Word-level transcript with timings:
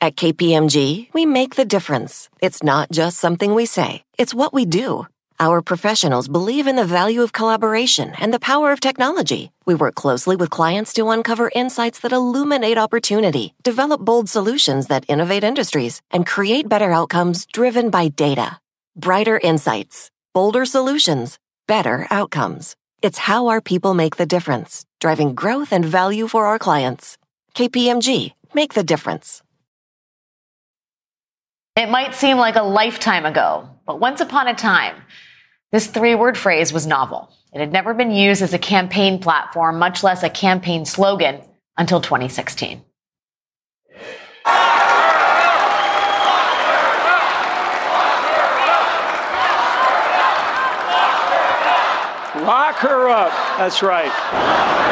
At 0.00 0.14
KPMG, 0.14 1.12
we 1.12 1.26
make 1.26 1.56
the 1.56 1.64
difference. 1.64 2.28
It's 2.40 2.62
not 2.62 2.88
just 2.92 3.18
something 3.18 3.52
we 3.52 3.66
say, 3.66 4.04
it's 4.16 4.32
what 4.32 4.54
we 4.54 4.64
do. 4.64 5.08
Our 5.40 5.60
professionals 5.60 6.28
believe 6.28 6.68
in 6.68 6.76
the 6.76 6.84
value 6.84 7.22
of 7.22 7.32
collaboration 7.32 8.12
and 8.20 8.32
the 8.32 8.38
power 8.38 8.70
of 8.70 8.78
technology. 8.78 9.50
We 9.66 9.74
work 9.74 9.96
closely 9.96 10.36
with 10.36 10.50
clients 10.50 10.92
to 10.94 11.08
uncover 11.08 11.50
insights 11.52 11.98
that 12.00 12.12
illuminate 12.12 12.78
opportunity, 12.78 13.54
develop 13.64 14.00
bold 14.00 14.28
solutions 14.28 14.86
that 14.86 15.04
innovate 15.08 15.42
industries, 15.42 16.00
and 16.12 16.24
create 16.24 16.68
better 16.68 16.92
outcomes 16.92 17.44
driven 17.52 17.90
by 17.90 18.06
data. 18.06 18.60
Brighter 18.94 19.40
insights, 19.42 20.12
bolder 20.32 20.64
solutions, 20.64 21.40
better 21.66 22.06
outcomes. 22.08 22.76
It's 23.02 23.18
how 23.18 23.48
our 23.48 23.60
people 23.60 23.94
make 23.94 24.14
the 24.14 24.26
difference, 24.26 24.84
driving 25.00 25.34
growth 25.34 25.72
and 25.72 25.84
value 25.84 26.28
for 26.28 26.46
our 26.46 26.58
clients. 26.60 27.18
KPMG, 27.56 28.34
make 28.54 28.74
the 28.74 28.84
difference. 28.84 29.42
It 31.78 31.88
might 31.88 32.12
seem 32.12 32.38
like 32.38 32.56
a 32.56 32.62
lifetime 32.64 33.24
ago, 33.24 33.68
but 33.86 34.00
once 34.00 34.20
upon 34.20 34.48
a 34.48 34.54
time, 34.54 34.96
this 35.70 35.86
three 35.86 36.16
word 36.16 36.36
phrase 36.36 36.72
was 36.72 36.88
novel. 36.88 37.32
It 37.52 37.60
had 37.60 37.70
never 37.70 37.94
been 37.94 38.10
used 38.10 38.42
as 38.42 38.52
a 38.52 38.58
campaign 38.58 39.20
platform, 39.20 39.78
much 39.78 40.02
less 40.02 40.24
a 40.24 40.28
campaign 40.28 40.84
slogan, 40.84 41.40
until 41.76 42.00
2016. 42.00 42.82
Lock 52.44 52.74
her 52.78 53.08
up. 53.08 53.30
That's 53.56 53.84
right. 53.84 54.87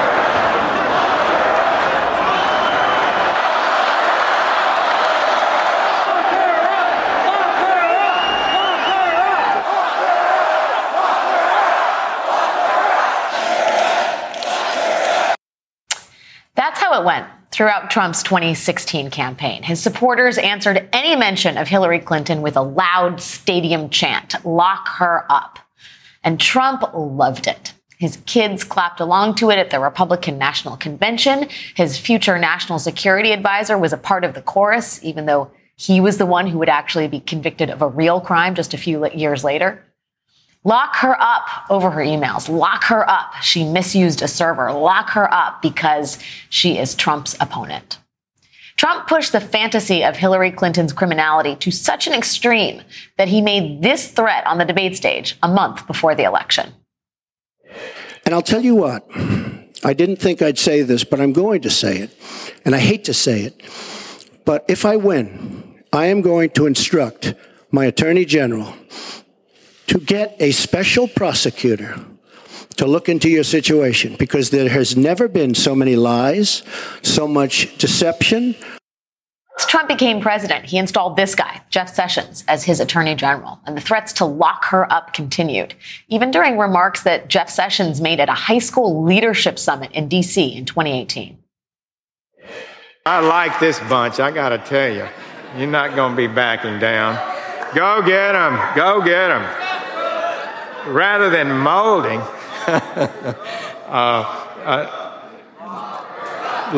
It 16.97 17.05
went 17.05 17.27
throughout 17.50 17.91
Trump's 17.91 18.22
2016 18.22 19.11
campaign. 19.11 19.62
His 19.62 19.80
supporters 19.80 20.39
answered 20.39 20.89
any 20.92 21.16
mention 21.16 21.56
of 21.56 21.69
Hillary 21.69 22.00
Clinton 22.00 22.42
with 22.42 22.56
a 22.56 22.62
loud 22.62 23.20
stadium 23.20 23.88
chant 23.88 24.44
lock 24.44 24.88
her 24.88 25.25
up. 25.30 25.58
And 26.22 26.41
Trump 26.41 26.83
loved 26.94 27.47
it. 27.47 27.72
His 27.98 28.19
kids 28.27 28.62
clapped 28.62 29.00
along 29.00 29.36
to 29.36 29.50
it 29.50 29.58
at 29.58 29.70
the 29.70 29.80
Republican 29.80 30.38
National 30.38 30.77
Convention. 30.77 31.48
His 31.75 31.97
future 31.97 32.38
national 32.38 32.78
security 32.78 33.33
advisor 33.33 33.78
was 33.78 33.92
a 33.92 33.98
part 33.98 34.25
of 34.25 34.34
the 34.34 34.42
chorus, 34.42 35.03
even 35.03 35.25
though 35.25 35.50
he 35.77 36.00
was 36.00 36.19
the 36.19 36.27
one 36.27 36.47
who 36.47 36.58
would 36.58 36.69
actually 36.69 37.08
be 37.08 37.20
convicted 37.20 37.70
of 37.70 37.81
a 37.81 37.88
real 37.88 38.20
crime 38.20 38.55
just 38.55 38.75
a 38.75 38.78
few 38.78 39.08
years 39.12 39.44
later. 39.44 39.86
Lock 40.67 40.97
her 40.97 41.17
up 41.22 41.48
over 41.70 41.92
her 41.92 42.00
emails. 42.00 42.48
Lock 42.48 42.83
her 42.84 43.09
up. 43.09 43.34
She 43.41 43.62
misused 43.62 44.20
a 44.20 44.27
server. 44.27 44.72
Lock 44.72 45.11
her 45.11 45.33
up 45.33 45.62
because 45.62 46.19
she 46.50 46.77
is 46.77 46.97
Trump's 46.97 47.36
opponent. 47.39 47.98
Trump 48.77 49.06
pushed 49.06 49.31
the 49.31 49.41
fantasy 49.41 50.03
of 50.03 50.17
Hillary 50.17 50.50
Clinton's 50.50 50.92
criminality 50.92 51.55
to 51.55 51.70
such 51.70 52.09
an 52.09 52.12
extreme 52.12 52.83
that 53.17 53.28
he 53.28 53.41
made 53.41 53.81
this 53.81 54.09
threat 54.09 54.44
on 54.44 54.59
the 54.59 54.64
debate 54.64 54.97
stage 54.97 55.39
a 55.41 55.48
month 55.48 55.87
before 55.87 56.17
the 56.17 56.25
election. 56.25 56.72
And 58.25 58.34
I'll 58.34 58.42
tell 58.42 58.64
you 58.64 58.75
what, 58.75 59.09
I 59.84 59.94
didn't 59.94 60.17
think 60.17 60.42
I'd 60.42 60.59
say 60.59 60.83
this, 60.83 61.05
but 61.05 61.20
I'm 61.20 61.33
going 61.33 61.62
to 61.62 61.70
say 61.70 61.98
it. 61.98 62.11
And 62.64 62.75
I 62.75 62.81
hate 62.81 63.05
to 63.05 63.14
say 63.14 63.42
it. 63.42 63.62
But 64.44 64.64
if 64.67 64.84
I 64.84 64.97
win, 64.97 65.84
I 65.92 66.06
am 66.06 66.22
going 66.22 66.50
to 66.50 66.67
instruct 66.67 67.34
my 67.70 67.84
attorney 67.84 68.25
general 68.25 68.75
to 69.87 70.01
get 70.01 70.37
a 70.41 70.53
special 70.53 71.09
prosecutor 71.09 71.98
to 72.77 72.87
look 72.87 73.09
into 73.09 73.28
your 73.28 73.44
situation 73.44 74.16
because 74.19 74.50
there 74.50 74.69
has 74.69 74.97
never 74.97 75.28
been 75.28 75.55
so 75.55 75.75
many 75.75 75.97
lies, 75.97 76.62
so 77.03 77.27
much 77.27 77.77
deception. 77.78 78.55
As 79.59 79.65
Trump 79.65 79.88
became 79.88 80.21
president, 80.21 80.66
he 80.66 80.77
installed 80.77 81.16
this 81.16 81.34
guy, 81.34 81.62
Jeff 81.71 81.94
Sessions, 81.94 82.44
as 82.47 82.65
his 82.65 82.78
attorney 82.78 83.15
general, 83.15 83.59
and 83.65 83.75
the 83.75 83.81
threats 83.81 84.12
to 84.15 84.27
lock 84.27 84.66
her 84.66 84.91
up 84.93 85.15
continued, 85.15 85.75
even 86.09 86.31
during 86.31 86.59
remarks 86.59 87.05
that 87.05 87.28
Jeff 87.28 87.49
Sessions 87.49 88.00
made 88.00 88.21
at 88.21 88.28
a 88.28 88.34
high 88.34 88.59
school 88.59 89.03
leadership 89.03 89.59
summit 89.59 89.91
in 89.93 90.09
D.C. 90.09 90.55
in 90.55 90.66
2018. 90.66 91.39
I 93.06 93.21
like 93.21 93.59
this 93.59 93.78
bunch, 93.81 94.21
I 94.21 94.31
gotta 94.31 94.59
tell 94.59 94.93
you. 94.93 95.09
You're 95.56 95.71
not 95.71 95.97
gonna 95.97 96.16
be 96.16 96.27
backing 96.27 96.78
down. 96.78 97.15
Go 97.75 98.03
get 98.03 98.33
them, 98.33 98.60
go 98.77 99.00
get 99.00 99.28
them 99.28 99.66
rather 100.86 101.30
than 101.30 101.58
molding, 101.58 102.20
uh, 102.66 103.10
uh, 104.64 105.06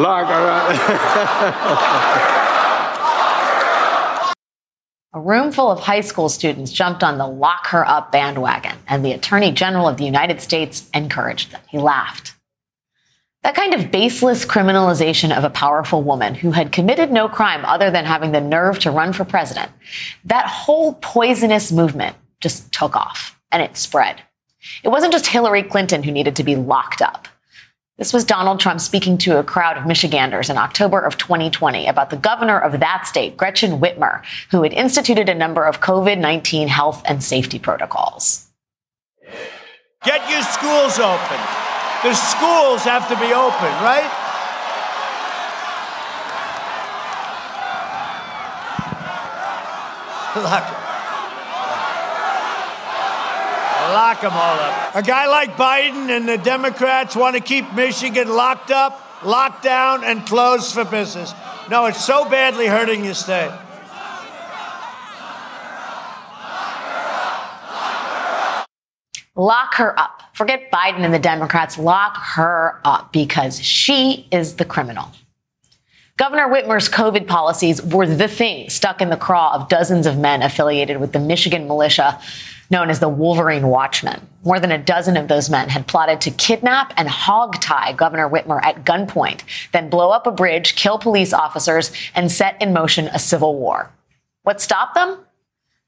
A 5.15 5.21
room 5.21 5.53
full 5.53 5.71
of 5.71 5.81
high 5.81 6.03
school 6.03 6.29
students 6.29 6.71
jumped 6.71 7.03
on 7.03 7.17
the 7.17 7.27
lock 7.27 7.69
her 7.69 7.89
up 7.89 8.13
bandwagon, 8.13 8.77
and 8.87 9.05
the 9.05 9.13
Attorney 9.13 9.51
General 9.51 9.89
of 9.89 9.97
the 9.97 10.05
United 10.05 10.43
States 10.43 10.89
encouraged 10.93 11.51
them. 11.51 11.63
He 11.69 11.79
laughed. 11.79 12.35
That 13.43 13.55
kind 13.55 13.73
of 13.73 13.91
baseless 13.91 14.45
criminalization 14.45 15.37
of 15.37 15.45
a 15.45 15.51
powerful 15.51 16.03
woman 16.03 16.35
who 16.35 16.51
had 16.51 16.73
committed 16.73 17.11
no 17.11 17.29
crime 17.29 17.65
other 17.65 17.91
than 17.91 18.05
having 18.05 18.33
the 18.33 18.41
nerve 18.41 18.81
to 18.81 18.91
run 18.91 19.13
for 19.13 19.25
president, 19.25 19.71
that 20.25 20.47
whole 20.47 20.95
poisonous 20.95 21.73
movement 21.73 22.17
just 22.41 22.71
took 22.73 22.95
off 22.95 23.38
and 23.51 23.63
it 23.63 23.77
spread. 23.77 24.23
It 24.83 24.89
wasn't 24.89 25.13
just 25.13 25.27
Hillary 25.27 25.63
Clinton 25.63 26.03
who 26.03 26.13
needed 26.13 26.37
to 26.37 26.45
be 26.45 26.57
locked 26.57 27.03
up. 27.03 27.29
This 27.99 28.13
was 28.13 28.25
Donald 28.25 28.61
Trump 28.61 28.81
speaking 28.81 29.19
to 29.19 29.41
a 29.41 29.45
crowd 29.45 29.77
of 29.77 29.85
Michiganders 29.85 30.49
in 30.49 30.57
October 30.57 31.01
of 31.01 31.19
2020 31.19 31.89
about 31.89 32.11
the 32.11 32.17
governor 32.17 32.57
of 32.57 32.79
that 32.79 33.09
state, 33.09 33.37
Gretchen 33.37 33.81
Whitmer, 33.81 34.23
who 34.53 34.63
had 34.63 34.73
instituted 34.73 35.29
a 35.29 35.35
number 35.35 35.65
of 35.65 35.81
COVID 35.81 36.19
19 36.19 36.69
health 36.69 37.03
and 37.07 37.25
safety 37.25 37.59
protocols. 37.59 38.47
Get 40.05 40.31
your 40.31 40.43
schools 40.43 41.01
open. 41.01 41.41
The 42.05 42.15
schools 42.15 42.85
have 42.85 43.09
to 43.09 43.17
be 43.19 43.33
open, 43.33 43.73
right? 43.83 44.07
Look. 50.37 50.78
Lock 53.99 54.21
them 54.21 54.33
all 54.33 54.61
up. 54.61 54.95
A 54.95 55.03
guy 55.03 55.27
like 55.27 55.57
Biden 55.57 56.09
and 56.17 56.29
the 56.29 56.39
Democrats 56.39 57.17
want 57.17 57.35
to 57.35 57.43
keep 57.43 57.75
Michigan 57.75 58.29
locked 58.29 58.71
up, 58.71 59.25
locked 59.25 59.65
down, 59.65 60.05
and 60.05 60.25
closed 60.25 60.73
for 60.73 60.85
business. 60.85 61.35
No, 61.69 61.85
it's 61.87 62.05
so 62.05 62.31
badly 62.31 62.69
hurting 62.69 63.05
your 63.05 63.15
state. 63.15 63.51
Lock 69.35 69.75
her 69.75 69.99
up. 69.99 70.23
Forget 70.33 70.71
Biden 70.71 71.01
and 71.01 71.13
the 71.13 71.19
Democrats. 71.19 71.77
Lock 71.77 72.17
her 72.19 72.81
up 72.85 73.13
because 73.13 73.61
she 73.61 74.29
is 74.31 74.55
the 74.55 74.65
criminal. 74.65 75.11
Governor 76.17 76.49
Whitmer's 76.49 76.89
COVID 76.89 77.27
policies 77.27 77.83
were 77.83 78.07
the 78.07 78.29
thing 78.29 78.71
stuck 78.71 79.01
in 79.01 79.11
the 79.11 79.17
craw 79.17 79.57
of 79.57 79.69
dozens 79.69 80.07
of 80.07 80.17
men 80.19 80.43
affiliated 80.43 81.01
with 81.01 81.13
the 81.13 81.19
Michigan 81.19 81.67
militia 81.67 82.21
known 82.71 82.91
as 82.91 83.01
the 83.01 83.09
Wolverine 83.09 83.69
Watchmen. 83.69 84.27
More 84.45 84.61
than 84.61 84.73
a 84.73 84.79
dozen 84.79 85.17
of 85.17 85.29
those 85.29 85.51
men 85.51 85.69
had 85.69 85.87
plotted 85.87 86.21
to 86.23 86.31
kidnap 86.31 86.93
and 86.97 87.09
hogtie 87.09 87.97
Governor 87.97 88.29
Whitmer 88.29 88.61
at 88.63 88.85
gunpoint, 88.85 89.43
then 89.73 89.91
blow 89.91 90.11
up 90.11 90.27
a 90.27 90.31
bridge, 90.31 90.77
kill 90.77 90.99
police 90.99 91.33
officers, 91.33 91.93
and 92.15 92.31
set 92.31 92.61
in 92.61 92.73
motion 92.73 93.09
a 93.09 93.19
civil 93.19 93.55
war. 93.55 93.91
What 94.43 94.61
stopped 94.61 94.95
them? 94.95 95.19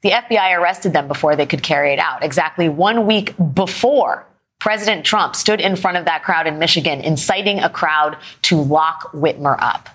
The 0.03 0.11
FBI 0.11 0.59
arrested 0.59 0.93
them 0.93 1.09
before 1.09 1.37
they 1.37 1.47
could 1.47 1.63
carry 1.63 1.93
it 1.93 1.99
out, 1.99 2.25
exactly 2.25 2.69
one 2.69 3.07
week 3.07 3.35
before 3.55 4.27
President 4.59 5.05
Trump 5.05 5.35
stood 5.35 5.61
in 5.61 5.77
front 5.77 5.97
of 5.97 6.05
that 6.05 6.23
crowd 6.23 6.47
in 6.47 6.59
Michigan, 6.59 7.01
inciting 7.01 7.61
a 7.61 7.71
crowd 7.71 8.17
to 8.43 8.61
lock 8.61 9.13
Whitmer 9.13 9.57
up. 9.59 9.89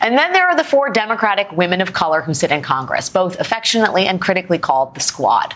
And 0.00 0.16
then 0.16 0.32
there 0.32 0.48
are 0.48 0.56
the 0.56 0.64
four 0.64 0.90
Democratic 0.90 1.52
women 1.52 1.80
of 1.80 1.92
color 1.92 2.22
who 2.22 2.34
sit 2.34 2.50
in 2.50 2.62
Congress, 2.62 3.08
both 3.08 3.38
affectionately 3.38 4.06
and 4.06 4.20
critically 4.20 4.58
called 4.58 4.94
the 4.94 5.00
Squad. 5.00 5.54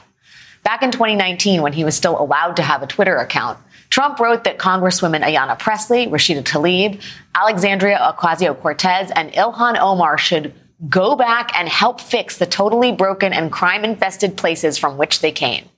Back 0.65 0.83
in 0.83 0.91
2019, 0.91 1.61
when 1.61 1.75
he 1.75 1.85
was 1.85 1.95
still 1.95 2.19
allowed 2.19 2.57
to 2.57 2.63
have 2.63 2.83
a 2.83 2.87
Twitter 2.87 3.17
account, 3.19 3.59
Trump 3.91 4.19
wrote 4.19 4.45
that 4.45 4.59
Congresswomen 4.59 5.23
Ayanna 5.23 5.59
Pressley, 5.59 6.07
Rashida 6.07 6.43
Tlaib, 6.43 7.03
Alexandria 7.35 7.99
Ocasio 7.99 8.59
Cortez, 8.59 9.13
and 9.15 9.31
Ilhan 9.35 9.79
Omar 9.79 10.17
should 10.17 10.55
go 10.89 11.17
back 11.17 11.55
and 11.55 11.69
help 11.69 12.01
fix 12.01 12.39
the 12.39 12.47
totally 12.47 12.93
broken 12.93 13.35
and 13.35 13.53
crime 13.53 13.85
infested 13.85 14.39
places 14.39 14.79
from 14.79 14.97
which 14.97 15.21
they 15.21 15.31
came. 15.31 15.69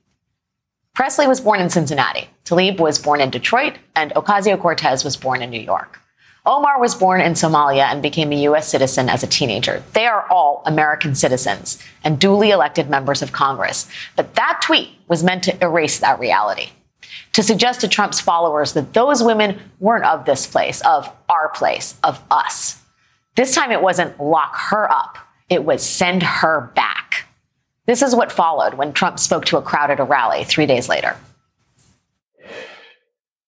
Pressley 0.94 1.27
was 1.27 1.41
born 1.41 1.61
in 1.61 1.69
Cincinnati. 1.69 2.31
Tlaib 2.44 2.79
was 2.79 2.99
born 2.99 3.21
in 3.21 3.29
Detroit, 3.29 3.75
and 3.97 4.12
Ocasio 4.12 4.59
Cortez 4.59 5.05
was 5.05 5.17
born 5.17 5.43
in 5.43 5.50
New 5.50 5.61
York. 5.61 6.00
Omar 6.46 6.81
was 6.81 6.94
born 6.94 7.20
in 7.20 7.32
Somalia 7.32 7.90
and 7.90 8.00
became 8.00 8.31
a 8.31 8.43
U.S. 8.43 8.69
citizen 8.69 9.08
as 9.08 9.25
a 9.25 9.26
teenager. 9.26 9.82
They 9.94 10.06
are 10.06 10.31
all 10.31 10.62
American 10.64 11.16
citizens 11.16 11.82
and 12.04 12.20
duly 12.20 12.50
elected 12.50 12.88
members 12.88 13.20
of 13.20 13.32
Congress. 13.32 13.88
But 14.14 14.37
that 14.37 14.60
tweet 14.62 14.90
was 15.08 15.25
meant 15.25 15.43
to 15.44 15.64
erase 15.64 15.98
that 15.98 16.20
reality, 16.20 16.69
to 17.32 17.43
suggest 17.43 17.81
to 17.81 17.88
Trump's 17.88 18.20
followers 18.20 18.75
that 18.75 18.94
those 18.94 19.25
women 19.25 19.58
weren't 19.81 20.04
of 20.04 20.25
this 20.25 20.46
place, 20.46 20.81
of 20.82 21.12
our 21.28 21.48
place, 21.48 21.96
of 22.04 22.22
us. 22.31 22.81
This 23.34 23.52
time 23.52 23.72
it 23.72 23.82
wasn't 23.82 24.20
lock 24.20 24.54
her 24.70 24.90
up, 24.90 25.19
it 25.49 25.64
was 25.64 25.84
send 25.84 26.22
her 26.22 26.72
back. 26.76 27.26
This 27.87 28.02
is 28.02 28.14
what 28.14 28.31
followed 28.31 28.75
when 28.75 28.92
Trump 28.92 29.19
spoke 29.19 29.44
to 29.46 29.58
a 29.58 29.62
crowd 29.62 29.90
at 29.90 30.00
a 30.00 30.04
rally 30.04 30.44
three 30.44 30.66
days 30.66 30.88
later. 30.88 31.16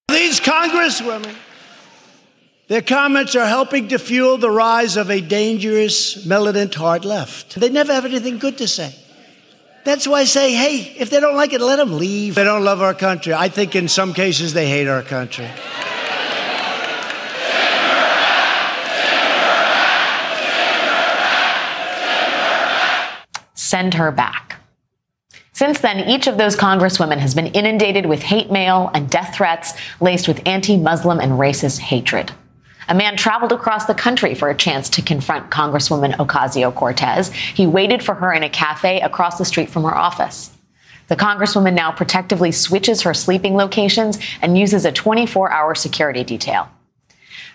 These 0.08 0.40
congresswomen 0.40 1.36
their 2.68 2.82
comments 2.82 3.34
are 3.34 3.46
helping 3.46 3.88
to 3.88 3.98
fuel 3.98 4.36
the 4.36 4.50
rise 4.50 4.96
of 4.96 5.10
a 5.10 5.22
dangerous, 5.22 6.26
militant 6.26 6.74
hard 6.74 7.04
left. 7.06 7.58
They 7.58 7.70
never 7.70 7.94
have 7.94 8.04
anything 8.04 8.38
good 8.38 8.58
to 8.58 8.68
say. 8.68 8.94
That's 9.84 10.06
why 10.06 10.20
I 10.20 10.24
say, 10.24 10.52
hey, 10.52 10.94
if 10.98 11.08
they 11.08 11.18
don't 11.18 11.34
like 11.34 11.54
it, 11.54 11.62
let 11.62 11.76
them 11.76 11.96
leave. 11.96 12.34
They 12.34 12.44
don't 12.44 12.64
love 12.64 12.82
our 12.82 12.92
country. 12.92 13.32
I 13.32 13.48
think 13.48 13.74
in 13.74 13.88
some 13.88 14.12
cases 14.12 14.52
they 14.52 14.68
hate 14.68 14.86
our 14.86 15.02
country. 15.02 15.48
Send 23.54 23.94
her 23.94 24.12
back. 24.12 24.60
Since 25.52 25.80
then, 25.80 26.08
each 26.08 26.26
of 26.26 26.36
those 26.36 26.54
congresswomen 26.54 27.18
has 27.18 27.34
been 27.34 27.46
inundated 27.48 28.04
with 28.04 28.22
hate 28.22 28.50
mail 28.50 28.90
and 28.92 29.08
death 29.08 29.34
threats 29.34 29.72
laced 30.00 30.28
with 30.28 30.46
anti 30.46 30.76
Muslim 30.76 31.18
and 31.18 31.32
racist 31.32 31.78
hatred. 31.78 32.30
A 32.88 32.94
man 32.94 33.19
traveled 33.19 33.52
across 33.52 33.85
the 33.85 33.94
country 33.94 34.35
for 34.35 34.49
a 34.49 34.55
chance 34.55 34.88
to 34.90 35.02
confront 35.02 35.50
Congresswoman 35.50 36.17
Ocasio 36.17 36.75
Cortez. 36.75 37.31
He 37.31 37.67
waited 37.67 38.02
for 38.02 38.14
her 38.14 38.32
in 38.32 38.43
a 38.43 38.49
cafe 38.49 39.02
across 39.02 39.37
the 39.37 39.44
street 39.44 39.69
from 39.69 39.82
her 39.82 39.94
office. 39.94 40.50
The 41.08 41.17
Congresswoman 41.17 41.75
now 41.75 41.93
protectively 41.93 42.50
switches 42.50 43.02
her 43.02 43.12
sleeping 43.12 43.56
locations 43.56 44.19
and 44.40 44.56
uses 44.56 44.87
a 44.87 44.93
24 44.93 45.52
hour 45.52 45.75
security 45.75 46.25
detail. 46.25 46.70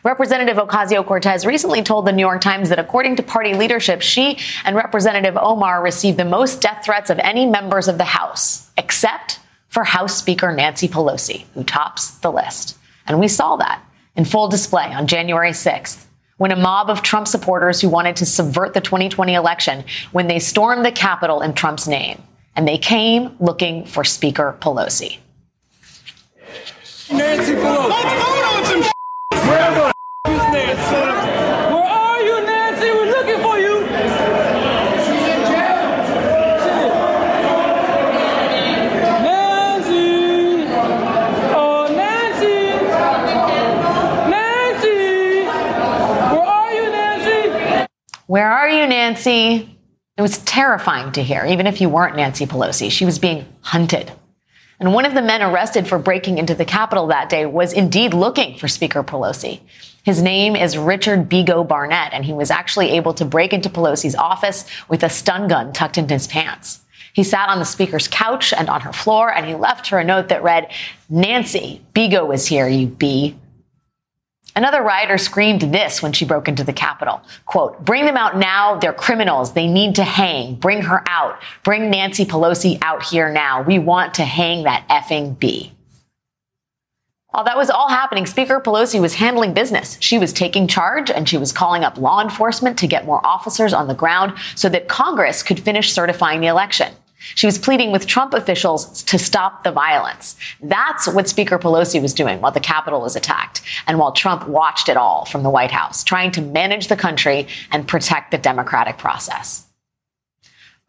Representative 0.04 0.58
Ocasio 0.58 1.04
Cortez 1.04 1.48
recently 1.48 1.82
told 1.82 2.06
the 2.06 2.12
New 2.12 2.22
York 2.22 2.42
Times 2.42 2.70
that 2.70 2.78
according 2.78 3.16
to 3.16 3.24
party 3.24 3.56
leadership, 3.56 4.04
she 4.04 4.38
and 4.66 4.76
Representative 4.76 5.38
Omar 5.38 5.82
received 5.82 6.18
the 6.18 6.26
most 6.26 6.62
death 6.62 6.86
threats 6.86 7.10
of 7.10 7.18
any 7.20 7.48
members 7.48 7.88
of 7.88 7.98
the 7.98 8.04
House, 8.04 8.70
except 8.78 9.40
for 9.70 9.84
House 9.84 10.16
Speaker 10.16 10.52
Nancy 10.52 10.88
Pelosi, 10.88 11.46
who 11.56 11.64
tops 11.64 12.12
the 12.20 12.32
list. 12.32 12.78
And 13.08 13.20
we 13.20 13.28
saw 13.28 13.56
that 13.56 13.82
in 14.16 14.26
full 14.26 14.48
display 14.48 14.86
on 14.94 15.08
January 15.08 15.52
6th 15.52 16.06
when 16.38 16.52
a 16.52 16.56
mob 16.56 16.90
of 16.90 17.02
Trump 17.02 17.28
supporters 17.28 17.80
who 17.80 17.90
wanted 17.90 18.16
to 18.18 18.26
subvert 18.26 18.74
the 18.74 18.82
2020 18.82 19.34
election 19.34 19.84
when 20.12 20.28
they 20.28 20.40
stormed 20.40 20.86
the 20.86 20.92
Capitol 20.92 21.42
in 21.42 21.54
Trump's 21.54 21.88
name. 21.88 22.22
And 22.56 22.68
they 22.68 22.78
came 22.78 23.36
looking 23.40 23.86
for 23.86 24.04
Speaker 24.04 24.58
Pelosi. 24.60 25.18
Nancy 27.12 27.54
Pelosi. 27.54 28.92
Where 29.32 29.72
the 29.72 29.94
is 30.32 30.54
Nancy? 30.54 31.73
Where 48.34 48.52
are 48.52 48.68
you, 48.68 48.88
Nancy? 48.88 49.78
It 50.18 50.22
was 50.24 50.40
terrifying 50.40 51.12
to 51.12 51.22
hear, 51.22 51.46
even 51.46 51.68
if 51.68 51.80
you 51.80 51.88
weren't 51.88 52.16
Nancy 52.16 52.48
Pelosi. 52.48 52.90
She 52.90 53.06
was 53.06 53.20
being 53.20 53.46
hunted. 53.62 54.12
And 54.80 54.92
one 54.92 55.06
of 55.06 55.14
the 55.14 55.22
men 55.22 55.44
arrested 55.44 55.88
for 55.88 56.00
breaking 56.00 56.40
into 56.40 56.56
the 56.56 56.66
Capitol 56.66 57.06
that 57.06 57.30
day 57.30 57.46
was 57.46 57.74
indeed 57.74 58.16
looking 58.16 58.58
for 58.58 58.68
Speaker 58.68 59.04
Pelosi. 59.04 59.60
His 60.02 60.24
name 60.24 60.56
is 60.56 60.80
Richard 60.80 61.30
Bigo 61.30 61.68
Barnett, 61.68 62.12
and 62.12 62.26
he 62.26 62.34
was 62.34 62.50
actually 62.50 62.90
able 62.94 63.14
to 63.14 63.24
break 63.24 63.54
into 63.54 63.70
Pelosi's 63.70 64.16
office 64.16 64.66
with 64.90 65.04
a 65.04 65.10
stun 65.10 65.48
gun 65.48 65.72
tucked 65.72 66.00
into 66.00 66.16
his 66.16 66.26
pants. 66.26 66.82
He 67.14 67.24
sat 67.24 67.50
on 67.50 67.60
the 67.60 67.66
speaker's 67.66 68.08
couch 68.08 68.52
and 68.52 68.68
on 68.68 68.82
her 68.82 68.94
floor, 68.94 69.32
and 69.32 69.46
he 69.46 69.54
left 69.54 69.90
her 69.90 70.00
a 70.00 70.04
note 70.04 70.30
that 70.30 70.42
read, 70.42 70.72
Nancy, 71.08 71.84
Bigo 71.94 72.34
is 72.34 72.48
here, 72.48 72.68
you 72.68 72.88
bee. 72.88 73.36
Another 74.56 74.84
rioter 74.84 75.18
screamed 75.18 75.62
this 75.62 76.04
when 76.04 76.14
she 76.14 76.26
broke 76.26 76.48
into 76.48 76.64
the 76.64 76.74
Capitol. 76.74 77.22
Quote, 77.46 77.84
bring 77.84 78.06
them 78.06 78.18
out 78.18 78.38
now. 78.38 78.76
They're 78.76 78.94
criminals. 78.94 79.54
They 79.54 79.68
need 79.68 79.96
to 79.96 80.04
hang. 80.04 80.56
Bring 80.56 80.84
her 80.84 81.02
out. 81.08 81.42
Bring 81.64 81.90
Nancy 81.90 82.26
Pelosi 82.26 82.78
out 82.84 83.04
here 83.04 83.32
now. 83.32 83.64
We 83.64 83.80
want 83.80 84.14
to 84.16 84.26
hang 84.26 84.64
that 84.64 84.88
effing 84.90 85.40
bee. 85.40 85.74
While 87.32 87.46
that 87.46 87.58
was 87.58 87.72
all 87.72 87.90
happening, 87.90 88.28
Speaker 88.28 88.60
Pelosi 88.60 89.02
was 89.02 89.16
handling 89.16 89.56
business. 89.56 89.98
She 90.00 90.20
was 90.20 90.32
taking 90.32 90.68
charge 90.68 91.10
and 91.10 91.28
she 91.28 91.38
was 91.38 91.52
calling 91.52 91.84
up 91.84 91.98
law 91.98 92.22
enforcement 92.22 92.78
to 92.78 92.88
get 92.88 93.08
more 93.08 93.26
officers 93.26 93.74
on 93.74 93.88
the 93.88 93.96
ground 93.96 94.38
so 94.54 94.70
that 94.70 94.88
Congress 94.88 95.42
could 95.42 95.60
finish 95.60 95.92
certifying 95.92 96.42
the 96.42 96.48
election. 96.48 96.94
She 97.36 97.48
was 97.48 97.58
pleading 97.58 97.92
with 97.92 98.06
Trump 98.06 98.34
officials 98.34 99.04
to 99.04 99.18
stop 99.18 99.64
the 99.64 99.72
violence. 99.72 100.36
That's 100.62 101.08
what 101.08 101.30
Speaker 101.30 101.58
Pelosi 101.58 102.02
was 102.02 102.14
doing 102.14 102.42
while 102.42 102.52
the 102.52 102.60
Capitol 102.60 103.02
was 103.02 103.16
attacked 103.16 103.62
and 103.88 103.98
while 103.98 104.12
Trump 104.12 104.48
watched 104.48 104.90
it 104.90 104.98
all 104.98 105.26
from 105.26 105.44
the 105.44 105.50
White 105.50 105.72
House, 105.72 106.04
trying 106.04 106.32
to 106.32 106.42
manage 106.42 106.88
the 106.88 106.96
country 106.96 107.48
and 107.72 107.88
protect 107.88 108.32
the 108.32 108.38
democratic 108.38 108.98
process. 108.98 109.66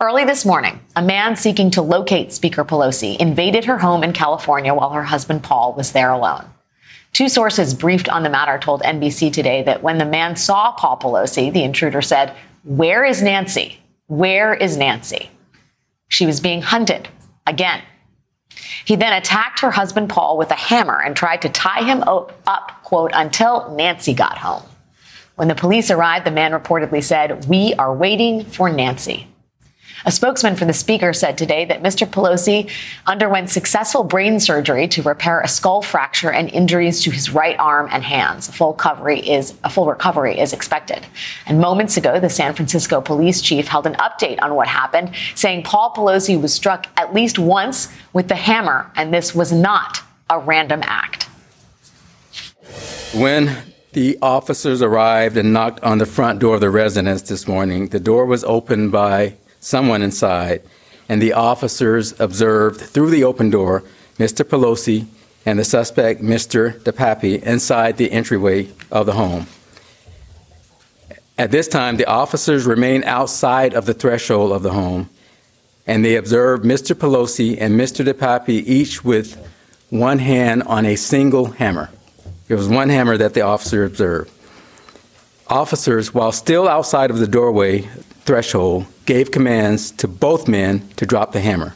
Early 0.00 0.24
this 0.24 0.44
morning, 0.44 0.80
a 0.96 1.02
man 1.02 1.36
seeking 1.36 1.70
to 1.70 1.82
locate 1.82 2.32
Speaker 2.32 2.64
Pelosi 2.64 3.16
invaded 3.16 3.64
her 3.66 3.78
home 3.78 4.02
in 4.02 4.12
California 4.12 4.74
while 4.74 4.90
her 4.90 5.04
husband 5.04 5.44
Paul 5.44 5.72
was 5.74 5.92
there 5.92 6.10
alone. 6.10 6.46
Two 7.12 7.28
sources 7.28 7.74
briefed 7.74 8.08
on 8.08 8.24
the 8.24 8.28
matter 8.28 8.58
told 8.58 8.82
NBC 8.82 9.32
today 9.32 9.62
that 9.62 9.84
when 9.84 9.98
the 9.98 10.04
man 10.04 10.34
saw 10.34 10.72
Paul 10.72 10.98
Pelosi, 10.98 11.52
the 11.52 11.62
intruder 11.62 12.02
said, 12.02 12.34
Where 12.64 13.04
is 13.04 13.22
Nancy? 13.22 13.78
Where 14.08 14.52
is 14.52 14.76
Nancy? 14.76 15.30
She 16.08 16.26
was 16.26 16.40
being 16.40 16.62
hunted 16.62 17.08
again. 17.46 17.82
He 18.84 18.96
then 18.96 19.12
attacked 19.12 19.60
her 19.60 19.70
husband 19.70 20.10
Paul 20.10 20.38
with 20.38 20.50
a 20.50 20.56
hammer 20.56 21.00
and 21.00 21.16
tried 21.16 21.42
to 21.42 21.48
tie 21.48 21.82
him 21.82 22.02
up, 22.02 22.82
quote, 22.82 23.10
until 23.14 23.74
Nancy 23.74 24.14
got 24.14 24.38
home. 24.38 24.62
When 25.36 25.48
the 25.48 25.54
police 25.54 25.90
arrived, 25.90 26.26
the 26.26 26.30
man 26.30 26.52
reportedly 26.52 27.02
said, 27.02 27.46
We 27.46 27.74
are 27.74 27.94
waiting 27.94 28.44
for 28.44 28.70
Nancy. 28.70 29.26
A 30.06 30.12
spokesman 30.12 30.54
for 30.54 30.66
the 30.66 30.74
speaker 30.74 31.14
said 31.14 31.38
today 31.38 31.64
that 31.64 31.82
Mr. 31.82 32.06
Pelosi 32.06 32.70
underwent 33.06 33.48
successful 33.48 34.04
brain 34.04 34.38
surgery 34.38 34.86
to 34.88 35.02
repair 35.02 35.40
a 35.40 35.48
skull 35.48 35.80
fracture 35.80 36.30
and 36.30 36.50
injuries 36.50 37.00
to 37.02 37.10
his 37.10 37.30
right 37.30 37.58
arm 37.58 37.88
and 37.90 38.04
hands. 38.04 38.48
A 38.48 38.52
full 38.52 38.72
recovery 38.72 39.20
is 39.20 39.54
a 39.64 39.70
full 39.70 39.86
recovery 39.86 40.38
is 40.38 40.52
expected. 40.52 41.06
And 41.46 41.58
moments 41.58 41.96
ago, 41.96 42.20
the 42.20 42.28
San 42.28 42.52
Francisco 42.54 43.00
police 43.00 43.40
chief 43.40 43.66
held 43.66 43.86
an 43.86 43.94
update 43.94 44.42
on 44.42 44.54
what 44.54 44.68
happened, 44.68 45.12
saying 45.34 45.62
Paul 45.62 45.94
Pelosi 45.94 46.40
was 46.40 46.52
struck 46.52 46.86
at 46.98 47.14
least 47.14 47.38
once 47.38 47.88
with 48.12 48.28
the 48.28 48.36
hammer, 48.36 48.90
and 48.96 49.12
this 49.12 49.34
was 49.34 49.52
not 49.52 50.02
a 50.28 50.38
random 50.38 50.80
act. 50.84 51.24
When 53.14 53.56
the 53.94 54.18
officers 54.20 54.82
arrived 54.82 55.36
and 55.36 55.52
knocked 55.52 55.80
on 55.84 55.98
the 55.98 56.06
front 56.06 56.40
door 56.40 56.56
of 56.56 56.60
the 56.60 56.68
residence 56.68 57.22
this 57.22 57.46
morning. 57.46 57.88
The 57.88 58.00
door 58.00 58.26
was 58.26 58.42
opened 58.42 58.90
by 58.90 59.36
someone 59.64 60.02
inside, 60.02 60.62
and 61.08 61.20
the 61.20 61.32
officers 61.32 62.18
observed 62.20 62.80
through 62.80 63.10
the 63.10 63.24
open 63.24 63.50
door 63.50 63.82
Mr. 64.18 64.44
Pelosi 64.44 65.06
and 65.46 65.58
the 65.58 65.64
suspect, 65.64 66.22
Mr. 66.22 66.78
DePappy, 66.80 67.42
inside 67.42 67.96
the 67.96 68.12
entryway 68.12 68.68
of 68.90 69.06
the 69.06 69.12
home. 69.12 69.46
At 71.36 71.50
this 71.50 71.66
time, 71.66 71.96
the 71.96 72.06
officers 72.06 72.64
remained 72.64 73.04
outside 73.04 73.74
of 73.74 73.86
the 73.86 73.94
threshold 73.94 74.52
of 74.52 74.62
the 74.62 74.72
home, 74.72 75.10
and 75.86 76.04
they 76.04 76.16
observed 76.16 76.64
Mr. 76.64 76.94
Pelosi 76.94 77.58
and 77.60 77.78
Mr. 77.78 78.06
DePappy 78.06 78.62
each 78.66 79.04
with 79.04 79.36
one 79.90 80.18
hand 80.18 80.62
on 80.62 80.86
a 80.86 80.96
single 80.96 81.46
hammer. 81.46 81.90
It 82.48 82.54
was 82.54 82.68
one 82.68 82.88
hammer 82.88 83.16
that 83.16 83.34
the 83.34 83.42
officer 83.42 83.84
observed. 83.84 84.30
Officers, 85.48 86.14
while 86.14 86.32
still 86.32 86.68
outside 86.68 87.10
of 87.10 87.18
the 87.18 87.26
doorway 87.26 87.88
threshold, 88.24 88.86
gave 89.06 89.30
commands 89.30 89.90
to 89.92 90.08
both 90.08 90.48
men 90.48 90.88
to 90.96 91.06
drop 91.06 91.32
the 91.32 91.40
hammer. 91.40 91.74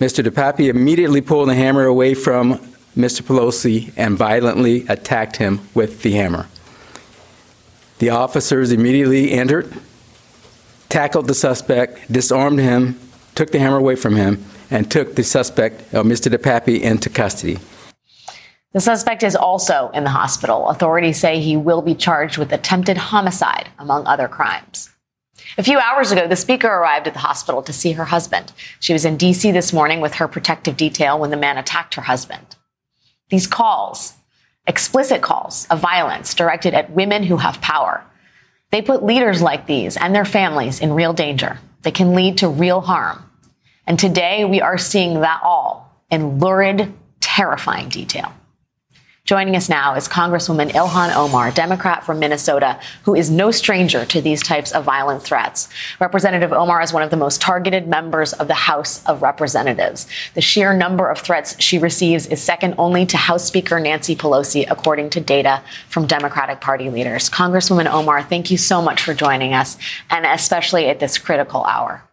Mr. 0.00 0.24
DePappy 0.24 0.68
immediately 0.68 1.20
pulled 1.20 1.48
the 1.48 1.54
hammer 1.54 1.84
away 1.84 2.14
from 2.14 2.58
Mr. 2.96 3.22
Pelosi 3.22 3.92
and 3.96 4.16
violently 4.16 4.86
attacked 4.88 5.36
him 5.36 5.60
with 5.74 6.02
the 6.02 6.12
hammer. 6.12 6.46
The 7.98 8.10
officers 8.10 8.72
immediately 8.72 9.32
entered, 9.32 9.72
tackled 10.88 11.28
the 11.28 11.34
suspect, 11.34 12.10
disarmed 12.12 12.58
him, 12.58 12.98
took 13.34 13.52
the 13.52 13.58
hammer 13.58 13.78
away 13.78 13.96
from 13.96 14.16
him, 14.16 14.44
and 14.70 14.90
took 14.90 15.14
the 15.14 15.22
suspect, 15.22 15.94
uh, 15.94 16.02
Mr. 16.02 16.32
DePappy, 16.34 16.80
into 16.80 17.08
custody. 17.08 17.58
The 18.72 18.80
suspect 18.80 19.22
is 19.22 19.34
also 19.34 19.90
in 19.94 20.04
the 20.04 20.10
hospital. 20.10 20.68
Authorities 20.68 21.18
say 21.18 21.40
he 21.40 21.56
will 21.56 21.80
be 21.80 21.94
charged 21.94 22.36
with 22.36 22.52
attempted 22.52 22.98
homicide, 22.98 23.70
among 23.78 24.06
other 24.06 24.28
crimes. 24.28 24.90
A 25.58 25.62
few 25.62 25.78
hours 25.78 26.12
ago, 26.12 26.26
the 26.26 26.36
speaker 26.36 26.68
arrived 26.68 27.06
at 27.06 27.14
the 27.14 27.20
hospital 27.20 27.62
to 27.62 27.72
see 27.72 27.92
her 27.92 28.04
husband. 28.04 28.52
She 28.80 28.92
was 28.92 29.04
in 29.04 29.16
D.C. 29.16 29.50
this 29.52 29.72
morning 29.72 30.00
with 30.00 30.14
her 30.14 30.28
protective 30.28 30.76
detail 30.76 31.18
when 31.18 31.30
the 31.30 31.36
man 31.36 31.56
attacked 31.56 31.94
her 31.94 32.02
husband. 32.02 32.56
These 33.30 33.46
calls, 33.46 34.14
explicit 34.66 35.22
calls 35.22 35.66
of 35.70 35.80
violence 35.80 36.34
directed 36.34 36.74
at 36.74 36.90
women 36.90 37.22
who 37.22 37.38
have 37.38 37.60
power, 37.60 38.04
they 38.70 38.82
put 38.82 39.04
leaders 39.04 39.40
like 39.40 39.66
these 39.66 39.96
and 39.96 40.14
their 40.14 40.24
families 40.24 40.80
in 40.80 40.92
real 40.92 41.12
danger. 41.12 41.58
They 41.82 41.90
can 41.90 42.14
lead 42.14 42.38
to 42.38 42.48
real 42.48 42.80
harm. 42.80 43.22
And 43.86 43.98
today 43.98 44.44
we 44.44 44.60
are 44.60 44.78
seeing 44.78 45.20
that 45.20 45.40
all 45.44 46.04
in 46.10 46.38
lurid, 46.38 46.92
terrifying 47.20 47.88
detail. 47.88 48.32
Joining 49.26 49.56
us 49.56 49.68
now 49.68 49.96
is 49.96 50.06
Congresswoman 50.06 50.70
Ilhan 50.70 51.12
Omar, 51.16 51.50
Democrat 51.50 52.06
from 52.06 52.20
Minnesota, 52.20 52.78
who 53.02 53.16
is 53.16 53.28
no 53.28 53.50
stranger 53.50 54.04
to 54.04 54.20
these 54.20 54.40
types 54.40 54.70
of 54.70 54.84
violent 54.84 55.20
threats. 55.20 55.68
Representative 55.98 56.52
Omar 56.52 56.80
is 56.80 56.92
one 56.92 57.02
of 57.02 57.10
the 57.10 57.16
most 57.16 57.40
targeted 57.40 57.88
members 57.88 58.32
of 58.34 58.46
the 58.46 58.54
House 58.54 59.04
of 59.04 59.22
Representatives. 59.22 60.06
The 60.34 60.40
sheer 60.40 60.72
number 60.72 61.10
of 61.10 61.18
threats 61.18 61.60
she 61.60 61.76
receives 61.76 62.28
is 62.28 62.40
second 62.40 62.76
only 62.78 63.04
to 63.06 63.16
House 63.16 63.44
Speaker 63.44 63.80
Nancy 63.80 64.14
Pelosi, 64.14 64.64
according 64.70 65.10
to 65.10 65.20
data 65.20 65.60
from 65.88 66.06
Democratic 66.06 66.60
Party 66.60 66.88
leaders. 66.88 67.28
Congresswoman 67.28 67.92
Omar, 67.92 68.22
thank 68.22 68.52
you 68.52 68.56
so 68.56 68.80
much 68.80 69.02
for 69.02 69.12
joining 69.12 69.54
us, 69.54 69.76
and 70.08 70.24
especially 70.24 70.86
at 70.86 71.00
this 71.00 71.18
critical 71.18 71.64
hour. 71.64 72.05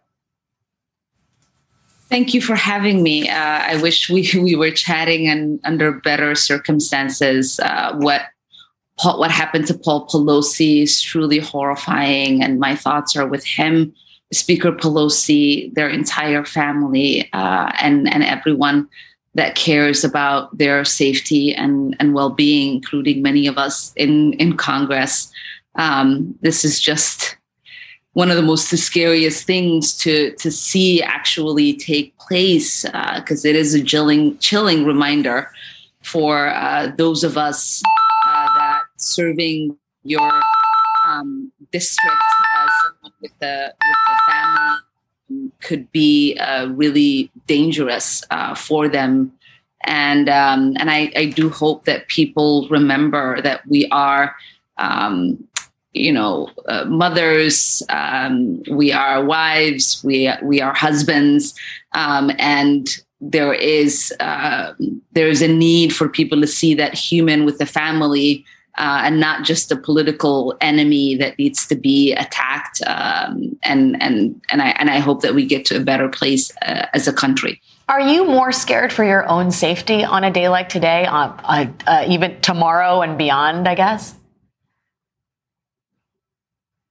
Thank 2.14 2.36
you 2.36 2.42
for 2.42 2.54
having 2.54 3.02
me. 3.02 3.28
Uh, 3.28 3.34
I 3.34 3.82
wish 3.82 4.08
we, 4.08 4.30
we 4.36 4.56
were 4.56 4.70
chatting 4.70 5.28
and 5.28 5.60
under 5.64 5.94
better 5.94 6.36
circumstances. 6.36 7.60
Uh, 7.60 7.96
what 7.96 8.22
what 9.02 9.32
happened 9.32 9.66
to 9.66 9.74
Paul 9.74 10.08
Pelosi 10.08 10.84
is 10.84 11.02
truly 11.02 11.40
horrifying, 11.40 12.44
and 12.44 12.60
my 12.60 12.76
thoughts 12.76 13.16
are 13.16 13.26
with 13.26 13.44
him, 13.44 13.96
Speaker 14.32 14.72
Pelosi, 14.72 15.74
their 15.74 15.90
entire 15.90 16.46
family, 16.46 17.28
uh, 17.34 17.72
and 17.82 18.08
and 18.14 18.24
everyone 18.24 18.88
that 19.34 19.56
cares 19.56 20.04
about 20.04 20.56
their 20.56 20.86
safety 20.86 21.56
and 21.56 21.96
and 22.00 22.14
well 22.14 22.30
being, 22.30 22.76
including 22.76 23.24
many 23.24 23.48
of 23.48 23.58
us 23.58 23.92
in 23.96 24.34
in 24.34 24.56
Congress. 24.56 25.32
Um, 25.74 26.38
this 26.42 26.64
is 26.64 26.80
just 26.80 27.38
one 28.14 28.30
of 28.30 28.38
the 28.38 28.44
most 28.44 28.70
scariest 28.70 29.46
things 29.46 29.94
to 29.98 30.32
to 30.36 30.52
see 30.52 31.02
actually 31.02 31.74
take 31.74 32.16
place 32.18 32.84
because 33.16 33.46
uh, 33.46 33.50
it 33.50 33.56
is 33.56 33.74
a 33.74 33.84
chilling 33.84 34.38
chilling 34.38 34.86
reminder 34.86 35.52
for 36.02 36.50
uh, 36.50 36.92
those 36.98 37.24
of 37.24 37.38
us 37.38 37.82
uh, 38.28 38.48
that 38.56 38.84
serving 38.98 39.76
your 40.04 40.42
um, 41.08 41.52
district 41.72 42.16
with 43.22 43.32
the 43.40 43.74
with 43.74 43.98
the 44.08 44.32
family 44.32 45.52
could 45.62 45.92
be 45.92 46.38
uh, 46.38 46.68
really 46.68 47.32
dangerous 47.48 48.24
uh, 48.30 48.54
for 48.54 48.88
them. 48.88 49.32
And 49.86 50.30
um, 50.30 50.76
and 50.80 50.90
I, 50.90 51.12
I 51.16 51.26
do 51.26 51.50
hope 51.50 51.86
that 51.86 52.08
people 52.08 52.68
remember 52.70 53.42
that 53.42 53.66
we 53.68 53.88
are 53.90 54.36
um, 54.78 55.46
you 55.94 56.12
know 56.12 56.50
uh, 56.68 56.86
mothers 56.86 57.84
um, 57.90 58.62
we 58.70 58.92
are 58.92 59.24
wives 59.24 60.02
we 60.04 60.32
we 60.42 60.62
are 60.62 60.74
husbands 60.74 61.54
um, 61.94 62.32
and 62.40 62.98
there 63.22 63.54
is 63.54 64.14
uh, 64.20 64.74
there 65.14 65.28
is 65.28 65.42
a 65.42 65.48
need 65.48 65.96
for 65.96 66.10
people 66.10 66.42
to 66.42 66.48
see 66.48 66.74
that 66.74 66.94
human 66.94 67.46
with 67.46 67.58
the 67.58 67.66
family 67.66 68.46
uh, 68.78 69.02
and 69.04 69.20
not 69.20 69.46
just 69.46 69.72
a 69.72 69.76
political 69.76 70.56
enemy 70.60 71.16
that 71.16 71.38
needs 71.38 71.68
to 71.68 71.76
be 71.76 72.14
attacked 72.14 72.82
um, 72.88 73.58
and 73.64 74.02
and 74.02 74.42
and 74.50 74.62
I 74.62 74.70
and 74.80 74.90
I 74.90 75.00
hope 75.00 75.22
that 75.22 75.36
we 75.36 75.46
get 75.46 75.64
to 75.66 75.78
a 75.78 75.80
better 75.80 76.10
place 76.10 76.52
uh, 76.64 76.88
as 76.94 77.08
a 77.08 77.14
country. 77.14 77.62
Are 77.88 78.02
you 78.02 78.26
more 78.26 78.52
scared 78.52 78.92
for 78.92 79.04
your 79.04 79.28
own 79.28 79.52
safety 79.52 80.04
on 80.04 80.24
a 80.24 80.32
day 80.32 80.50
like 80.50 80.70
today, 80.70 81.06
uh, 81.06 81.68
uh, 81.86 82.06
even 82.08 82.40
tomorrow 82.42 83.02
and 83.02 83.18
beyond? 83.18 83.68
I 83.68 83.76
guess. 83.76 84.16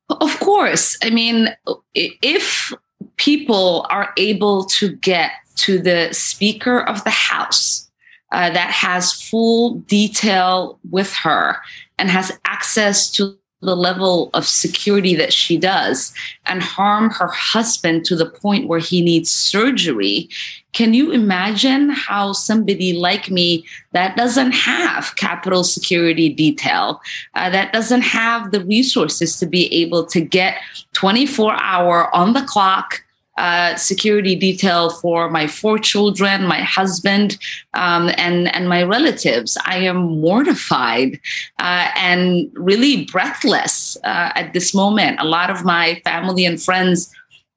Of 0.08 0.38
course. 0.40 0.96
I 1.02 1.10
mean, 1.10 1.54
if 1.94 2.72
people 3.16 3.86
are 3.90 4.12
able 4.16 4.64
to 4.64 4.94
get 4.96 5.32
to 5.56 5.78
the 5.78 6.12
Speaker 6.12 6.80
of 6.80 7.04
the 7.04 7.10
House 7.10 7.90
uh, 8.32 8.50
that 8.50 8.70
has 8.70 9.12
full 9.12 9.74
detail 9.80 10.78
with 10.90 11.12
her 11.12 11.58
and 11.98 12.10
has 12.10 12.38
access 12.44 13.10
to 13.12 13.36
the 13.62 13.76
level 13.76 14.30
of 14.34 14.46
security 14.46 15.14
that 15.14 15.32
she 15.32 15.56
does 15.56 16.12
and 16.46 16.62
harm 16.62 17.10
her 17.10 17.28
husband 17.28 18.04
to 18.04 18.16
the 18.16 18.26
point 18.26 18.68
where 18.68 18.80
he 18.80 19.00
needs 19.00 19.30
surgery. 19.30 20.28
Can 20.72 20.94
you 20.94 21.12
imagine 21.12 21.90
how 21.90 22.32
somebody 22.32 22.92
like 22.92 23.30
me 23.30 23.64
that 23.92 24.16
doesn't 24.16 24.52
have 24.52 25.14
Capitol 25.16 25.64
security 25.64 26.28
detail, 26.28 27.00
uh, 27.34 27.50
that 27.50 27.72
doesn't 27.72 28.02
have 28.02 28.50
the 28.50 28.64
resources 28.64 29.38
to 29.38 29.46
be 29.46 29.72
able 29.72 30.04
to 30.06 30.20
get 30.20 30.58
24 30.94 31.60
hour 31.60 32.14
on 32.14 32.32
the 32.32 32.42
clock 32.42 33.02
uh, 33.38 33.76
security 33.76 34.34
detail 34.34 34.90
for 34.90 35.30
my 35.30 35.46
four 35.46 35.78
children, 35.78 36.46
my 36.46 36.60
husband, 36.60 37.38
um, 37.74 38.10
and 38.18 38.54
and 38.54 38.68
my 38.68 38.82
relatives. 38.82 39.56
I 39.64 39.78
am 39.78 40.20
mortified 40.20 41.18
uh, 41.58 41.88
and 41.96 42.50
really 42.54 43.06
breathless 43.06 43.96
uh, 44.04 44.32
at 44.34 44.52
this 44.52 44.74
moment. 44.74 45.20
A 45.20 45.24
lot 45.24 45.50
of 45.50 45.64
my 45.64 46.00
family 46.04 46.44
and 46.44 46.62
friends 46.62 47.10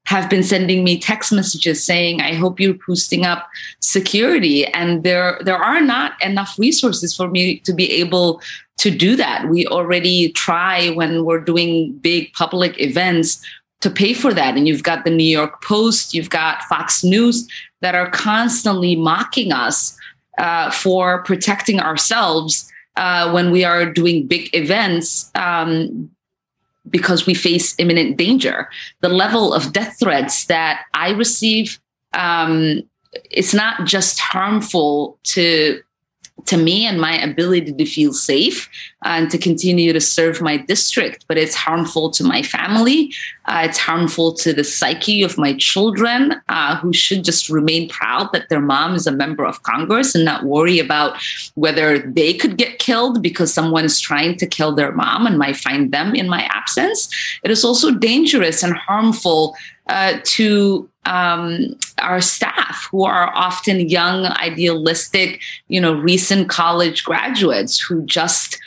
have 0.05 0.29
been 0.29 0.43
sending 0.43 0.83
me 0.83 0.97
text 0.97 1.33
messages 1.33 1.83
saying, 1.83 2.21
"I 2.21 2.35
hope 2.35 2.59
you're 2.59 2.79
boosting 2.87 3.25
up 3.25 3.49
security," 3.81 4.65
and 4.67 5.03
there 5.03 5.39
there 5.43 5.57
are 5.57 5.81
not 5.81 6.13
enough 6.23 6.57
resources 6.57 7.13
for 7.13 7.27
me 7.27 7.59
to 7.59 7.73
be 7.73 7.91
able 7.91 8.41
to 8.77 8.91
do 8.91 9.15
that. 9.15 9.49
We 9.49 9.65
already 9.67 10.31
try 10.31 10.89
when 10.91 11.25
we're 11.25 11.39
doing 11.39 11.93
big 11.97 12.33
public 12.33 12.79
events 12.79 13.43
to 13.81 13.89
pay 13.89 14.13
for 14.13 14.33
that. 14.33 14.57
And 14.57 14.67
you've 14.67 14.83
got 14.83 15.05
the 15.05 15.11
New 15.11 15.23
York 15.23 15.61
Post, 15.63 16.13
you've 16.13 16.29
got 16.29 16.63
Fox 16.63 17.03
News 17.03 17.47
that 17.81 17.95
are 17.95 18.09
constantly 18.09 18.95
mocking 18.95 19.51
us 19.51 19.97
uh, 20.37 20.71
for 20.71 21.23
protecting 21.23 21.79
ourselves 21.79 22.71
uh, 22.95 23.31
when 23.31 23.51
we 23.51 23.63
are 23.63 23.85
doing 23.85 24.25
big 24.27 24.49
events 24.55 25.29
um, 25.35 26.09
because 26.89 27.25
we 27.25 27.33
face 27.33 27.75
imminent 27.77 28.17
danger. 28.17 28.69
The 29.01 29.09
level 29.09 29.53
of 29.53 29.73
death 29.73 29.97
threats 29.99 30.45
that 30.45 30.83
I 30.93 31.11
receive. 31.11 31.79
Um, 32.13 32.83
it's 33.31 33.53
not 33.53 33.85
just 33.85 34.19
harmful 34.19 35.17
to 35.23 35.81
to 36.45 36.57
me 36.57 36.85
and 36.85 36.99
my 36.99 37.17
ability 37.21 37.73
to 37.73 37.85
feel 37.85 38.13
safe 38.13 38.69
and 39.03 39.29
to 39.31 39.37
continue 39.37 39.93
to 39.93 40.01
serve 40.01 40.41
my 40.41 40.57
district. 40.57 41.25
But 41.27 41.37
it's 41.37 41.55
harmful 41.55 42.09
to 42.11 42.23
my 42.23 42.41
family. 42.41 43.13
Uh, 43.45 43.63
it's 43.65 43.77
harmful 43.77 44.33
to 44.33 44.53
the 44.53 44.63
psyche 44.63 45.23
of 45.23 45.37
my 45.37 45.53
children 45.57 46.35
uh, 46.49 46.77
who 46.77 46.93
should 46.93 47.23
just 47.23 47.49
remain 47.49 47.89
proud 47.89 48.31
that 48.33 48.49
their 48.49 48.61
mom 48.61 48.95
is 48.95 49.07
a 49.07 49.11
member 49.11 49.45
of 49.45 49.63
Congress 49.63 50.15
and 50.15 50.25
not 50.25 50.43
worry 50.43 50.79
about 50.79 51.17
whether 51.55 51.99
they 51.99 52.33
could 52.33 52.57
get 52.57 52.79
killed 52.79 53.21
because 53.21 53.53
someone 53.53 53.85
is 53.85 53.99
trying 53.99 54.35
to 54.37 54.47
kill 54.47 54.73
their 54.73 54.91
mom 54.91 55.27
and 55.27 55.37
might 55.37 55.57
find 55.57 55.91
them 55.91 56.15
in 56.15 56.27
my 56.29 56.43
absence. 56.51 57.09
It 57.43 57.51
is 57.51 57.63
also 57.63 57.91
dangerous 57.91 58.63
and 58.63 58.73
harmful 58.73 59.55
uh, 59.87 60.19
to 60.23 60.89
um, 61.05 61.75
our 61.99 62.21
staff 62.21 62.87
who 62.91 63.05
are 63.05 63.31
often 63.33 63.89
young, 63.89 64.25
idealistic, 64.25 65.41
you 65.67 65.79
know, 65.79 65.93
recent 65.93 66.49
college 66.49 67.03
graduates 67.03 67.79
who 67.79 68.03
just 68.05 68.59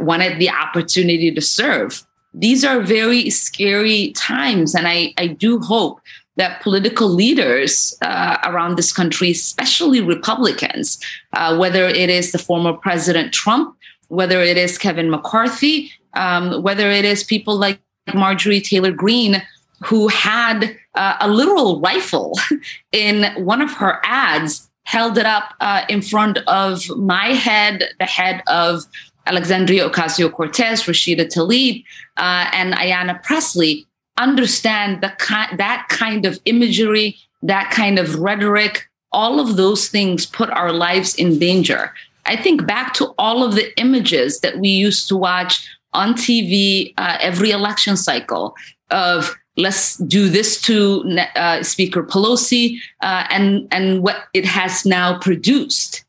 wanted 0.00 0.38
the 0.38 0.50
opportunity 0.50 1.32
to 1.32 1.40
serve. 1.40 2.04
These 2.34 2.64
are 2.64 2.80
very 2.80 3.28
scary 3.30 4.12
times, 4.12 4.74
and 4.74 4.88
I, 4.88 5.12
I 5.18 5.26
do 5.26 5.58
hope 5.60 6.00
that 6.36 6.62
political 6.62 7.08
leaders 7.08 7.96
uh, 8.00 8.38
around 8.44 8.76
this 8.76 8.92
country, 8.92 9.30
especially 9.30 10.00
Republicans, 10.00 10.98
uh, 11.34 11.56
whether 11.58 11.84
it 11.84 12.08
is 12.08 12.32
the 12.32 12.38
former 12.38 12.72
President 12.72 13.34
Trump, 13.34 13.76
whether 14.08 14.40
it 14.40 14.56
is 14.56 14.78
Kevin 14.78 15.10
McCarthy, 15.10 15.90
um, 16.14 16.62
whether 16.62 16.90
it 16.90 17.04
is 17.04 17.22
people 17.22 17.56
like 17.56 17.80
Marjorie 18.14 18.60
Taylor 18.60 18.92
Greene, 18.92 19.42
who 19.84 20.08
had 20.08 20.76
uh, 20.94 21.16
a 21.20 21.28
literal 21.28 21.80
rifle 21.80 22.38
in 22.92 23.24
one 23.44 23.62
of 23.62 23.72
her 23.72 24.00
ads, 24.04 24.68
held 24.84 25.16
it 25.18 25.26
up 25.26 25.54
uh, 25.60 25.84
in 25.88 26.02
front 26.02 26.38
of 26.46 26.88
my 26.96 27.28
head, 27.28 27.84
the 27.98 28.06
head 28.06 28.42
of 28.48 28.84
Alexandria 29.26 29.88
Ocasio 29.88 30.32
Cortez, 30.32 30.82
Rashida 30.82 31.26
Tlaib, 31.32 31.84
uh, 32.16 32.50
and 32.52 32.74
Ayanna 32.74 33.22
Pressley, 33.22 33.86
understand 34.18 35.02
the 35.02 35.12
ki- 35.18 35.56
that 35.56 35.86
kind 35.88 36.26
of 36.26 36.40
imagery, 36.44 37.16
that 37.42 37.70
kind 37.70 37.98
of 37.98 38.16
rhetoric, 38.18 38.88
all 39.12 39.40
of 39.40 39.56
those 39.56 39.88
things 39.88 40.26
put 40.26 40.50
our 40.50 40.72
lives 40.72 41.14
in 41.14 41.38
danger. 41.38 41.92
I 42.26 42.36
think 42.36 42.66
back 42.66 42.94
to 42.94 43.14
all 43.18 43.42
of 43.44 43.54
the 43.54 43.78
images 43.80 44.40
that 44.40 44.58
we 44.58 44.68
used 44.68 45.08
to 45.08 45.16
watch 45.16 45.66
on 45.92 46.14
TV 46.14 46.94
uh, 46.96 47.18
every 47.20 47.50
election 47.50 47.96
cycle 47.96 48.54
of 48.90 49.34
let's 49.56 49.96
do 49.98 50.28
this 50.28 50.60
to 50.62 51.04
uh, 51.36 51.62
Speaker 51.62 52.02
Pelosi 52.02 52.78
uh, 53.00 53.26
and 53.30 53.68
and 53.70 54.02
what 54.02 54.24
it 54.34 54.44
has 54.44 54.84
now 54.84 55.18
produced. 55.18 56.04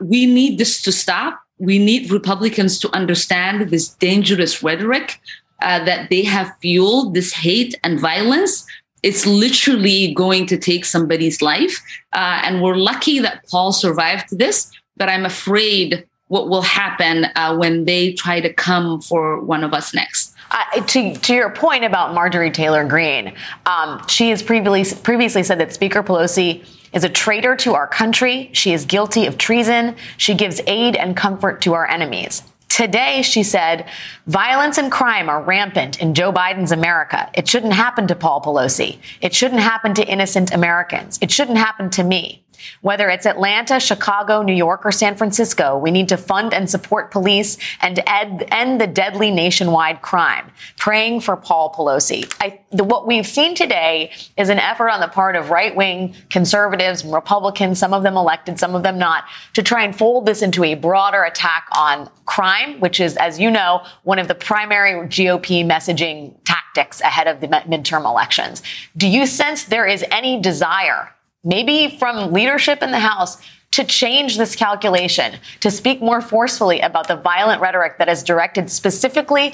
We 0.00 0.26
need 0.26 0.58
this 0.58 0.82
to 0.82 0.92
stop. 0.92 1.40
We 1.58 1.78
need 1.78 2.10
Republicans 2.10 2.78
to 2.80 2.94
understand 2.94 3.70
this 3.70 3.88
dangerous 3.88 4.62
rhetoric 4.62 5.20
uh, 5.62 5.84
that 5.84 6.10
they 6.10 6.22
have 6.24 6.52
fueled 6.60 7.14
this 7.14 7.32
hate 7.32 7.74
and 7.84 8.00
violence. 8.00 8.66
It's 9.02 9.26
literally 9.26 10.14
going 10.14 10.46
to 10.46 10.56
take 10.56 10.84
somebody's 10.84 11.42
life, 11.42 11.82
uh, 12.12 12.40
and 12.44 12.62
we're 12.62 12.76
lucky 12.76 13.18
that 13.20 13.44
Paul 13.50 13.72
survived 13.72 14.38
this. 14.38 14.70
But 14.96 15.08
I'm 15.08 15.26
afraid 15.26 16.06
what 16.28 16.48
will 16.48 16.62
happen 16.62 17.26
uh, 17.36 17.56
when 17.56 17.84
they 17.84 18.12
try 18.14 18.40
to 18.40 18.52
come 18.52 19.00
for 19.00 19.40
one 19.44 19.62
of 19.62 19.74
us 19.74 19.92
next. 19.92 20.23
Uh, 20.54 20.80
to, 20.82 21.14
to 21.16 21.34
your 21.34 21.50
point 21.50 21.84
about 21.84 22.14
Marjorie 22.14 22.50
Taylor 22.50 22.84
Greene, 22.84 23.34
um, 23.66 24.00
she 24.06 24.30
has 24.30 24.40
previously, 24.40 24.96
previously 25.02 25.42
said 25.42 25.58
that 25.58 25.72
Speaker 25.72 26.00
Pelosi 26.00 26.64
is 26.92 27.02
a 27.02 27.08
traitor 27.08 27.56
to 27.56 27.74
our 27.74 27.88
country. 27.88 28.50
She 28.52 28.72
is 28.72 28.84
guilty 28.84 29.26
of 29.26 29.36
treason. 29.36 29.96
She 30.16 30.34
gives 30.34 30.60
aid 30.68 30.94
and 30.94 31.16
comfort 31.16 31.60
to 31.62 31.74
our 31.74 31.88
enemies. 31.88 32.44
Today, 32.68 33.22
she 33.22 33.42
said, 33.42 33.88
violence 34.28 34.78
and 34.78 34.92
crime 34.92 35.28
are 35.28 35.42
rampant 35.42 36.00
in 36.00 36.14
Joe 36.14 36.32
Biden's 36.32 36.70
America. 36.70 37.28
It 37.34 37.48
shouldn't 37.48 37.72
happen 37.72 38.06
to 38.06 38.14
Paul 38.14 38.40
Pelosi. 38.40 38.98
It 39.20 39.34
shouldn't 39.34 39.60
happen 39.60 39.92
to 39.94 40.06
innocent 40.06 40.52
Americans. 40.52 41.18
It 41.20 41.32
shouldn't 41.32 41.58
happen 41.58 41.90
to 41.90 42.04
me. 42.04 42.43
Whether 42.80 43.08
it's 43.08 43.26
Atlanta, 43.26 43.80
Chicago, 43.80 44.42
New 44.42 44.54
York, 44.54 44.84
or 44.84 44.92
San 44.92 45.16
Francisco, 45.16 45.78
we 45.78 45.90
need 45.90 46.08
to 46.08 46.16
fund 46.16 46.52
and 46.54 46.68
support 46.68 47.10
police 47.10 47.56
and 47.80 48.02
end, 48.06 48.44
end 48.48 48.80
the 48.80 48.86
deadly 48.86 49.30
nationwide 49.30 50.02
crime. 50.02 50.50
Praying 50.76 51.20
for 51.20 51.36
Paul 51.36 51.72
Pelosi. 51.74 52.32
I, 52.40 52.60
the, 52.70 52.84
what 52.84 53.06
we've 53.06 53.26
seen 53.26 53.54
today 53.54 54.12
is 54.36 54.48
an 54.48 54.58
effort 54.58 54.90
on 54.90 55.00
the 55.00 55.08
part 55.08 55.36
of 55.36 55.50
right 55.50 55.74
wing 55.74 56.14
conservatives 56.30 57.04
and 57.04 57.12
Republicans, 57.12 57.78
some 57.78 57.94
of 57.94 58.02
them 58.02 58.16
elected, 58.16 58.58
some 58.58 58.74
of 58.74 58.82
them 58.82 58.98
not, 58.98 59.24
to 59.54 59.62
try 59.62 59.84
and 59.84 59.96
fold 59.96 60.26
this 60.26 60.42
into 60.42 60.64
a 60.64 60.74
broader 60.74 61.22
attack 61.24 61.66
on 61.72 62.10
crime, 62.26 62.80
which 62.80 63.00
is, 63.00 63.16
as 63.16 63.38
you 63.38 63.50
know, 63.50 63.84
one 64.02 64.18
of 64.18 64.28
the 64.28 64.34
primary 64.34 64.92
GOP 65.08 65.64
messaging 65.64 66.34
tactics 66.44 67.00
ahead 67.00 67.26
of 67.26 67.40
the 67.40 67.48
midterm 67.48 68.04
elections. 68.04 68.62
Do 68.96 69.08
you 69.08 69.26
sense 69.26 69.64
there 69.64 69.86
is 69.86 70.04
any 70.10 70.40
desire 70.40 71.13
maybe 71.44 71.96
from 71.98 72.32
leadership 72.32 72.82
in 72.82 72.90
the 72.90 72.98
House 72.98 73.40
to 73.72 73.84
change 73.84 74.38
this 74.38 74.54
calculation, 74.54 75.34
to 75.60 75.70
speak 75.70 76.00
more 76.00 76.20
forcefully 76.20 76.80
about 76.80 77.08
the 77.08 77.16
violent 77.16 77.60
rhetoric 77.60 77.98
that 77.98 78.08
is 78.08 78.22
directed 78.22 78.70
specifically 78.70 79.52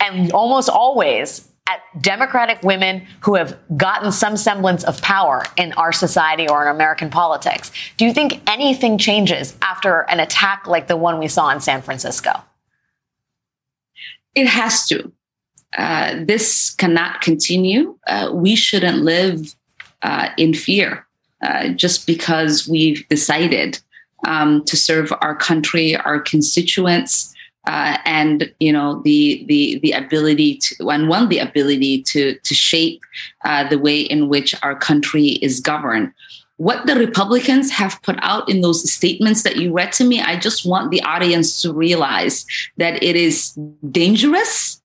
and 0.00 0.32
almost 0.32 0.68
always 0.68 1.48
at 1.68 1.80
Democratic 2.00 2.62
women 2.62 3.06
who 3.20 3.34
have 3.34 3.58
gotten 3.76 4.10
some 4.10 4.38
semblance 4.38 4.84
of 4.84 5.02
power 5.02 5.42
in 5.56 5.72
our 5.74 5.92
society 5.92 6.48
or 6.48 6.62
in 6.62 6.74
American 6.74 7.10
politics. 7.10 7.70
Do 7.98 8.06
you 8.06 8.14
think 8.14 8.40
anything 8.48 8.96
changes 8.96 9.54
after 9.60 10.00
an 10.08 10.18
attack 10.18 10.66
like 10.66 10.86
the 10.86 10.96
one 10.96 11.18
we 11.18 11.28
saw 11.28 11.50
in 11.50 11.60
San 11.60 11.82
Francisco? 11.82 12.42
It 14.34 14.46
has 14.46 14.86
to. 14.88 15.12
Uh, 15.76 16.24
this 16.24 16.74
cannot 16.74 17.20
continue. 17.20 17.98
Uh, 18.06 18.30
we 18.32 18.56
shouldn't 18.56 18.98
live 18.98 19.54
uh, 20.00 20.30
in 20.38 20.54
fear. 20.54 21.06
Uh, 21.40 21.68
just 21.68 22.04
because 22.06 22.68
we've 22.68 23.06
decided 23.08 23.78
um, 24.26 24.64
to 24.64 24.76
serve 24.76 25.12
our 25.20 25.36
country, 25.36 25.94
our 25.96 26.18
constituents, 26.18 27.32
uh, 27.68 27.98
and 28.04 28.52
you 28.60 28.72
know 28.72 29.00
the 29.04 29.44
the 29.46 29.78
the 29.80 29.92
ability 29.92 30.56
to 30.56 30.88
and 30.88 31.08
one 31.08 31.28
the 31.28 31.38
ability 31.38 32.02
to 32.02 32.36
to 32.40 32.54
shape 32.54 33.00
uh, 33.44 33.68
the 33.68 33.78
way 33.78 34.00
in 34.00 34.28
which 34.28 34.54
our 34.62 34.74
country 34.74 35.38
is 35.42 35.60
governed. 35.60 36.12
What 36.56 36.86
the 36.86 36.96
Republicans 36.96 37.70
have 37.70 38.02
put 38.02 38.16
out 38.20 38.48
in 38.48 38.62
those 38.62 38.90
statements 38.90 39.44
that 39.44 39.58
you 39.58 39.72
read 39.72 39.92
to 39.92 40.04
me, 40.04 40.20
I 40.20 40.36
just 40.36 40.66
want 40.66 40.90
the 40.90 41.02
audience 41.02 41.62
to 41.62 41.72
realize 41.72 42.44
that 42.78 43.00
it 43.00 43.14
is 43.14 43.56
dangerous, 43.92 44.82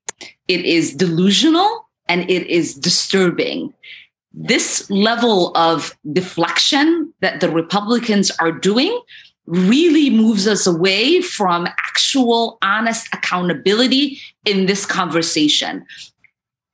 it 0.48 0.63
is 0.63 0.94
delusional, 0.94 1.88
and 2.08 2.30
it 2.30 2.46
is 2.46 2.76
disturbing 2.76 3.74
this 4.34 4.89
level 4.89 5.56
of 5.56 5.96
deflection 6.12 7.13
that 7.22 7.39
the 7.39 7.50
Republicans 7.50 8.32
are 8.39 8.52
doing 8.52 9.00
really 9.46 10.10
moves 10.10 10.48
us 10.48 10.65
away 10.65 11.22
from 11.22 11.67
actual 11.67 12.58
honest 12.62 13.08
accountability 13.13 14.19
in 14.46 14.65
this 14.65 14.86
conversation. 14.86 15.86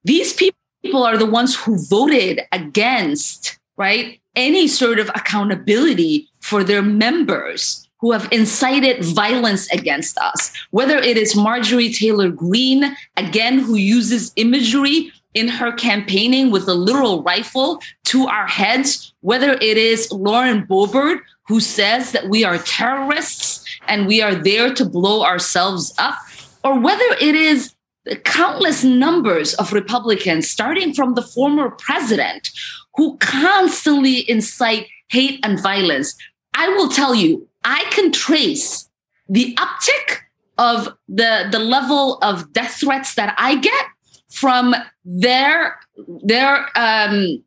These 0.04 0.34
people 0.34 1.04
are 1.04 1.18
the 1.18 1.26
ones 1.26 1.56
who 1.56 1.78
voted 1.88 2.42
against, 2.52 3.60
right, 3.78 4.22
any 4.36 4.68
sort 4.68 5.00
of 5.00 5.10
accountability 5.10 6.30
for 6.40 6.64
their 6.64 6.82
members 6.82 7.90
who 8.00 8.12
have 8.14 8.32
incited 8.32 9.04
violence 9.04 9.70
against 9.74 10.18
us, 10.20 10.54
whether 10.72 10.98
it 10.98 11.18
is 11.18 11.36
Marjorie 11.36 11.92
Taylor 11.92 12.30
Greene, 12.30 12.96
again, 13.18 13.60
who 13.60 13.76
uses 13.76 14.32
imagery 14.38 15.12
in 15.34 15.48
her 15.48 15.72
campaigning 15.72 16.52
with 16.52 16.68
a 16.68 16.74
literal 16.74 17.22
rifle 17.24 17.82
to 18.06 18.28
our 18.28 18.48
heads, 18.48 19.14
whether 19.22 19.54
it 19.54 19.78
is 19.78 20.12
Lauren 20.12 20.66
Boebert, 20.66 21.20
who 21.48 21.60
says 21.60 22.12
that 22.12 22.30
we 22.30 22.44
are 22.44 22.58
terrorists 22.60 23.66
and 23.88 24.08
we 24.08 24.22
are 24.22 24.36
there 24.36 24.74
to 24.74 24.86
blow 24.86 25.24
ourselves 25.24 25.94
up, 25.98 26.18
or 26.64 26.80
whether 26.80 27.06
it 27.22 27.36
is 27.36 27.74
the 28.06 28.16
countless 28.16 28.84
numbers 28.84 29.54
of 29.56 29.74
Republicans, 29.74 30.50
starting 30.50 30.94
from 30.94 31.14
the 31.14 31.22
former 31.22 31.70
president, 31.72 32.50
who 32.96 33.18
constantly 33.18 34.30
incite 34.30 34.88
hate 35.10 35.40
and 35.44 35.62
violence. 35.62 36.16
I 36.56 36.70
will 36.70 36.90
tell 36.90 37.14
you, 37.14 37.48
I 37.64 37.84
can 37.92 38.12
trace 38.12 38.90
the 39.28 39.56
uptick 39.56 40.18
of 40.58 40.96
the, 41.08 41.48
the 41.52 41.60
level 41.60 42.18
of 42.22 42.52
death 42.52 42.80
threats 42.80 43.16
that 43.16 43.34
I 43.38 43.56
get 43.56 43.86
from 44.30 44.76
their 45.06 45.80
their 46.24 46.68
um, 46.76 47.44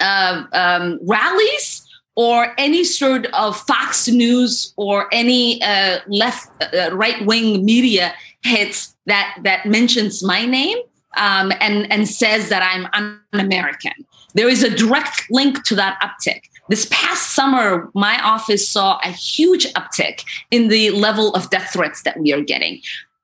uh, 0.00 0.44
um, 0.52 0.98
rallies 1.06 1.86
or 2.14 2.52
any 2.58 2.84
sort 2.84 3.26
of 3.26 3.58
Fox 3.58 4.08
News 4.08 4.74
or 4.76 5.08
any 5.12 5.62
uh, 5.62 6.00
left 6.08 6.48
uh, 6.74 6.94
right 6.94 7.24
wing 7.24 7.64
media 7.64 8.14
hits 8.42 8.94
that 9.06 9.38
that 9.42 9.66
mentions 9.66 10.22
my 10.22 10.44
name 10.44 10.78
um, 11.16 11.52
and 11.60 11.90
and 11.92 12.08
says 12.08 12.48
that 12.48 12.62
I'm 12.62 12.88
un-American. 12.92 13.92
There 14.34 14.48
is 14.48 14.62
a 14.62 14.74
direct 14.74 15.26
link 15.30 15.62
to 15.64 15.74
that 15.76 15.98
uptick. 16.00 16.42
This 16.68 16.86
past 16.90 17.34
summer, 17.34 17.90
my 17.94 18.18
office 18.22 18.66
saw 18.66 18.98
a 19.04 19.08
huge 19.10 19.66
uptick 19.74 20.24
in 20.50 20.68
the 20.68 20.90
level 20.90 21.34
of 21.34 21.50
death 21.50 21.72
threats 21.72 22.02
that 22.02 22.18
we 22.18 22.32
are 22.32 22.40
getting. 22.40 22.80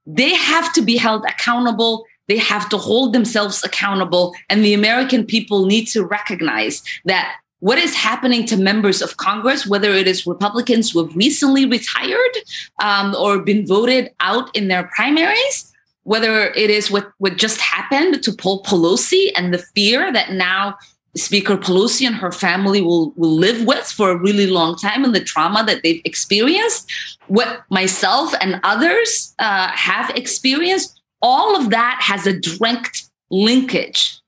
They 0.06 0.34
have 0.34 0.72
to 0.74 0.82
be 0.82 0.96
held 0.96 1.24
accountable 1.24 2.04
they 2.28 2.36
have 2.36 2.68
to 2.68 2.78
hold 2.78 3.12
themselves 3.12 3.64
accountable. 3.64 4.34
And 4.48 4.64
the 4.64 4.74
American 4.74 5.24
people 5.24 5.66
need 5.66 5.86
to 5.86 6.04
recognize 6.04 6.82
that 7.04 7.36
what 7.60 7.78
is 7.78 7.94
happening 7.94 8.46
to 8.46 8.56
members 8.56 9.02
of 9.02 9.16
Congress, 9.16 9.66
whether 9.66 9.90
it 9.90 10.06
is 10.06 10.26
Republicans 10.26 10.90
who 10.90 11.04
have 11.04 11.16
recently 11.16 11.66
retired 11.66 12.36
um, 12.82 13.14
or 13.16 13.40
been 13.40 13.66
voted 13.66 14.10
out 14.20 14.54
in 14.54 14.68
their 14.68 14.84
primaries, 14.94 15.72
whether 16.04 16.46
it 16.54 16.70
is 16.70 16.90
what, 16.90 17.10
what 17.18 17.36
just 17.36 17.60
happened 17.60 18.22
to 18.22 18.32
Paul 18.32 18.62
Pelosi 18.62 19.30
and 19.36 19.52
the 19.52 19.58
fear 19.58 20.12
that 20.12 20.32
now 20.32 20.76
Speaker 21.16 21.56
Pelosi 21.56 22.06
and 22.06 22.14
her 22.14 22.30
family 22.30 22.80
will, 22.80 23.12
will 23.16 23.34
live 23.34 23.64
with 23.66 23.86
for 23.86 24.10
a 24.10 24.16
really 24.16 24.46
long 24.46 24.76
time 24.76 25.04
and 25.04 25.14
the 25.14 25.20
trauma 25.20 25.64
that 25.64 25.82
they've 25.82 26.02
experienced, 26.04 26.90
what 27.26 27.64
myself 27.70 28.32
and 28.40 28.60
others 28.62 29.34
uh, 29.38 29.68
have 29.68 30.10
experienced, 30.10 30.97
all 31.22 31.56
of 31.56 31.70
that 31.70 31.98
has 32.02 32.26
a 32.26 32.38
direct 32.38 33.08
linkage 33.30 34.20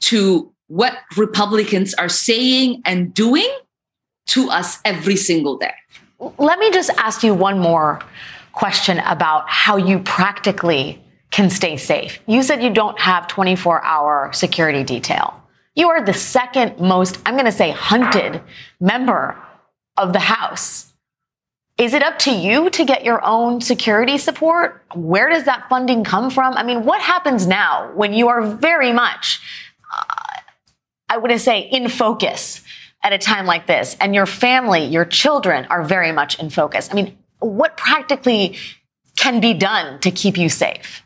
to 0.00 0.52
what 0.68 0.98
Republicans 1.16 1.94
are 1.94 2.08
saying 2.08 2.82
and 2.84 3.14
doing 3.14 3.48
to 4.26 4.50
us 4.50 4.80
every 4.84 5.16
single 5.16 5.56
day. 5.56 5.74
Let 6.38 6.58
me 6.58 6.70
just 6.70 6.90
ask 6.96 7.22
you 7.22 7.34
one 7.34 7.58
more 7.58 8.00
question 8.52 8.98
about 9.00 9.48
how 9.48 9.76
you 9.76 9.98
practically 9.98 11.02
can 11.30 11.50
stay 11.50 11.76
safe. 11.76 12.20
You 12.26 12.42
said 12.42 12.62
you 12.62 12.70
don't 12.70 12.98
have 13.00 13.26
24 13.26 13.84
hour 13.84 14.30
security 14.32 14.84
detail. 14.84 15.42
You 15.74 15.90
are 15.90 16.04
the 16.04 16.14
second 16.14 16.78
most, 16.78 17.18
I'm 17.26 17.34
going 17.34 17.46
to 17.46 17.52
say, 17.52 17.72
hunted 17.72 18.40
member 18.80 19.36
of 19.96 20.12
the 20.12 20.20
House. 20.20 20.93
Is 21.76 21.92
it 21.92 22.02
up 22.02 22.18
to 22.20 22.30
you 22.30 22.70
to 22.70 22.84
get 22.84 23.04
your 23.04 23.24
own 23.24 23.60
security 23.60 24.16
support? 24.16 24.84
Where 24.94 25.28
does 25.28 25.44
that 25.44 25.68
funding 25.68 26.04
come 26.04 26.30
from? 26.30 26.54
I 26.54 26.62
mean, 26.62 26.84
what 26.84 27.00
happens 27.00 27.46
now 27.46 27.90
when 27.94 28.12
you 28.12 28.28
are 28.28 28.42
very 28.42 28.92
much, 28.92 29.40
uh, 29.92 30.40
I 31.08 31.18
wouldn't 31.18 31.40
say, 31.40 31.60
in 31.60 31.88
focus? 31.88 32.62
at 33.04 33.12
a 33.12 33.18
time 33.18 33.44
like 33.44 33.66
this 33.66 33.96
and 34.00 34.14
your 34.14 34.26
family, 34.26 34.86
your 34.86 35.04
children 35.04 35.66
are 35.66 35.84
very 35.84 36.10
much 36.10 36.38
in 36.40 36.48
focus. 36.48 36.88
I 36.90 36.94
mean, 36.94 37.16
what 37.38 37.76
practically 37.76 38.56
can 39.16 39.40
be 39.40 39.52
done 39.54 40.00
to 40.00 40.10
keep 40.10 40.38
you 40.38 40.48
safe? 40.48 41.03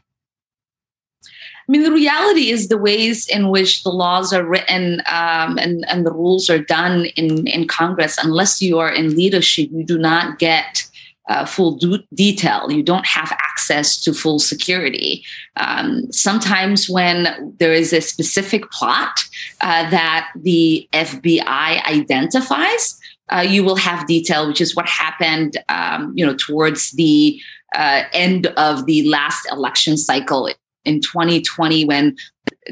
I 1.68 1.72
mean, 1.72 1.82
the 1.82 1.92
reality 1.92 2.50
is 2.50 2.68
the 2.68 2.78
ways 2.78 3.28
in 3.28 3.50
which 3.50 3.82
the 3.82 3.90
laws 3.90 4.32
are 4.32 4.44
written 4.44 5.00
um, 5.00 5.58
and, 5.58 5.84
and 5.88 6.06
the 6.06 6.12
rules 6.12 6.48
are 6.48 6.58
done 6.58 7.06
in, 7.16 7.46
in 7.46 7.68
Congress, 7.68 8.16
unless 8.22 8.62
you 8.62 8.78
are 8.78 8.90
in 8.90 9.14
leadership, 9.14 9.68
you 9.70 9.84
do 9.84 9.98
not 9.98 10.38
get 10.38 10.88
uh, 11.28 11.44
full 11.44 11.76
do- 11.76 12.02
detail. 12.14 12.72
You 12.72 12.82
don't 12.82 13.06
have 13.06 13.30
access 13.32 14.02
to 14.04 14.14
full 14.14 14.38
security. 14.38 15.22
Um, 15.56 16.10
sometimes, 16.10 16.88
when 16.88 17.54
there 17.58 17.74
is 17.74 17.92
a 17.92 18.00
specific 18.00 18.70
plot 18.70 19.20
uh, 19.60 19.90
that 19.90 20.30
the 20.36 20.88
FBI 20.94 21.84
identifies, 21.84 22.98
uh, 23.30 23.44
you 23.46 23.62
will 23.62 23.76
have 23.76 24.06
detail, 24.06 24.48
which 24.48 24.62
is 24.62 24.74
what 24.74 24.88
happened, 24.88 25.58
um, 25.68 26.14
you 26.16 26.24
know, 26.24 26.34
towards 26.34 26.92
the 26.92 27.38
uh, 27.74 28.04
end 28.14 28.46
of 28.56 28.86
the 28.86 29.06
last 29.06 29.46
election 29.52 29.98
cycle 29.98 30.48
in 30.84 31.00
2020 31.00 31.84
when 31.84 32.16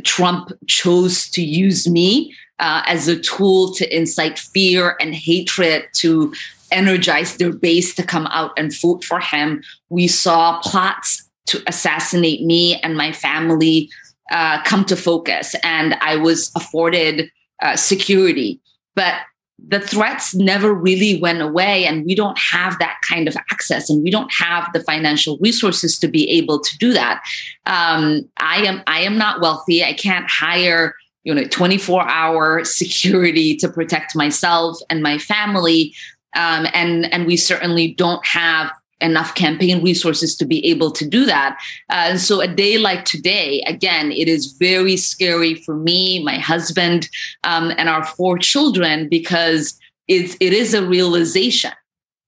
Trump 0.05 0.51
chose 0.67 1.29
to 1.31 1.43
use 1.43 1.89
me 1.89 2.35
uh, 2.59 2.83
as 2.87 3.09
a 3.09 3.19
tool 3.19 3.73
to 3.75 3.97
incite 3.97 4.39
fear 4.39 4.97
and 5.01 5.15
hatred 5.15 5.85
to 5.95 6.33
energize 6.73 7.37
their 7.37 7.53
base 7.53 7.95
to 7.95 8.03
come 8.03 8.27
out 8.29 8.53
and 8.57 8.79
vote 8.81 9.05
for 9.05 9.21
him. 9.21 9.63
We 9.89 10.09
saw 10.09 10.61
plots 10.61 11.29
to 11.47 11.63
assassinate 11.67 12.43
me 12.43 12.81
and 12.81 12.97
my 12.97 13.13
family 13.13 13.89
uh, 14.31 14.63
come 14.65 14.85
to 14.87 14.97
focus, 14.97 15.55
and 15.63 15.95
I 16.01 16.17
was 16.17 16.51
afforded 16.57 17.31
uh, 17.63 17.77
security. 17.77 18.61
But 18.97 19.15
the 19.59 19.81
threats 19.81 20.35
never 20.35 20.73
really 20.73 21.19
went 21.21 21.41
away 21.41 21.87
and 21.87 22.05
we 22.05 22.15
don't 22.15 22.39
have 22.39 22.79
that 22.79 22.99
kind 23.09 23.27
of 23.27 23.37
access 23.51 23.89
and 23.89 24.03
we 24.03 24.11
don't 24.11 24.33
have 24.33 24.71
the 24.73 24.83
financial 24.83 25.39
resources 25.39 25.99
to 25.99 26.09
be 26.09 26.29
able 26.29 26.61
to 26.61 26.79
do 26.79 26.93
that. 26.93 27.23
Um, 27.65 28.29
i 28.37 28.59
am 28.59 28.83
i 28.87 29.01
am 29.01 29.17
not 29.17 29.41
wealthy. 29.41 29.83
I 29.83 29.95
can't 29.95 30.29
hire 30.31 30.95
you 31.25 31.35
know 31.35 31.45
24 31.45 32.09
hour 32.09 32.65
security 32.83 33.57
to 33.57 33.69
protect 33.69 34.15
myself 34.15 34.79
and 34.91 35.03
my 35.03 35.19
family. 35.19 35.95
Um, 36.37 36.67
and 36.75 37.13
and 37.13 37.27
we 37.27 37.37
certainly 37.37 37.95
don't 37.95 38.25
have 38.27 38.71
enough 39.01 39.35
campaign 39.35 39.83
resources 39.83 40.37
to 40.37 40.47
be 40.47 40.65
able 40.67 40.91
to 40.91 41.07
do 41.07 41.27
that. 41.27 41.59
Uh, 41.91 42.09
and 42.11 42.21
so 42.21 42.41
a 42.41 42.49
day 42.49 42.79
like 42.79 43.05
today, 43.05 43.63
again, 43.67 44.11
it 44.11 44.29
is 44.29 44.53
very 44.53 44.97
scary 44.97 45.55
for 45.55 45.77
me, 45.77 46.23
my 46.25 46.39
husband, 46.39 47.09
um, 47.45 47.73
and 47.77 47.89
our 47.89 48.05
four 48.05 48.39
children 48.39 49.09
because 49.09 49.79
it's, 50.09 50.37
it 50.41 50.53
is 50.53 50.73
a 50.73 50.87
realization. 50.87 51.73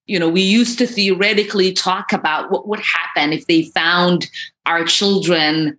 You 0.06 0.18
know, 0.18 0.28
we 0.28 0.42
used 0.42 0.78
to 0.78 0.86
theoretically 0.86 1.72
talk 1.72 2.12
about 2.12 2.50
what 2.50 2.66
would 2.66 2.80
happen 2.80 3.32
if 3.32 3.46
they 3.46 3.62
found 3.62 4.28
our 4.66 4.84
children 4.84 5.78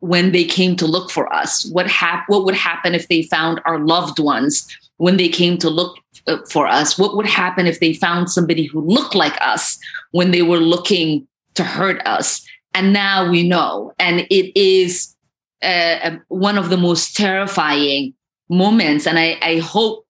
when 0.00 0.32
they 0.32 0.44
came 0.44 0.76
to 0.76 0.86
look 0.86 1.10
for 1.10 1.30
us. 1.32 1.66
What 1.66 1.86
hap- 1.86 2.24
What 2.28 2.44
would 2.46 2.54
happen 2.54 2.94
if 2.94 3.08
they 3.08 3.22
found 3.24 3.60
our 3.66 3.78
loved 3.78 4.18
ones 4.18 4.66
when 5.00 5.16
they 5.16 5.30
came 5.30 5.56
to 5.56 5.70
look 5.70 5.96
uh, 6.26 6.36
for 6.50 6.66
us? 6.66 6.98
What 6.98 7.16
would 7.16 7.24
happen 7.24 7.66
if 7.66 7.80
they 7.80 7.94
found 7.94 8.30
somebody 8.30 8.66
who 8.66 8.82
looked 8.82 9.14
like 9.14 9.36
us 9.40 9.78
when 10.10 10.30
they 10.30 10.42
were 10.42 10.58
looking 10.58 11.26
to 11.54 11.64
hurt 11.64 12.06
us? 12.06 12.46
And 12.74 12.92
now 12.92 13.30
we 13.30 13.48
know. 13.48 13.94
And 13.98 14.26
it 14.28 14.54
is 14.60 15.16
uh, 15.62 16.16
one 16.28 16.58
of 16.58 16.68
the 16.68 16.76
most 16.76 17.16
terrifying 17.16 18.12
moments. 18.50 19.06
And 19.06 19.18
I, 19.18 19.38
I, 19.40 19.58
hope 19.60 20.04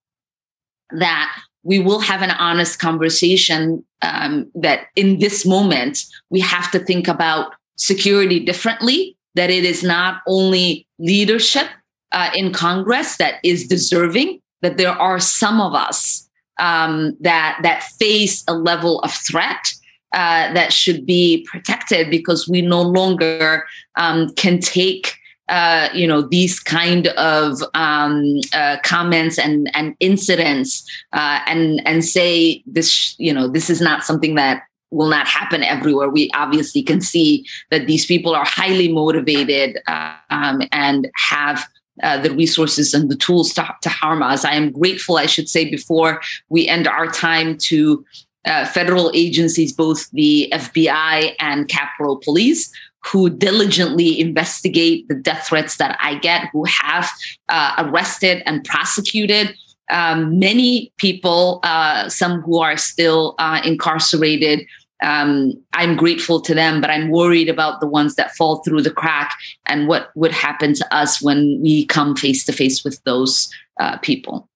that 0.90 1.38
we 1.62 1.78
will 1.78 2.00
have 2.00 2.22
an 2.22 2.32
honest 2.32 2.80
conversation 2.80 3.84
um, 4.02 4.50
that 4.56 4.86
in 4.96 5.20
this 5.20 5.46
moment, 5.46 6.00
we 6.30 6.40
have 6.40 6.70
to 6.72 6.80
think 6.80 7.06
about 7.06 7.52
security 7.76 8.40
differently, 8.40 9.16
that 9.36 9.50
it 9.50 9.64
is 9.64 9.84
not 9.84 10.22
only 10.26 10.86
leadership 10.98 11.68
uh, 12.10 12.30
in 12.34 12.52
Congress 12.52 13.18
that 13.18 13.34
is 13.44 13.68
deserving 13.68 14.40
that 14.62 14.76
there 14.76 14.92
are 14.92 15.18
some 15.18 15.60
of 15.60 15.74
us 15.74 16.28
um, 16.58 17.16
that 17.20 17.58
that 17.62 17.82
face 17.98 18.44
a 18.46 18.54
level 18.54 19.00
of 19.00 19.12
threat 19.12 19.72
uh, 20.12 20.52
that 20.52 20.72
should 20.72 21.06
be 21.06 21.46
protected 21.48 22.10
because 22.10 22.48
we 22.48 22.62
no 22.62 22.82
longer 22.82 23.64
um, 23.96 24.28
can 24.34 24.58
take 24.58 25.16
uh, 25.48 25.88
you 25.92 26.06
know 26.06 26.22
these 26.22 26.60
kind 26.60 27.08
of 27.08 27.62
um, 27.74 28.40
uh, 28.52 28.76
comments 28.84 29.38
and 29.38 29.70
and 29.74 29.94
incidents 30.00 30.88
uh, 31.12 31.40
and 31.46 31.82
and 31.86 32.04
say 32.04 32.62
this 32.66 33.14
you 33.18 33.32
know 33.32 33.48
this 33.48 33.68
is 33.70 33.80
not 33.80 34.04
something 34.04 34.34
that 34.34 34.62
will 34.90 35.08
not 35.08 35.26
happen 35.26 35.62
everywhere. 35.62 36.08
We 36.08 36.30
obviously 36.34 36.82
can 36.82 37.00
see 37.00 37.46
that 37.70 37.86
these 37.86 38.06
people 38.06 38.34
are 38.34 38.44
highly 38.44 38.92
motivated 38.92 39.78
um, 39.86 40.62
and 40.72 41.08
have 41.16 41.64
uh, 42.02 42.18
the 42.18 42.30
resources 42.30 42.94
and 42.94 43.10
the 43.10 43.16
tools 43.16 43.52
to, 43.54 43.68
to 43.82 43.88
harm 43.88 44.22
us. 44.22 44.44
I 44.44 44.54
am 44.54 44.70
grateful, 44.72 45.16
I 45.16 45.26
should 45.26 45.48
say, 45.48 45.70
before 45.70 46.20
we 46.48 46.66
end 46.68 46.86
our 46.86 47.06
time 47.06 47.58
to 47.58 48.04
uh, 48.46 48.66
federal 48.66 49.10
agencies, 49.14 49.72
both 49.72 50.10
the 50.10 50.50
FBI 50.52 51.34
and 51.40 51.68
Capitol 51.68 52.16
Police, 52.16 52.72
who 53.04 53.30
diligently 53.30 54.20
investigate 54.20 55.08
the 55.08 55.14
death 55.14 55.46
threats 55.46 55.76
that 55.76 55.96
I 56.00 56.16
get, 56.16 56.48
who 56.52 56.64
have 56.64 57.08
uh, 57.48 57.74
arrested 57.78 58.42
and 58.46 58.64
prosecuted 58.64 59.54
um, 59.90 60.38
many 60.38 60.92
people, 60.98 61.60
uh, 61.62 62.08
some 62.08 62.42
who 62.42 62.60
are 62.60 62.76
still 62.76 63.34
uh, 63.38 63.60
incarcerated 63.64 64.66
um, 65.02 65.52
I'm 65.72 65.96
grateful 65.96 66.40
to 66.42 66.54
them, 66.54 66.80
but 66.80 66.90
I'm 66.90 67.10
worried 67.10 67.48
about 67.48 67.80
the 67.80 67.86
ones 67.86 68.16
that 68.16 68.36
fall 68.36 68.62
through 68.62 68.82
the 68.82 68.90
crack 68.90 69.36
and 69.66 69.88
what 69.88 70.10
would 70.14 70.32
happen 70.32 70.74
to 70.74 70.94
us 70.94 71.22
when 71.22 71.60
we 71.62 71.86
come 71.86 72.16
face 72.16 72.44
to 72.46 72.52
face 72.52 72.84
with 72.84 73.02
those 73.04 73.50
uh, 73.78 73.96
people. 73.98 74.48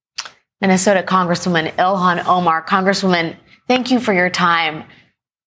Minnesota 0.61 1.02
Congresswoman 1.02 1.72
Ilhan 1.76 2.24
Omar. 2.26 2.64
Congresswoman, 2.64 3.37
thank 3.68 3.90
you 3.90 4.00
for 4.00 4.12
your 4.12 4.30
time. 4.30 4.85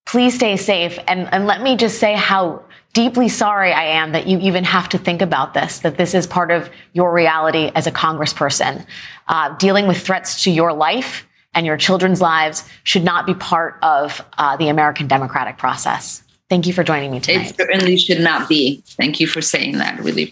Please 0.05 0.35
stay 0.35 0.57
safe. 0.57 0.97
And, 1.07 1.31
and 1.33 1.45
let 1.45 1.61
me 1.61 1.75
just 1.75 1.99
say 1.99 2.13
how 2.13 2.63
deeply 2.93 3.29
sorry 3.29 3.73
I 3.73 3.83
am 3.83 4.13
that 4.13 4.25
you 4.25 4.39
even 4.39 4.63
have 4.63 4.89
to 4.89 4.97
think 4.97 5.21
about 5.21 5.53
this, 5.53 5.79
that 5.79 5.97
this 5.97 6.15
is 6.15 6.25
part 6.25 6.49
of 6.49 6.69
your 6.93 7.13
reality 7.13 7.71
as 7.75 7.85
a 7.85 7.91
congressperson. 7.91 8.85
Uh, 9.27 9.55
dealing 9.57 9.87
with 9.87 9.99
threats 9.99 10.43
to 10.45 10.51
your 10.51 10.73
life 10.73 11.26
and 11.57 11.65
your 11.65 11.75
children's 11.75 12.21
lives 12.21 12.63
should 12.83 13.03
not 13.03 13.25
be 13.25 13.33
part 13.33 13.79
of 13.81 14.23
uh, 14.37 14.55
the 14.57 14.69
American 14.69 15.07
democratic 15.07 15.57
process. 15.57 16.21
Thank 16.49 16.67
you 16.67 16.71
for 16.71 16.83
joining 16.83 17.09
me 17.09 17.19
today. 17.19 17.47
It 17.47 17.55
certainly 17.57 17.97
should 17.97 18.21
not 18.21 18.47
be. 18.47 18.83
Thank 18.85 19.19
you 19.19 19.25
for 19.25 19.41
saying 19.41 19.79
that. 19.79 19.99
Really 19.99 20.31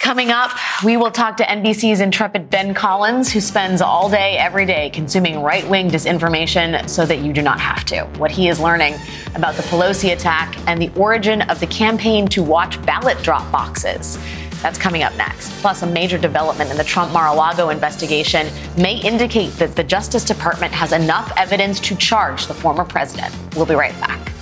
Coming 0.00 0.30
up, 0.30 0.52
we 0.82 0.96
will 0.96 1.10
talk 1.10 1.36
to 1.36 1.44
NBC's 1.44 2.00
intrepid 2.00 2.48
Ben 2.48 2.72
Collins, 2.72 3.30
who 3.30 3.40
spends 3.40 3.82
all 3.82 4.08
day, 4.08 4.38
every 4.38 4.64
day, 4.64 4.88
consuming 4.90 5.42
right 5.42 5.68
wing 5.68 5.90
disinformation 5.90 6.88
so 6.88 7.04
that 7.04 7.18
you 7.18 7.34
do 7.34 7.42
not 7.42 7.60
have 7.60 7.84
to. 7.86 8.04
What 8.16 8.30
he 8.30 8.48
is 8.48 8.58
learning 8.58 8.94
about 9.34 9.56
the 9.56 9.62
Pelosi 9.64 10.14
attack 10.14 10.56
and 10.66 10.80
the 10.80 10.90
origin 10.96 11.42
of 11.42 11.60
the 11.60 11.66
campaign 11.66 12.28
to 12.28 12.42
watch 12.42 12.80
ballot 12.86 13.22
drop 13.22 13.50
boxes. 13.52 14.16
That's 14.62 14.78
coming 14.78 15.02
up 15.02 15.14
next. 15.16 15.50
Plus, 15.60 15.82
a 15.82 15.86
major 15.86 16.18
development 16.18 16.70
in 16.70 16.76
the 16.76 16.84
Trump 16.84 17.12
Mar 17.12 17.28
a 17.28 17.34
Lago 17.34 17.68
investigation 17.68 18.48
may 18.76 19.00
indicate 19.00 19.50
that 19.58 19.76
the 19.76 19.84
Justice 19.84 20.24
Department 20.24 20.72
has 20.72 20.92
enough 20.92 21.32
evidence 21.36 21.80
to 21.80 21.96
charge 21.96 22.46
the 22.46 22.54
former 22.54 22.84
president. 22.84 23.34
We'll 23.54 23.66
be 23.66 23.74
right 23.74 23.98
back. 24.00 24.32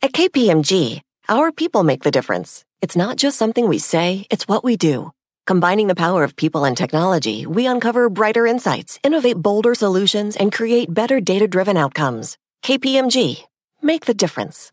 At 0.00 0.12
KPMG, 0.12 1.00
our 1.28 1.52
people 1.52 1.82
make 1.82 2.02
the 2.02 2.10
difference. 2.10 2.64
It's 2.80 2.96
not 2.96 3.16
just 3.16 3.36
something 3.36 3.68
we 3.68 3.78
say, 3.78 4.26
it's 4.30 4.46
what 4.46 4.62
we 4.62 4.76
do. 4.76 5.10
Combining 5.46 5.88
the 5.88 5.94
power 5.94 6.22
of 6.24 6.36
people 6.36 6.64
and 6.64 6.76
technology, 6.76 7.46
we 7.46 7.66
uncover 7.66 8.08
brighter 8.08 8.46
insights, 8.46 9.00
innovate 9.02 9.36
bolder 9.36 9.74
solutions, 9.74 10.36
and 10.36 10.52
create 10.52 10.92
better 10.92 11.20
data 11.20 11.48
driven 11.48 11.76
outcomes. 11.76 12.38
KPMG. 12.62 13.44
Make 13.82 14.06
the 14.06 14.14
difference. 14.14 14.72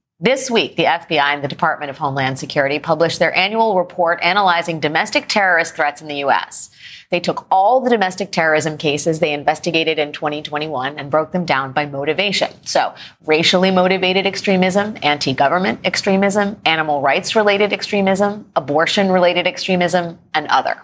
This 0.23 0.51
week, 0.51 0.75
the 0.75 0.83
FBI 0.83 1.33
and 1.33 1.43
the 1.43 1.47
Department 1.47 1.89
of 1.89 1.97
Homeland 1.97 2.37
Security 2.37 2.77
published 2.77 3.17
their 3.17 3.35
annual 3.35 3.75
report 3.75 4.19
analyzing 4.21 4.79
domestic 4.79 5.27
terrorist 5.27 5.75
threats 5.75 5.99
in 5.99 6.07
the 6.07 6.17
U.S. 6.17 6.69
They 7.09 7.19
took 7.19 7.47
all 7.49 7.79
the 7.81 7.89
domestic 7.89 8.31
terrorism 8.31 8.77
cases 8.77 9.17
they 9.17 9.33
investigated 9.33 9.97
in 9.97 10.11
2021 10.11 10.99
and 10.99 11.09
broke 11.09 11.31
them 11.31 11.43
down 11.43 11.71
by 11.71 11.87
motivation. 11.87 12.51
So, 12.67 12.93
racially 13.25 13.71
motivated 13.71 14.27
extremism, 14.27 14.95
anti 15.01 15.33
government 15.33 15.79
extremism, 15.85 16.61
animal 16.67 17.01
rights 17.01 17.35
related 17.35 17.73
extremism, 17.73 18.45
abortion 18.55 19.11
related 19.11 19.47
extremism, 19.47 20.19
and 20.35 20.45
other. 20.49 20.83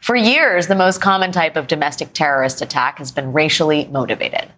For 0.00 0.16
years, 0.16 0.68
the 0.68 0.74
most 0.74 1.02
common 1.02 1.32
type 1.32 1.56
of 1.56 1.66
domestic 1.66 2.14
terrorist 2.14 2.62
attack 2.62 2.96
has 2.96 3.12
been 3.12 3.34
racially 3.34 3.84
motivated. 3.88 4.54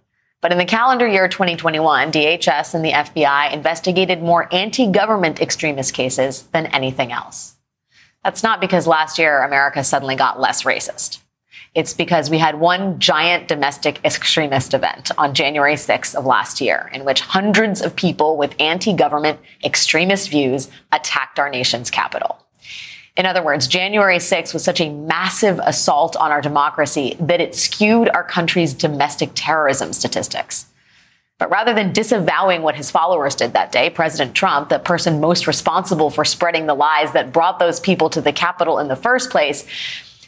But 0.47 0.53
in 0.53 0.59
the 0.59 0.65
calendar 0.65 1.09
year 1.09 1.27
2021, 1.27 2.13
DHS 2.13 2.75
and 2.75 2.85
the 2.85 2.93
FBI 2.93 3.53
investigated 3.53 4.23
more 4.23 4.47
anti 4.55 4.87
government 4.87 5.41
extremist 5.41 5.93
cases 5.93 6.43
than 6.53 6.67
anything 6.67 7.11
else. 7.11 7.57
That's 8.23 8.45
not 8.45 8.61
because 8.61 8.87
last 8.87 9.19
year 9.19 9.43
America 9.43 9.83
suddenly 9.83 10.15
got 10.15 10.39
less 10.39 10.63
racist. 10.63 11.19
It's 11.75 11.95
because 11.95 12.31
we 12.31 12.39
had 12.39 12.61
one 12.61 13.01
giant 13.01 13.49
domestic 13.49 13.99
extremist 14.05 14.73
event 14.73 15.11
on 15.19 15.35
January 15.35 15.75
6th 15.75 16.15
of 16.15 16.25
last 16.25 16.61
year, 16.61 16.93
in 16.95 17.05
which 17.05 17.23
hundreds 17.23 17.83
of 17.83 17.97
people 17.97 18.37
with 18.37 18.55
anti 18.61 18.93
government 18.93 19.41
extremist 19.65 20.31
views 20.31 20.71
attacked 20.93 21.41
our 21.41 21.51
nation's 21.51 21.91
capital. 21.91 22.46
In 23.17 23.25
other 23.25 23.43
words, 23.43 23.67
January 23.67 24.19
6th 24.19 24.53
was 24.53 24.63
such 24.63 24.81
a 24.81 24.91
massive 24.91 25.59
assault 25.61 26.17
on 26.17 26.31
our 26.31 26.43
democracy 26.43 27.17
that 27.19 27.41
it 27.41 27.55
skewed 27.55 28.11
our 28.11 28.25
country's 28.25 28.75
domestic 28.75 29.31
terrorism 29.35 29.93
statistics. 29.93 30.67
But 31.39 31.51
rather 31.51 31.75
than 31.75 31.93
disavowing 31.93 32.63
what 32.63 32.77
his 32.77 32.91
followers 32.91 33.35
did 33.35 33.53
that 33.53 33.73
day, 33.73 33.91
President 33.91 34.35
Trump, 34.35 34.69
the 34.69 34.79
person 34.79 35.21
most 35.21 35.47
responsible 35.47 36.11
for 36.11 36.25
spreading 36.25 36.67
the 36.67 36.75
lies 36.75 37.13
that 37.13 37.33
brought 37.33 37.59
those 37.59 37.81
people 37.81 38.09
to 38.11 38.21
the 38.21 38.33
Capitol 38.33 38.79
in 38.79 38.89
the 38.89 38.97
first 38.97 39.31
place, 39.31 39.67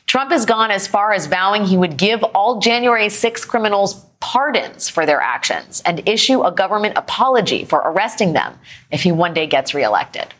Trump 0.07 0.31
has 0.31 0.46
gone 0.46 0.70
as 0.70 0.87
far 0.87 1.12
as 1.12 1.27
vowing 1.27 1.64
he 1.64 1.77
would 1.77 1.96
give 1.98 2.22
all 2.24 2.61
January 2.61 3.11
6 3.11 3.44
criminals 3.44 4.05
pardons 4.20 4.88
for 4.88 5.07
their 5.07 5.20
actions 5.20 5.83
and 5.85 6.09
issue 6.09 6.42
a 6.42 6.53
government 6.53 6.96
apology 6.96 7.64
for 7.64 7.81
arresting 7.81 8.33
them 8.33 8.59
if 8.90 9.03
he 9.03 9.12
one 9.12 9.35
day 9.35 9.46
gets 9.46 9.74
reelected. 9.74 10.35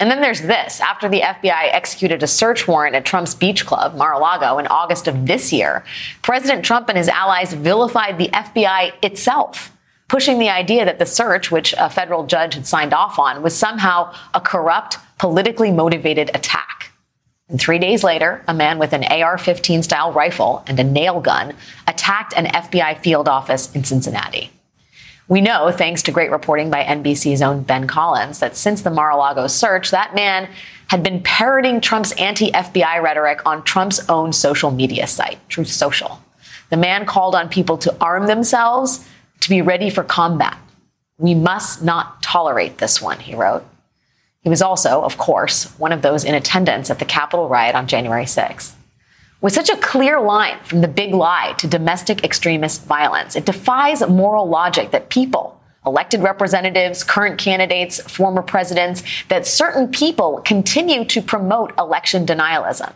And 0.00 0.10
then 0.10 0.20
there's 0.20 0.42
this. 0.42 0.80
After 0.80 1.08
the 1.08 1.22
FBI 1.22 1.72
executed 1.72 2.22
a 2.22 2.28
search 2.28 2.68
warrant 2.68 2.94
at 2.94 3.04
Trump's 3.04 3.34
beach 3.34 3.66
club, 3.66 3.96
Mar-a-Lago, 3.96 4.58
in 4.58 4.66
August 4.68 5.08
of 5.08 5.26
this 5.26 5.52
year, 5.52 5.84
President 6.22 6.64
Trump 6.64 6.88
and 6.88 6.96
his 6.96 7.08
allies 7.08 7.52
vilified 7.52 8.16
the 8.16 8.28
FBI 8.28 8.92
itself, 9.02 9.72
pushing 10.06 10.38
the 10.38 10.50
idea 10.50 10.84
that 10.84 11.00
the 11.00 11.06
search, 11.06 11.50
which 11.50 11.74
a 11.78 11.90
federal 11.90 12.26
judge 12.26 12.54
had 12.54 12.66
signed 12.66 12.94
off 12.94 13.18
on, 13.18 13.42
was 13.42 13.56
somehow 13.56 14.14
a 14.34 14.40
corrupt, 14.40 14.98
politically 15.18 15.72
motivated 15.72 16.30
attack. 16.32 16.92
And 17.48 17.60
three 17.60 17.78
days 17.78 18.04
later, 18.04 18.44
a 18.46 18.54
man 18.54 18.78
with 18.78 18.92
an 18.92 19.04
AR 19.04 19.38
15 19.38 19.82
style 19.82 20.12
rifle 20.12 20.62
and 20.66 20.78
a 20.78 20.84
nail 20.84 21.20
gun 21.20 21.54
attacked 21.86 22.34
an 22.36 22.46
FBI 22.46 23.02
field 23.02 23.26
office 23.26 23.74
in 23.74 23.82
Cincinnati. 23.84 24.52
We 25.28 25.42
know, 25.42 25.70
thanks 25.70 26.02
to 26.04 26.10
great 26.10 26.30
reporting 26.30 26.70
by 26.70 26.84
NBC's 26.84 27.42
own 27.42 27.62
Ben 27.62 27.86
Collins, 27.86 28.38
that 28.38 28.56
since 28.56 28.80
the 28.80 28.90
Mar 28.90 29.10
a 29.10 29.16
Lago 29.16 29.46
search, 29.46 29.90
that 29.90 30.14
man 30.14 30.48
had 30.86 31.02
been 31.02 31.22
parroting 31.22 31.82
Trump's 31.82 32.12
anti 32.12 32.50
FBI 32.50 33.02
rhetoric 33.02 33.44
on 33.44 33.62
Trump's 33.62 34.08
own 34.08 34.32
social 34.32 34.70
media 34.70 35.06
site, 35.06 35.38
Truth 35.50 35.68
Social. 35.68 36.22
The 36.70 36.78
man 36.78 37.04
called 37.04 37.34
on 37.34 37.50
people 37.50 37.76
to 37.78 37.94
arm 38.00 38.26
themselves 38.26 39.06
to 39.40 39.50
be 39.50 39.60
ready 39.60 39.90
for 39.90 40.02
combat. 40.02 40.56
We 41.18 41.34
must 41.34 41.82
not 41.82 42.22
tolerate 42.22 42.78
this 42.78 43.02
one, 43.02 43.20
he 43.20 43.34
wrote. 43.34 43.64
He 44.40 44.48
was 44.48 44.62
also, 44.62 45.02
of 45.02 45.18
course, 45.18 45.64
one 45.78 45.92
of 45.92 46.00
those 46.00 46.24
in 46.24 46.34
attendance 46.34 46.90
at 46.90 47.00
the 47.00 47.04
Capitol 47.04 47.48
riot 47.48 47.74
on 47.74 47.86
January 47.86 48.24
6th. 48.24 48.72
With 49.40 49.52
such 49.52 49.70
a 49.70 49.76
clear 49.76 50.20
line 50.20 50.58
from 50.64 50.80
the 50.80 50.88
big 50.88 51.14
lie 51.14 51.54
to 51.58 51.68
domestic 51.68 52.24
extremist 52.24 52.84
violence, 52.84 53.36
it 53.36 53.46
defies 53.46 54.04
moral 54.08 54.48
logic 54.48 54.90
that 54.90 55.10
people, 55.10 55.60
elected 55.86 56.22
representatives, 56.22 57.04
current 57.04 57.38
candidates, 57.38 58.00
former 58.00 58.42
presidents, 58.42 59.04
that 59.28 59.46
certain 59.46 59.88
people 59.92 60.42
continue 60.44 61.04
to 61.04 61.22
promote 61.22 61.72
election 61.78 62.26
denialism. 62.26 62.92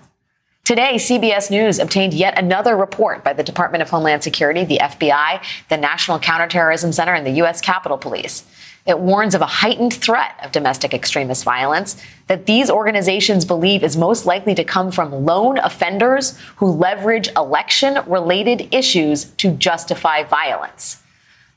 Today, 0.65 0.95
CBS 0.95 1.49
News 1.49 1.79
obtained 1.79 2.13
yet 2.13 2.37
another 2.37 2.77
report 2.77 3.23
by 3.23 3.33
the 3.35 3.45
Department 3.45 3.83
of 3.83 3.91
Homeland 3.91 4.25
Security, 4.25 4.65
the 4.65 4.79
FBI, 4.83 5.45
the 5.69 5.77
National 5.77 6.19
Counterterrorism 6.19 6.91
Center, 6.91 7.15
and 7.15 7.25
the 7.25 7.33
U.S. 7.43 7.61
Capitol 7.61 7.99
Police. 7.99 8.45
It 8.85 8.99
warns 8.99 9.37
of 9.37 9.43
a 9.43 9.47
heightened 9.47 9.95
threat 9.95 10.35
of 10.43 10.51
domestic 10.51 10.93
extremist 10.93 11.45
violence 11.45 12.03
that 12.27 12.47
these 12.47 12.69
organizations 12.69 13.45
believe 13.45 13.85
is 13.85 13.97
most 13.97 14.27
likely 14.27 14.57
to 14.57 14.65
come 14.65 14.91
from 14.91 15.25
lone 15.25 15.59
offenders 15.59 16.37
who 16.57 16.67
leverage 16.67 17.29
election 17.37 18.01
related 18.09 18.75
issues 18.75 19.27
to 19.37 19.53
justify 19.53 20.25
violence. 20.25 21.01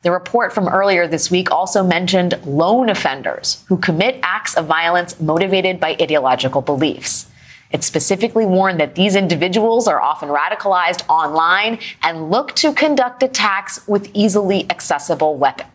The 0.04 0.12
report 0.12 0.54
from 0.54 0.68
earlier 0.68 1.08
this 1.08 1.32
week 1.32 1.50
also 1.50 1.84
mentioned 1.84 2.40
lone 2.46 2.90
offenders 2.90 3.66
who 3.70 3.78
commit 3.78 4.20
acts 4.22 4.56
of 4.56 4.68
violence 4.68 5.20
motivated 5.20 5.80
by 5.80 5.98
ideological 6.00 6.62
beliefs. 6.62 7.26
It 7.72 7.84
specifically 7.84 8.46
warned 8.46 8.80
that 8.80 8.94
these 8.94 9.16
individuals 9.16 9.88
are 9.88 10.00
often 10.00 10.30
radicalized 10.30 11.04
online 11.10 11.80
and 12.04 12.30
look 12.30 12.56
to 12.58 12.72
conduct 12.72 13.24
attacks 13.24 13.88
with 13.88 14.12
easily 14.14 14.70
accessible 14.70 15.38
weapons. 15.38 15.75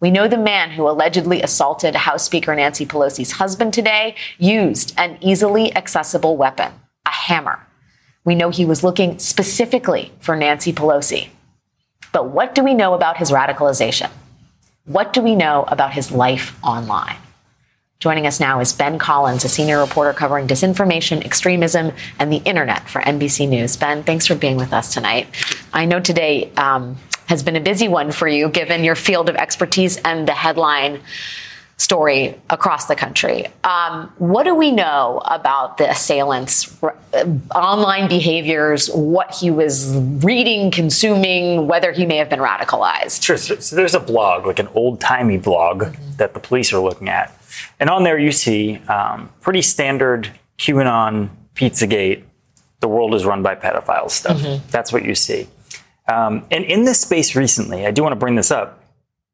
We 0.00 0.10
know 0.10 0.28
the 0.28 0.38
man 0.38 0.70
who 0.70 0.88
allegedly 0.88 1.42
assaulted 1.42 1.94
House 1.94 2.24
Speaker 2.24 2.54
Nancy 2.54 2.86
Pelosi's 2.86 3.32
husband 3.32 3.74
today 3.74 4.16
used 4.38 4.94
an 4.96 5.18
easily 5.20 5.76
accessible 5.76 6.38
weapon, 6.38 6.72
a 7.04 7.10
hammer. 7.10 7.66
We 8.24 8.34
know 8.34 8.48
he 8.48 8.64
was 8.64 8.82
looking 8.82 9.18
specifically 9.18 10.10
for 10.18 10.34
Nancy 10.36 10.72
Pelosi. 10.72 11.28
But 12.12 12.30
what 12.30 12.54
do 12.54 12.64
we 12.64 12.72
know 12.72 12.94
about 12.94 13.18
his 13.18 13.30
radicalization? 13.30 14.10
What 14.86 15.12
do 15.12 15.20
we 15.20 15.36
know 15.36 15.64
about 15.68 15.92
his 15.92 16.10
life 16.10 16.56
online? 16.64 17.18
Joining 17.98 18.26
us 18.26 18.40
now 18.40 18.60
is 18.60 18.72
Ben 18.72 18.98
Collins, 18.98 19.44
a 19.44 19.50
senior 19.50 19.78
reporter 19.78 20.14
covering 20.14 20.48
disinformation, 20.48 21.22
extremism, 21.22 21.92
and 22.18 22.32
the 22.32 22.38
internet 22.46 22.88
for 22.88 23.02
NBC 23.02 23.46
News. 23.46 23.76
Ben, 23.76 24.02
thanks 24.02 24.26
for 24.26 24.34
being 24.34 24.56
with 24.56 24.72
us 24.72 24.94
tonight. 24.94 25.28
I 25.74 25.84
know 25.84 26.00
today 26.00 26.50
um, 26.56 26.96
has 27.30 27.44
been 27.44 27.54
a 27.54 27.60
busy 27.60 27.86
one 27.86 28.10
for 28.10 28.26
you, 28.26 28.48
given 28.48 28.82
your 28.82 28.96
field 28.96 29.28
of 29.28 29.36
expertise 29.36 29.96
and 29.98 30.26
the 30.26 30.32
headline 30.32 31.00
story 31.76 32.34
across 32.50 32.86
the 32.86 32.96
country. 32.96 33.46
Um, 33.62 34.12
what 34.18 34.42
do 34.42 34.54
we 34.56 34.72
know 34.72 35.22
about 35.24 35.78
the 35.78 35.88
assailant's 35.88 36.76
uh, 36.82 36.90
online 37.54 38.08
behaviors, 38.08 38.90
what 38.90 39.32
he 39.32 39.50
was 39.50 39.94
reading, 39.94 40.72
consuming, 40.72 41.68
whether 41.68 41.92
he 41.92 42.04
may 42.04 42.16
have 42.16 42.28
been 42.28 42.40
radicalized? 42.40 43.22
Sure. 43.22 43.36
So, 43.36 43.54
so 43.60 43.76
there's 43.76 43.94
a 43.94 44.00
blog, 44.00 44.44
like 44.44 44.58
an 44.58 44.68
old 44.74 45.00
timey 45.00 45.38
blog, 45.38 45.84
mm-hmm. 45.84 46.16
that 46.16 46.34
the 46.34 46.40
police 46.40 46.72
are 46.72 46.80
looking 46.80 47.08
at. 47.08 47.32
And 47.78 47.88
on 47.88 48.02
there, 48.02 48.18
you 48.18 48.32
see 48.32 48.78
um, 48.88 49.30
pretty 49.40 49.62
standard 49.62 50.30
QAnon, 50.58 51.30
Pizzagate, 51.54 52.24
the 52.80 52.88
world 52.88 53.14
is 53.14 53.24
run 53.24 53.42
by 53.42 53.54
pedophiles 53.54 54.10
stuff. 54.10 54.38
Mm-hmm. 54.38 54.68
That's 54.70 54.92
what 54.92 55.04
you 55.04 55.14
see. 55.14 55.46
Um, 56.10 56.46
and 56.50 56.64
in 56.64 56.84
this 56.84 57.00
space 57.00 57.36
recently, 57.36 57.86
I 57.86 57.90
do 57.90 58.02
want 58.02 58.12
to 58.12 58.18
bring 58.18 58.34
this 58.34 58.50
up. 58.50 58.82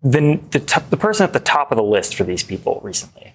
The, 0.03 0.41
the, 0.51 0.61
t- 0.61 0.81
the 0.91 0.97
person 0.97 1.25
at 1.25 1.33
the 1.33 1.41
top 1.41 1.73
of 1.73 1.77
the 1.77 1.83
list 1.83 2.15
for 2.15 2.25
these 2.25 2.43
people 2.43 2.81
recently 2.85 3.33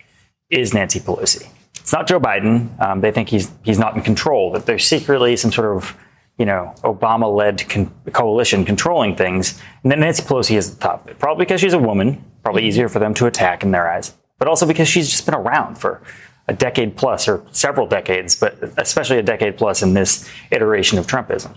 is 0.50 0.74
Nancy 0.74 1.00
Pelosi. 1.00 1.50
It's 1.80 1.92
not 1.92 2.08
Joe 2.08 2.20
Biden. 2.20 2.80
Um, 2.80 3.02
they 3.02 3.12
think 3.12 3.30
he's 3.30 3.52
he's 3.64 3.80
not 3.80 3.96
in 3.96 4.04
control. 4.04 4.52
That 4.52 4.68
there's 4.68 4.86
secretly 4.86 5.36
some 5.36 5.52
sort 5.52 5.76
of 5.76 5.98
you 6.38 6.46
know 6.46 6.76
Obama-led 6.84 7.68
con- 7.68 7.92
coalition 8.14 8.64
controlling 8.64 9.16
things. 9.16 9.60
And 9.82 9.92
then 9.92 10.02
Nancy 10.02 10.22
Pelosi 10.22 10.58
is 10.58 10.70
at 10.70 10.76
the 10.76 10.82
top 10.82 11.04
of 11.04 11.10
it, 11.10 11.20
probably 11.20 11.46
because 11.46 11.60
she's 11.60 11.74
a 11.74 11.80
woman. 11.80 12.24
Probably 12.44 12.62
mm-hmm. 12.62 12.68
easier 12.68 12.90
for 12.90 13.00
them 13.00 13.16
to 13.16 13.26
attack 13.26 13.64
in 13.64 13.72
their 13.72 13.90
eyes, 13.90 14.14
but 14.38 14.48
also 14.48 14.68
because 14.68 14.88
she's 14.88 15.10
just 15.10 15.26
been 15.26 15.36
around 15.36 15.80
for 15.80 16.02
a 16.48 16.54
decade 16.54 16.96
plus 16.96 17.28
or 17.28 17.44
several 17.52 17.88
decades, 17.88 18.36
but 18.36 18.58
especially 18.78 19.18
a 19.18 19.24
decade 19.24 19.58
plus 19.58 19.82
in 19.82 19.94
this 19.94 20.30
iteration 20.52 21.00
of 21.00 21.08
Trumpism. 21.08 21.56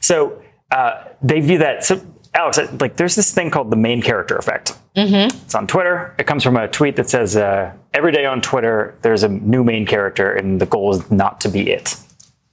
So 0.00 0.40
uh, 0.70 1.04
they 1.22 1.40
view 1.40 1.58
that. 1.58 1.84
So, 1.84 2.00
Alex, 2.34 2.58
like, 2.80 2.96
there's 2.96 3.14
this 3.14 3.32
thing 3.32 3.50
called 3.50 3.70
the 3.70 3.76
main 3.76 4.02
character 4.02 4.36
effect. 4.36 4.76
Mm-hmm. 4.94 5.36
It's 5.44 5.54
on 5.54 5.66
Twitter. 5.66 6.14
It 6.18 6.26
comes 6.26 6.42
from 6.42 6.56
a 6.56 6.68
tweet 6.68 6.96
that 6.96 7.08
says, 7.08 7.36
uh, 7.36 7.72
"Every 7.94 8.12
day 8.12 8.26
on 8.26 8.40
Twitter, 8.40 8.96
there's 9.02 9.22
a 9.22 9.28
new 9.28 9.64
main 9.64 9.86
character, 9.86 10.32
and 10.32 10.60
the 10.60 10.66
goal 10.66 10.94
is 10.94 11.10
not 11.10 11.40
to 11.42 11.48
be 11.48 11.70
it." 11.70 11.96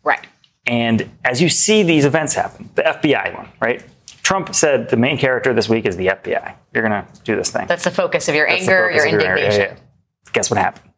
Right. 0.03 0.25
And 0.65 1.09
as 1.25 1.41
you 1.41 1.49
see 1.49 1.83
these 1.83 2.05
events 2.05 2.33
happen, 2.33 2.69
the 2.75 2.83
FBI 2.83 3.35
one, 3.35 3.49
right? 3.59 3.83
Trump 4.23 4.55
said 4.55 4.89
the 4.89 4.97
main 4.97 5.17
character 5.17 5.53
this 5.53 5.67
week 5.67 5.85
is 5.85 5.97
the 5.97 6.07
FBI. 6.07 6.55
You're 6.73 6.87
going 6.87 7.05
to 7.05 7.21
do 7.23 7.35
this 7.35 7.51
thing. 7.51 7.67
That's 7.67 7.83
the 7.83 7.91
focus 7.91 8.29
of 8.29 8.35
your 8.35 8.47
That's 8.47 8.61
anger, 8.61 8.89
your 8.89 9.05
indignation. 9.05 9.59
Your, 9.59 9.69
yeah, 9.69 9.73
yeah. 9.73 10.31
Guess 10.31 10.49
what 10.49 10.57
happened? 10.57 10.89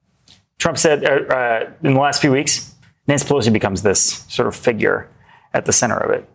Trump 0.60 0.78
said 0.78 1.04
uh, 1.04 1.34
uh, 1.34 1.72
in 1.84 1.96
the 1.96 2.00
last 2.00 2.22
few 2.22 2.32
weeks, 2.32 2.76
Nancy 3.08 3.28
Pelosi 3.28 3.52
becomes 3.52 3.82
this 3.82 4.26
sort 4.30 4.48
of 4.48 4.56
figure 4.56 5.10
at 5.54 5.66
the 5.66 5.74
center 5.74 5.98
of 5.98 6.12
it. 6.12 6.30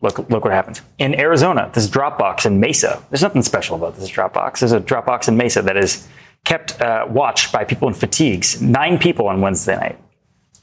Look, 0.00 0.18
look 0.30 0.44
what 0.44 0.52
happens. 0.52 0.80
In 0.98 1.18
Arizona, 1.18 1.70
this 1.72 1.88
Dropbox 1.88 2.46
in 2.46 2.60
Mesa, 2.60 3.02
there's 3.10 3.22
nothing 3.22 3.42
special 3.42 3.76
about 3.76 3.96
this 3.96 4.10
Dropbox. 4.10 4.60
There's 4.60 4.72
a 4.72 4.80
Dropbox 4.80 5.26
in 5.28 5.36
Mesa 5.36 5.60
that 5.62 5.76
is 5.76 6.06
kept 6.44 6.80
uh, 6.80 7.06
watched 7.08 7.52
by 7.52 7.64
people 7.64 7.88
in 7.88 7.94
fatigues. 7.94 8.62
Nine 8.62 8.98
people 8.98 9.26
on 9.26 9.40
Wednesday 9.40 9.76
night. 9.76 9.98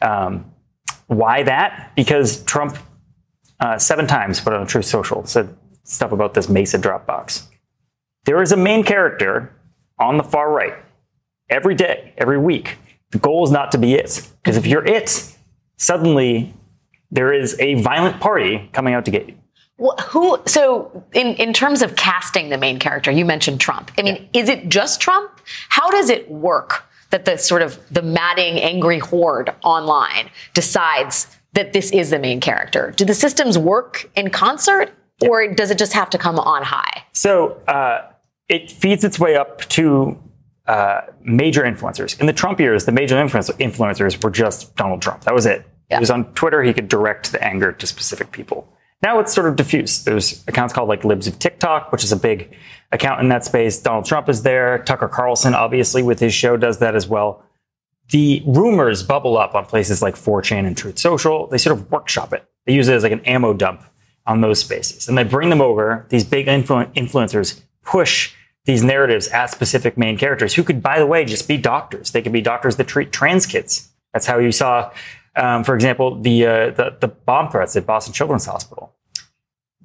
Um, 0.02 0.52
why 1.08 1.44
that? 1.44 1.92
Because 1.96 2.44
Trump 2.44 2.78
uh, 3.60 3.78
seven 3.78 4.08
times 4.08 4.40
put 4.40 4.54
on 4.54 4.66
Truth 4.68 4.86
Social 4.86 5.26
said 5.26 5.56
stuff 5.84 6.12
about 6.12 6.34
this 6.34 6.50
Mesa 6.50 6.78
Dropbox. 6.80 7.48
There 8.26 8.42
is 8.42 8.52
a 8.52 8.58
main 8.58 8.84
character 8.84 9.54
on 10.00 10.18
the 10.18 10.24
far 10.24 10.52
right 10.52 10.74
every 11.50 11.76
day, 11.76 12.14
every 12.18 12.38
week. 12.38 12.78
The 13.12 13.20
goal 13.20 13.44
is 13.44 13.52
not 13.52 13.72
to 13.74 13.78
be 13.78 13.94
it. 13.94 14.28
Because 14.42 14.58
if 14.58 14.66
you're 14.66 14.86
it, 14.86 15.36
suddenly 15.78 16.54
there 17.12 17.34
is 17.34 17.60
a 17.60 17.76
violent 17.82 18.20
party 18.20 18.70
coming 18.74 18.94
out 18.94 19.06
to 19.06 19.12
get 19.12 19.28
you. 19.28 19.36
Well, 19.78 19.96
who? 20.10 20.42
So, 20.46 21.04
in 21.14 21.36
in 21.36 21.52
terms 21.52 21.82
of 21.82 21.96
casting 21.96 22.50
the 22.50 22.58
main 22.58 22.80
character, 22.80 23.12
you 23.12 23.26
mentioned 23.26 23.60
Trump. 23.60 23.92
I 23.98 24.04
mean, 24.04 24.30
yeah. 24.34 24.42
is 24.42 24.50
it 24.50 24.70
just 24.70 25.02
Trump? 25.02 25.42
How 25.70 25.90
does 25.92 26.10
it 26.10 26.30
work 26.32 26.86
that 27.10 27.26
the 27.26 27.38
sort 27.38 27.62
of 27.62 27.80
the 27.92 28.02
madding, 28.02 28.60
angry 28.60 29.00
horde 29.00 29.54
online 29.64 30.30
decides 30.54 31.28
that 31.54 31.74
this 31.74 31.92
is 31.92 32.10
the 32.10 32.20
main 32.20 32.40
character? 32.40 32.94
Do 32.96 33.04
the 33.04 33.14
systems 33.14 33.58
work 33.58 34.10
in 34.16 34.30
concert, 34.30 34.94
yeah. 35.20 35.28
or 35.28 35.54
does 35.54 35.72
it 35.72 35.78
just 35.78 35.92
have 35.92 36.10
to 36.12 36.18
come 36.18 36.40
on 36.40 36.64
high? 36.64 37.04
So, 37.12 37.62
uh, 37.68 38.04
it 38.48 38.72
feeds 38.72 39.04
its 39.04 39.20
way 39.20 39.36
up 39.36 39.60
to 39.70 40.18
uh, 40.68 41.02
major 41.22 41.64
influencers. 41.64 42.20
In 42.20 42.28
the 42.28 42.34
Trump 42.34 42.60
years, 42.60 42.86
the 42.86 42.92
major 42.92 43.16
influencers 43.16 44.24
were 44.24 44.30
just 44.30 44.76
Donald 44.76 45.02
Trump. 45.02 45.24
That 45.24 45.34
was 45.34 45.46
it. 45.46 45.66
Yeah. 45.90 45.98
He 45.98 46.02
was 46.02 46.10
on 46.10 46.34
Twitter. 46.34 46.64
He 46.64 46.74
could 46.74 46.88
direct 46.88 47.32
the 47.32 47.44
anger 47.44 47.72
to 47.72 47.88
specific 47.88 48.32
people. 48.32 48.68
Now 49.02 49.20
it's 49.20 49.34
sort 49.34 49.48
of 49.48 49.56
diffuse. 49.56 50.04
There's 50.04 50.44
accounts 50.48 50.74
called 50.74 50.90
like 50.90 51.04
Libs 51.04 51.28
of 51.28 51.38
TikTok, 51.38 51.92
which 51.92 52.04
is 52.04 52.12
a 52.12 52.16
big 52.16 52.56
account 52.92 53.22
in 53.22 53.30
that 53.30 53.46
space. 53.46 53.80
Donald 53.80 54.06
Trump 54.06 54.30
is 54.30 54.42
there. 54.44 54.80
Tucker 54.80 55.08
Carlson, 55.08 55.54
obviously, 55.54 56.02
with 56.02 56.20
his 56.20 56.34
show, 56.34 56.58
does 56.58 56.80
that 56.80 56.96
as 56.96 57.08
well. 57.08 57.44
The 58.10 58.44
rumors 58.46 59.04
bubble 59.04 59.38
up 59.38 59.56
on 59.56 59.66
places 59.66 60.02
like 60.02 60.16
4chan 60.16 60.66
and 60.66 60.78
Truth 60.78 61.00
Social. 61.00 61.48
They 61.48 61.58
sort 61.58 61.78
of 61.78 61.92
workshop 61.92 62.34
it. 62.34 62.48
They 62.66 62.74
use 62.74 62.88
it 62.88 62.96
as 62.96 63.04
like 63.04 63.12
an 63.12 63.26
ammo 63.26 63.54
dump 63.54 63.84
on 64.26 64.42
those 64.42 64.60
spaces. 64.60 65.08
And 65.08 65.18
they 65.18 65.24
bring 65.24 65.50
them 65.50 65.62
over. 65.62 66.06
These 66.10 66.24
big 66.24 66.48
influ- 66.48 66.92
influencers 66.94 67.62
push 67.84 68.34
these 68.66 68.84
narratives 68.84 69.28
at 69.28 69.52
specific 69.52 69.98
main 69.98 70.18
characters 70.18 70.56
who 70.56 70.64
could, 70.64 70.82
by 70.82 71.00
the 71.00 71.06
way, 71.06 71.26
just 71.26 71.48
be 71.48 71.58
doctors. 71.58 72.12
They 72.12 72.22
could 72.22 72.32
be 72.32 72.42
doctors 72.42 72.78
that 72.78 72.88
treat 72.88 73.12
trans 73.12 73.46
kids. 73.46 73.90
That's 74.14 74.26
how 74.26 74.40
you 74.40 74.52
saw 74.52 74.92
um, 75.36 75.64
for 75.64 75.76
example, 75.76 76.22
the, 76.22 76.46
uh, 76.46 76.72
the, 76.72 76.98
the 77.00 77.08
bomb 77.08 77.52
threats 77.52 77.76
at 77.76 77.86
Boston 77.86 78.14
Children's 78.14 78.46
Hospital. 78.46 78.94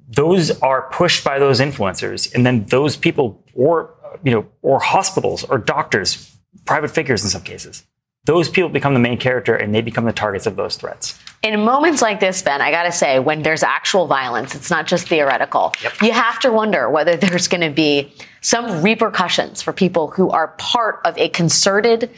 Those 0.07 0.59
are 0.61 0.89
pushed 0.91 1.23
by 1.23 1.39
those 1.39 1.59
influencers, 1.59 2.33
and 2.33 2.45
then 2.45 2.65
those 2.65 2.97
people, 2.97 3.43
or 3.53 3.93
you 4.23 4.31
know, 4.31 4.45
or 4.61 4.79
hospitals 4.79 5.43
or 5.45 5.57
doctors, 5.57 6.35
private 6.65 6.91
figures 6.91 7.23
in 7.23 7.29
some 7.29 7.43
cases, 7.43 7.85
those 8.25 8.49
people 8.49 8.69
become 8.69 8.93
the 8.93 8.99
main 8.99 9.17
character, 9.17 9.55
and 9.55 9.73
they 9.73 9.81
become 9.81 10.05
the 10.05 10.13
targets 10.13 10.45
of 10.45 10.55
those 10.55 10.75
threats. 10.75 11.17
In 11.41 11.59
moments 11.61 12.01
like 12.01 12.19
this, 12.19 12.41
Ben, 12.41 12.61
I 12.61 12.71
got 12.71 12.83
to 12.83 12.91
say, 12.91 13.19
when 13.19 13.41
there's 13.41 13.63
actual 13.63 14.05
violence, 14.05 14.53
it's 14.53 14.69
not 14.69 14.85
just 14.85 15.07
theoretical. 15.07 15.73
Yep. 15.81 16.01
You 16.01 16.11
have 16.11 16.39
to 16.41 16.51
wonder 16.51 16.89
whether 16.89 17.15
there's 17.15 17.47
going 17.47 17.61
to 17.61 17.71
be 17.71 18.13
some 18.41 18.83
repercussions 18.83 19.61
for 19.61 19.73
people 19.73 20.11
who 20.11 20.29
are 20.29 20.49
part 20.59 20.99
of 21.05 21.17
a 21.17 21.29
concerted 21.29 22.11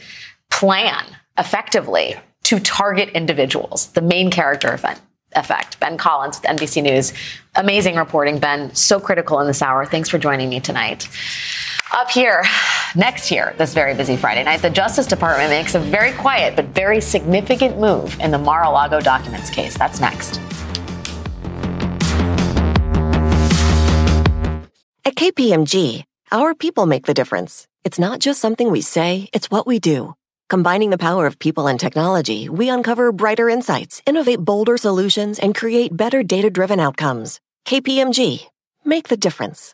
plan, 0.50 1.04
effectively. 1.38 2.10
Yeah 2.10 2.20
to 2.44 2.60
target 2.60 3.10
individuals, 3.10 3.88
the 3.88 4.02
main 4.02 4.30
character 4.30 4.72
event 4.72 5.00
effect. 5.36 5.80
Ben 5.80 5.98
Collins 5.98 6.40
with 6.40 6.50
NBC 6.50 6.82
News. 6.82 7.12
Amazing 7.56 7.96
reporting, 7.96 8.38
Ben. 8.38 8.74
So 8.74 9.00
critical 9.00 9.40
in 9.40 9.46
this 9.46 9.62
hour. 9.62 9.84
Thanks 9.84 10.08
for 10.08 10.18
joining 10.18 10.48
me 10.48 10.60
tonight. 10.60 11.08
Up 11.92 12.10
here, 12.10 12.44
next 12.94 13.30
year, 13.30 13.54
this 13.58 13.74
very 13.74 13.94
busy 13.94 14.16
Friday 14.16 14.42
night, 14.44 14.62
the 14.62 14.70
Justice 14.70 15.06
Department 15.06 15.50
makes 15.50 15.74
a 15.74 15.80
very 15.80 16.12
quiet 16.12 16.56
but 16.56 16.66
very 16.66 17.00
significant 17.00 17.78
move 17.78 18.18
in 18.20 18.30
the 18.30 18.38
Mar 18.38 18.64
a 18.64 18.70
Lago 18.70 19.00
documents 19.00 19.50
case. 19.50 19.76
That's 19.76 20.00
next. 20.00 20.40
At 25.04 25.14
KPMG, 25.16 26.04
our 26.32 26.54
people 26.54 26.86
make 26.86 27.06
the 27.06 27.14
difference. 27.14 27.68
It's 27.84 27.98
not 27.98 28.18
just 28.18 28.40
something 28.40 28.70
we 28.70 28.80
say, 28.80 29.28
it's 29.32 29.50
what 29.50 29.66
we 29.66 29.78
do. 29.78 30.14
Combining 30.50 30.90
the 30.90 30.98
power 30.98 31.26
of 31.26 31.38
people 31.38 31.66
and 31.66 31.80
technology, 31.80 32.50
we 32.50 32.68
uncover 32.68 33.12
brighter 33.12 33.48
insights, 33.48 34.02
innovate 34.04 34.40
bolder 34.40 34.76
solutions, 34.76 35.38
and 35.38 35.54
create 35.54 35.96
better 35.96 36.22
data 36.22 36.50
driven 36.50 36.78
outcomes. 36.78 37.40
KPMG, 37.64 38.46
make 38.84 39.08
the 39.08 39.16
difference. 39.16 39.73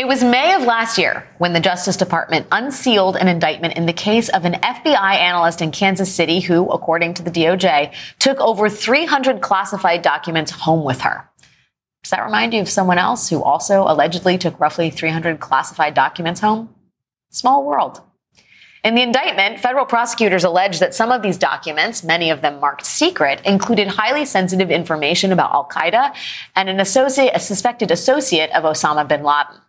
It 0.00 0.08
was 0.08 0.24
May 0.24 0.54
of 0.54 0.62
last 0.62 0.96
year 0.96 1.28
when 1.36 1.52
the 1.52 1.60
Justice 1.60 1.98
Department 1.98 2.46
unsealed 2.50 3.16
an 3.16 3.28
indictment 3.28 3.76
in 3.76 3.84
the 3.84 3.92
case 3.92 4.30
of 4.30 4.46
an 4.46 4.54
FBI 4.54 4.96
analyst 4.96 5.60
in 5.60 5.72
Kansas 5.72 6.10
City 6.10 6.40
who, 6.40 6.70
according 6.70 7.12
to 7.12 7.22
the 7.22 7.30
DOJ, 7.30 7.92
took 8.18 8.40
over 8.40 8.70
300 8.70 9.42
classified 9.42 10.00
documents 10.00 10.52
home 10.52 10.86
with 10.86 11.02
her. 11.02 11.28
Does 12.02 12.12
that 12.12 12.24
remind 12.24 12.54
you 12.54 12.62
of 12.62 12.70
someone 12.70 12.96
else 12.96 13.28
who 13.28 13.42
also 13.42 13.82
allegedly 13.82 14.38
took 14.38 14.58
roughly 14.58 14.88
300 14.88 15.38
classified 15.38 15.92
documents 15.92 16.40
home? 16.40 16.74
Small 17.28 17.66
world. 17.66 18.00
In 18.82 18.94
the 18.94 19.02
indictment, 19.02 19.60
federal 19.60 19.84
prosecutors 19.84 20.42
allege 20.42 20.78
that 20.78 20.94
some 20.94 21.12
of 21.12 21.20
these 21.20 21.36
documents, 21.36 22.02
many 22.02 22.30
of 22.30 22.40
them 22.40 22.60
marked 22.60 22.86
secret, 22.86 23.42
included 23.44 23.88
highly 23.88 24.24
sensitive 24.24 24.70
information 24.70 25.32
about 25.32 25.52
Al 25.52 25.68
Qaeda 25.68 26.14
and 26.56 26.68
an 26.70 26.80
associate, 26.80 27.32
a 27.34 27.40
suspected 27.40 27.90
associate 27.90 28.50
of 28.52 28.64
Osama 28.64 29.06
bin 29.06 29.22
Laden 29.22 29.60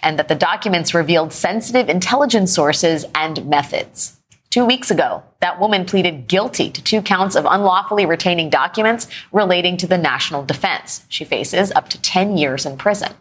and 0.00 0.18
that 0.18 0.28
the 0.28 0.34
documents 0.34 0.94
revealed 0.94 1.32
sensitive 1.32 1.88
intelligence 1.88 2.52
sources 2.52 3.04
and 3.14 3.46
methods. 3.46 4.18
Two 4.50 4.64
weeks 4.64 4.90
ago, 4.90 5.22
that 5.40 5.60
woman 5.60 5.84
pleaded 5.84 6.26
guilty 6.26 6.70
to 6.70 6.82
two 6.82 7.00
counts 7.02 7.36
of 7.36 7.46
unlawfully 7.48 8.04
retaining 8.04 8.50
documents 8.50 9.06
relating 9.32 9.76
to 9.76 9.86
the 9.86 9.98
national 9.98 10.44
defense. 10.44 11.04
She 11.08 11.24
faces 11.24 11.70
up 11.72 11.88
to 11.90 12.02
10 12.02 12.36
years 12.36 12.66
in 12.66 12.76
prison. 12.76 13.14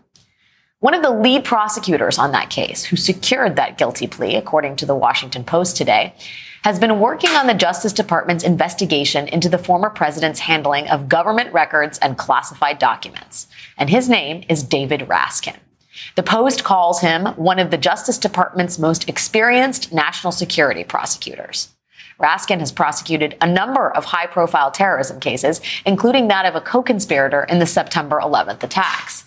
One 0.81 0.93
of 0.93 1.01
the 1.01 1.09
lead 1.09 1.43
prosecutors 1.43 2.17
on 2.17 2.31
that 2.31 2.49
case, 2.49 2.85
who 2.85 2.95
secured 2.95 3.57
that 3.57 3.77
guilty 3.77 4.07
plea, 4.07 4.37
according 4.37 4.77
to 4.77 4.85
the 4.85 4.95
Washington 4.95 5.43
Post 5.43 5.75
today, 5.75 6.13
has 6.63 6.79
been 6.79 7.01
working 7.01 7.31
on 7.31 7.47
the 7.47 7.53
Justice 7.53 7.91
Department's 7.91 8.45
investigation 8.45 9.27
into 9.27 9.49
the 9.49 9.57
former 9.57 9.89
president's 9.89 10.39
handling 10.39 10.87
of 10.87 11.09
government 11.09 11.51
records 11.51 11.97
and 11.97 12.17
classified 12.17 12.79
documents. 12.79 13.47
And 13.77 13.89
his 13.89 14.07
name 14.07 14.45
is 14.47 14.63
David 14.63 15.01
Raskin. 15.01 15.57
The 16.15 16.23
Post 16.23 16.63
calls 16.63 17.01
him 17.01 17.25
one 17.35 17.59
of 17.59 17.71
the 17.71 17.77
Justice 17.77 18.17
Department's 18.17 18.79
most 18.79 19.09
experienced 19.09 19.91
national 19.91 20.31
security 20.31 20.85
prosecutors. 20.85 21.73
Raskin 22.21 22.59
has 22.59 22.71
prosecuted 22.71 23.35
a 23.41 23.47
number 23.47 23.91
of 23.91 24.05
high 24.05 24.27
profile 24.27 24.71
terrorism 24.71 25.19
cases, 25.19 25.59
including 25.85 26.29
that 26.29 26.45
of 26.45 26.55
a 26.55 26.61
co 26.61 26.81
conspirator 26.81 27.43
in 27.43 27.59
the 27.59 27.65
September 27.65 28.21
11th 28.21 28.63
attacks. 28.63 29.25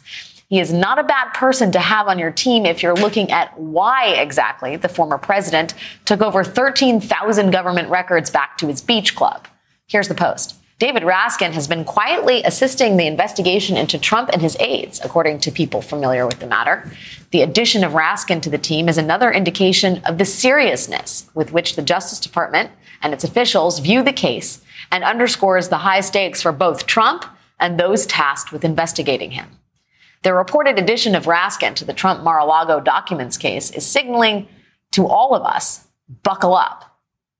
He 0.53 0.61
is 0.61 0.71
not 0.71 0.99
a 0.99 1.03
bad 1.03 1.33
person 1.33 1.73
to 1.73 1.79
have 1.79 2.09
on 2.09 2.19
your 2.19 2.31
team 2.31 2.67
if 2.67 2.83
you're 2.83 2.93
looking 2.93 3.31
at 3.31 3.59
why 3.59 4.09
exactly 4.09 4.77
the 4.77 4.87
former 4.87 5.17
president 5.17 5.73
took 6.05 6.21
over 6.21 6.45
13,000 6.45 7.51
government 7.51 7.89
records 7.89 8.29
back 8.29 8.59
to 8.59 8.67
his 8.67 8.83
beach 8.83 9.15
club. 9.15 9.49
Here's 9.87 10.09
the 10.09 10.15
post. 10.15 10.57
David 10.79 11.05
Raskin 11.05 11.53
has 11.53 11.67
been 11.67 11.87
quietly 11.87 12.43
assisting 12.43 12.99
the 12.99 13.07
investigation 13.07 13.79
into 13.79 13.99
Trump 13.99 14.29
and 14.31 14.43
his 14.43 14.59
aides, 14.61 15.01
according 15.03 15.41
to 15.41 15.51
people 15.51 15.81
familiar 15.81 16.27
with 16.27 16.41
the 16.41 16.47
matter. 16.47 16.93
The 17.31 17.41
addition 17.41 17.83
of 17.83 17.93
Raskin 17.93 18.43
to 18.43 18.51
the 18.51 18.59
team 18.59 18.91
is 18.91 18.99
another 18.99 19.33
indication 19.33 20.03
of 20.05 20.19
the 20.19 20.27
seriousness 20.27 21.31
with 21.33 21.55
which 21.55 21.77
the 21.77 21.83
Justice 21.83 22.21
Department 22.21 22.71
and 23.01 23.15
its 23.15 23.25
officials 23.25 23.79
view 23.79 24.03
the 24.03 24.13
case 24.13 24.61
and 24.91 25.03
underscores 25.03 25.71
the 25.71 25.79
high 25.79 26.03
stakes 26.03 26.43
for 26.43 26.53
both 26.53 26.85
Trump 26.85 27.25
and 27.59 27.81
those 27.81 28.05
tasked 28.05 28.53
with 28.53 28.67
investigating 28.67 29.31
him. 29.31 29.47
The 30.23 30.33
reported 30.33 30.79
addition 30.79 31.15
of 31.15 31.25
Raskin 31.27 31.75
to 31.75 31.85
the 31.85 31.93
Trump 31.93 32.23
Mar 32.23 32.39
a 32.39 32.45
Lago 32.45 32.81
documents 32.81 33.37
case 33.37 33.71
is 33.73 33.85
signaling 33.85 34.47
to 34.93 35.07
all 35.07 35.35
of 35.35 35.43
us 35.43 35.87
buckle 36.23 36.55
up. 36.55 36.97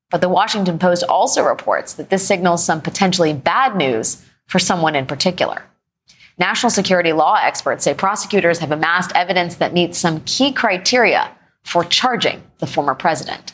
But 0.09 0.21
the 0.21 0.29
Washington 0.29 0.77
Post 0.77 1.03
also 1.03 1.43
reports 1.43 1.93
that 1.93 2.09
this 2.09 2.27
signals 2.27 2.63
some 2.63 2.81
potentially 2.81 3.33
bad 3.33 3.75
news 3.75 4.23
for 4.47 4.59
someone 4.59 4.95
in 4.95 5.05
particular. 5.05 5.63
National 6.37 6.69
security 6.69 7.13
law 7.13 7.39
experts 7.41 7.85
say 7.85 7.93
prosecutors 7.93 8.59
have 8.59 8.71
amassed 8.71 9.11
evidence 9.15 9.55
that 9.55 9.73
meets 9.73 9.97
some 9.97 10.21
key 10.21 10.51
criteria 10.51 11.31
for 11.63 11.83
charging 11.85 12.43
the 12.57 12.67
former 12.67 12.95
president. 12.95 13.53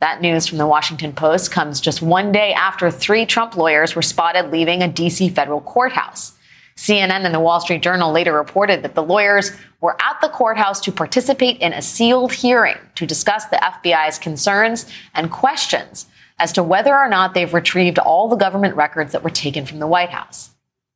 That 0.00 0.20
news 0.20 0.46
from 0.46 0.58
the 0.58 0.66
Washington 0.66 1.12
Post 1.12 1.50
comes 1.50 1.80
just 1.80 2.00
one 2.00 2.30
day 2.30 2.52
after 2.52 2.90
three 2.90 3.26
Trump 3.26 3.56
lawyers 3.56 3.96
were 3.96 4.02
spotted 4.02 4.52
leaving 4.52 4.82
a 4.82 4.88
D.C. 4.88 5.30
federal 5.30 5.60
courthouse. 5.60 6.37
CNN 6.78 7.24
and 7.24 7.34
the 7.34 7.40
Wall 7.40 7.60
Street 7.60 7.82
Journal 7.82 8.12
later 8.12 8.32
reported 8.32 8.84
that 8.84 8.94
the 8.94 9.02
lawyers 9.02 9.50
were 9.80 10.00
at 10.00 10.20
the 10.20 10.28
courthouse 10.28 10.80
to 10.82 10.92
participate 10.92 11.58
in 11.58 11.72
a 11.72 11.82
sealed 11.82 12.32
hearing 12.32 12.76
to 12.94 13.04
discuss 13.04 13.46
the 13.46 13.56
FBI's 13.56 14.16
concerns 14.16 14.86
and 15.12 15.32
questions 15.32 16.06
as 16.38 16.52
to 16.52 16.62
whether 16.62 16.96
or 16.96 17.08
not 17.08 17.34
they've 17.34 17.52
retrieved 17.52 17.98
all 17.98 18.28
the 18.28 18.36
government 18.36 18.76
records 18.76 19.10
that 19.10 19.24
were 19.24 19.28
taken 19.28 19.66
from 19.66 19.80
the 19.80 19.88
White 19.88 20.10
House. 20.10 20.50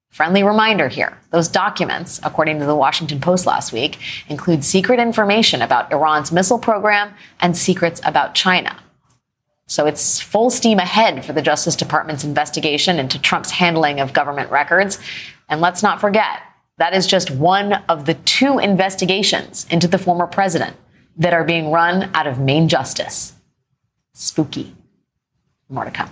Friendly 0.09 0.45
reminder 0.45 0.87
here 0.87 1.19
those 1.31 1.49
documents, 1.49 2.21
according 2.23 2.61
to 2.61 2.65
the 2.65 2.77
Washington 2.77 3.21
Post 3.21 3.45
last 3.45 3.73
week, 3.73 3.99
include 4.29 4.63
secret 4.63 5.01
information 5.01 5.63
about 5.63 5.91
Iran's 5.91 6.31
missile 6.31 6.61
program 6.61 7.13
and 7.41 7.57
secrets 7.57 8.01
about 8.05 8.37
China. 8.37 8.79
So 9.67 9.87
it's 9.87 10.21
full 10.21 10.51
steam 10.51 10.79
ahead 10.79 11.25
for 11.25 11.33
the 11.33 11.41
Justice 11.41 11.77
Department's 11.77 12.25
investigation 12.25 12.99
into 12.99 13.19
Trump's 13.19 13.51
handling 13.51 14.01
of 14.01 14.13
government 14.13 14.51
records. 14.51 14.99
And 15.53 15.61
let's 15.61 15.83
not 15.83 16.01
forget, 16.01 16.41
that 16.79 16.95
is 16.95 17.07
just 17.07 17.31
one 17.31 17.75
of 17.87 18.07
the 18.07 18.15
two 18.15 18.59
investigations 18.59 19.67
into 19.71 19.87
the 19.87 19.99
former 19.99 20.27
president 20.27 20.79
that 21.19 21.35
are 21.35 21.45
being 21.45 21.71
run 21.71 22.11
out 22.15 22.27
of 22.27 22.39
Main 22.39 22.71
Justice. 22.71 23.35
Spooky. 24.15 24.75
More 25.69 25.85
to 25.85 25.91
come. 25.91 26.09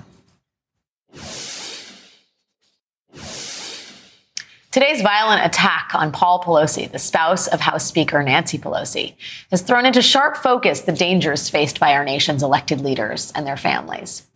Today's 4.70 5.00
violent 5.00 5.46
attack 5.46 5.92
on 5.94 6.12
Paul 6.12 6.42
Pelosi, 6.42 6.92
the 6.92 6.98
spouse 6.98 7.46
of 7.46 7.60
House 7.60 7.86
Speaker 7.86 8.22
Nancy 8.22 8.58
Pelosi, 8.58 9.14
has 9.50 9.62
thrown 9.62 9.86
into 9.86 10.02
sharp 10.02 10.36
focus 10.36 10.82
the 10.82 10.92
dangers 10.92 11.48
faced 11.48 11.80
by 11.80 11.94
our 11.94 12.04
nation's 12.04 12.42
elected 12.42 12.82
leaders 12.82 13.32
and 13.34 13.46
their 13.46 13.56
families. 13.56 14.26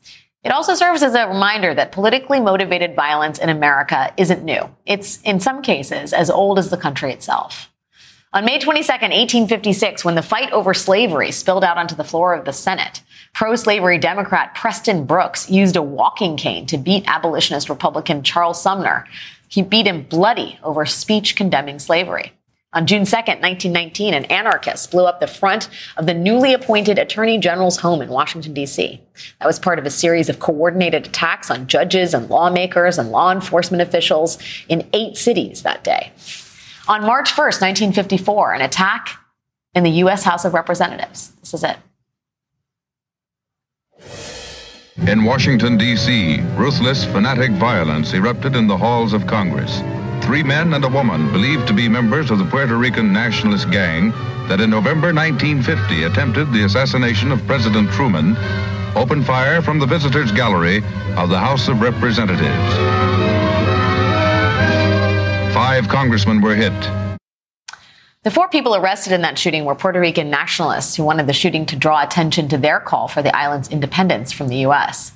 It 0.44 0.52
also 0.52 0.74
serves 0.74 1.02
as 1.02 1.14
a 1.14 1.26
reminder 1.26 1.74
that 1.74 1.92
politically 1.92 2.38
motivated 2.38 2.94
violence 2.94 3.38
in 3.38 3.48
America 3.48 4.12
isn't 4.16 4.44
new. 4.44 4.68
It's, 4.84 5.20
in 5.22 5.40
some 5.40 5.62
cases, 5.62 6.12
as 6.12 6.28
old 6.28 6.58
as 6.58 6.70
the 6.70 6.76
country 6.76 7.12
itself. 7.12 7.70
On 8.34 8.44
May 8.44 8.58
22, 8.58 8.82
1856, 8.82 10.04
when 10.04 10.16
the 10.16 10.22
fight 10.22 10.52
over 10.52 10.74
slavery 10.74 11.30
spilled 11.30 11.64
out 11.64 11.78
onto 11.78 11.94
the 11.94 12.04
floor 12.04 12.34
of 12.34 12.44
the 12.44 12.52
Senate, 12.52 13.00
pro 13.32 13.54
slavery 13.54 13.96
Democrat 13.96 14.54
Preston 14.54 15.04
Brooks 15.04 15.48
used 15.48 15.76
a 15.76 15.82
walking 15.82 16.36
cane 16.36 16.66
to 16.66 16.76
beat 16.76 17.04
abolitionist 17.06 17.68
Republican 17.68 18.22
Charles 18.22 18.60
Sumner 18.60 19.06
he 19.54 19.62
beat 19.62 19.86
him 19.86 20.02
bloody 20.02 20.58
over 20.64 20.84
speech 20.84 21.36
condemning 21.36 21.78
slavery. 21.78 22.32
On 22.74 22.86
June 22.86 23.04
2, 23.04 23.14
1919, 23.14 24.14
an 24.14 24.24
anarchist 24.24 24.90
blew 24.90 25.04
up 25.04 25.20
the 25.20 25.28
front 25.28 25.68
of 25.96 26.06
the 26.06 26.14
newly 26.14 26.52
appointed 26.52 26.98
Attorney 26.98 27.38
General's 27.38 27.76
home 27.76 28.02
in 28.02 28.08
Washington, 28.08 28.52
D.C. 28.52 29.00
That 29.38 29.46
was 29.46 29.60
part 29.60 29.78
of 29.78 29.86
a 29.86 29.90
series 29.90 30.28
of 30.28 30.40
coordinated 30.40 31.06
attacks 31.06 31.52
on 31.52 31.68
judges 31.68 32.12
and 32.12 32.28
lawmakers 32.28 32.98
and 32.98 33.12
law 33.12 33.30
enforcement 33.30 33.80
officials 33.80 34.38
in 34.68 34.88
eight 34.92 35.16
cities 35.16 35.62
that 35.62 35.84
day. 35.84 36.12
On 36.88 37.02
March 37.02 37.30
1, 37.30 37.44
1954, 37.46 38.54
an 38.54 38.60
attack 38.60 39.20
in 39.74 39.84
the 39.84 39.90
U.S. 39.90 40.24
House 40.24 40.44
of 40.44 40.52
Representatives. 40.52 41.30
This 41.40 41.54
is 41.54 41.64
it. 41.64 41.76
In 45.08 45.24
Washington, 45.24 45.76
D.C., 45.76 46.40
ruthless, 46.56 47.04
fanatic 47.04 47.52
violence 47.52 48.14
erupted 48.14 48.56
in 48.56 48.66
the 48.66 48.76
halls 48.76 49.12
of 49.12 49.26
Congress. 49.28 49.80
Three 50.24 50.42
men 50.42 50.72
and 50.72 50.82
a 50.82 50.88
woman 50.88 51.30
believed 51.32 51.66
to 51.66 51.74
be 51.74 51.86
members 51.86 52.30
of 52.30 52.38
the 52.38 52.46
Puerto 52.46 52.78
Rican 52.78 53.12
nationalist 53.12 53.70
gang 53.70 54.10
that 54.48 54.58
in 54.58 54.70
November 54.70 55.12
1950 55.12 56.04
attempted 56.04 56.50
the 56.50 56.64
assassination 56.64 57.30
of 57.30 57.46
President 57.46 57.90
Truman 57.90 58.34
opened 58.96 59.26
fire 59.26 59.60
from 59.60 59.78
the 59.78 59.84
visitors' 59.84 60.32
gallery 60.32 60.78
of 61.16 61.28
the 61.28 61.38
House 61.38 61.68
of 61.68 61.82
Representatives. 61.82 62.74
Five 65.52 65.88
congressmen 65.88 66.40
were 66.40 66.54
hit. 66.54 66.72
The 68.22 68.30
four 68.30 68.48
people 68.48 68.74
arrested 68.74 69.12
in 69.12 69.20
that 69.20 69.38
shooting 69.38 69.66
were 69.66 69.74
Puerto 69.74 70.00
Rican 70.00 70.30
nationalists 70.30 70.96
who 70.96 71.04
wanted 71.04 71.26
the 71.26 71.34
shooting 71.34 71.66
to 71.66 71.76
draw 71.76 72.02
attention 72.02 72.48
to 72.48 72.56
their 72.56 72.80
call 72.80 73.08
for 73.08 73.22
the 73.22 73.36
island's 73.36 73.68
independence 73.68 74.32
from 74.32 74.48
the 74.48 74.56
U.S. 74.56 75.12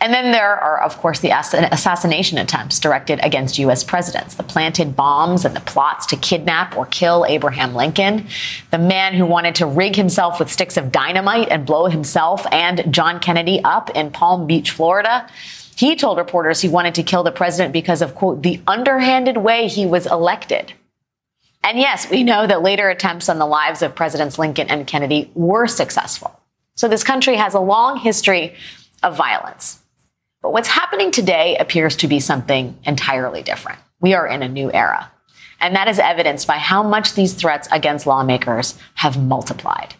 And 0.00 0.12
then 0.12 0.32
there 0.32 0.58
are, 0.58 0.80
of 0.80 0.96
course, 0.98 1.20
the 1.20 1.30
assassination 1.30 2.38
attempts 2.38 2.78
directed 2.78 3.20
against 3.22 3.58
U.S. 3.58 3.84
presidents, 3.84 4.34
the 4.34 4.42
planted 4.42 4.96
bombs 4.96 5.44
and 5.44 5.54
the 5.54 5.60
plots 5.60 6.06
to 6.06 6.16
kidnap 6.16 6.76
or 6.76 6.86
kill 6.86 7.24
Abraham 7.26 7.74
Lincoln, 7.74 8.26
the 8.70 8.78
man 8.78 9.14
who 9.14 9.26
wanted 9.26 9.54
to 9.56 9.66
rig 9.66 9.96
himself 9.96 10.38
with 10.38 10.50
sticks 10.50 10.76
of 10.76 10.92
dynamite 10.92 11.48
and 11.48 11.66
blow 11.66 11.86
himself 11.86 12.46
and 12.52 12.92
John 12.92 13.20
Kennedy 13.20 13.60
up 13.62 13.90
in 13.90 14.10
Palm 14.10 14.46
Beach, 14.46 14.70
Florida. 14.70 15.28
He 15.76 15.96
told 15.96 16.18
reporters 16.18 16.60
he 16.60 16.68
wanted 16.68 16.94
to 16.96 17.02
kill 17.02 17.22
the 17.22 17.32
president 17.32 17.72
because 17.72 18.02
of, 18.02 18.14
quote, 18.14 18.42
the 18.42 18.60
underhanded 18.66 19.38
way 19.38 19.66
he 19.66 19.86
was 19.86 20.06
elected. 20.06 20.74
And 21.62 21.78
yes, 21.78 22.10
we 22.10 22.22
know 22.22 22.46
that 22.46 22.62
later 22.62 22.88
attempts 22.88 23.28
on 23.28 23.38
the 23.38 23.46
lives 23.46 23.82
of 23.82 23.94
Presidents 23.94 24.38
Lincoln 24.38 24.68
and 24.68 24.86
Kennedy 24.86 25.30
were 25.34 25.66
successful. 25.66 26.38
So 26.74 26.88
this 26.88 27.04
country 27.04 27.36
has 27.36 27.52
a 27.52 27.60
long 27.60 27.98
history 27.98 28.54
of 29.02 29.16
violence. 29.16 29.80
But 30.42 30.52
what's 30.52 30.68
happening 30.68 31.10
today 31.10 31.56
appears 31.58 31.96
to 31.96 32.08
be 32.08 32.20
something 32.20 32.78
entirely 32.84 33.42
different. 33.42 33.78
We 34.00 34.14
are 34.14 34.26
in 34.26 34.42
a 34.42 34.48
new 34.48 34.72
era. 34.72 35.10
And 35.60 35.76
that 35.76 35.88
is 35.88 35.98
evidenced 35.98 36.46
by 36.46 36.56
how 36.56 36.82
much 36.82 37.14
these 37.14 37.34
threats 37.34 37.68
against 37.70 38.06
lawmakers 38.06 38.78
have 38.94 39.22
multiplied. 39.22 39.94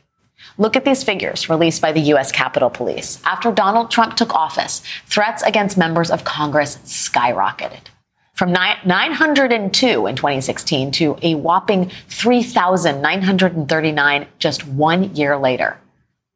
Look 0.57 0.76
at 0.76 0.84
these 0.84 1.05
figures 1.05 1.51
released 1.51 1.82
by 1.82 1.92
the 1.92 2.01
U.S. 2.12 2.32
Capitol 2.32 2.70
Police. 2.70 3.20
After 3.24 3.53
Donald 3.53 3.90
Trump 3.90 4.16
took 4.16 4.34
office, 4.34 4.82
threats 5.07 5.42
against 5.42 5.76
members 5.76 6.11
of 6.11 6.24
Congress 6.24 6.78
skyrocketed 6.84 7.88
from 8.40 8.53
902 8.53 10.07
in 10.07 10.16
2016 10.16 10.90
to 10.92 11.18
a 11.20 11.34
whopping 11.34 11.90
3,939 12.09 14.26
just 14.38 14.66
one 14.66 15.14
year 15.14 15.36
later. 15.36 15.76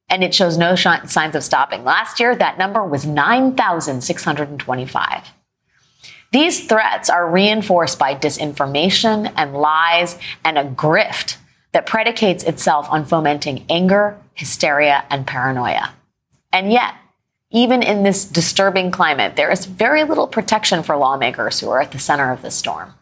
And 0.08 0.22
it 0.22 0.34
shows 0.34 0.58
no 0.58 0.76
signs 0.76 1.34
of 1.34 1.42
stopping. 1.42 1.82
Last 1.84 2.20
year, 2.20 2.36
that 2.36 2.58
number 2.58 2.84
was 2.84 3.06
9,625. 3.06 5.32
These 6.32 6.66
threats 6.66 7.08
are 7.08 7.30
reinforced 7.30 7.98
by 7.98 8.14
disinformation 8.14 9.32
and 9.36 9.54
lies 9.54 10.18
and 10.44 10.58
a 10.58 10.64
grift 10.64 11.38
that 11.72 11.86
predicates 11.86 12.44
itself 12.44 12.86
on 12.90 13.04
fomenting 13.04 13.64
anger, 13.68 14.18
hysteria, 14.34 15.04
and 15.10 15.26
paranoia. 15.26 15.92
And 16.52 16.72
yet, 16.72 16.94
even 17.50 17.82
in 17.84 18.02
this 18.02 18.24
disturbing 18.24 18.90
climate, 18.90 19.36
there 19.36 19.50
is 19.50 19.64
very 19.64 20.02
little 20.02 20.26
protection 20.26 20.82
for 20.82 20.96
lawmakers 20.96 21.60
who 21.60 21.70
are 21.70 21.80
at 21.80 21.92
the 21.92 22.00
center 22.00 22.32
of 22.32 22.42
the 22.42 22.50
storm. 22.50 22.94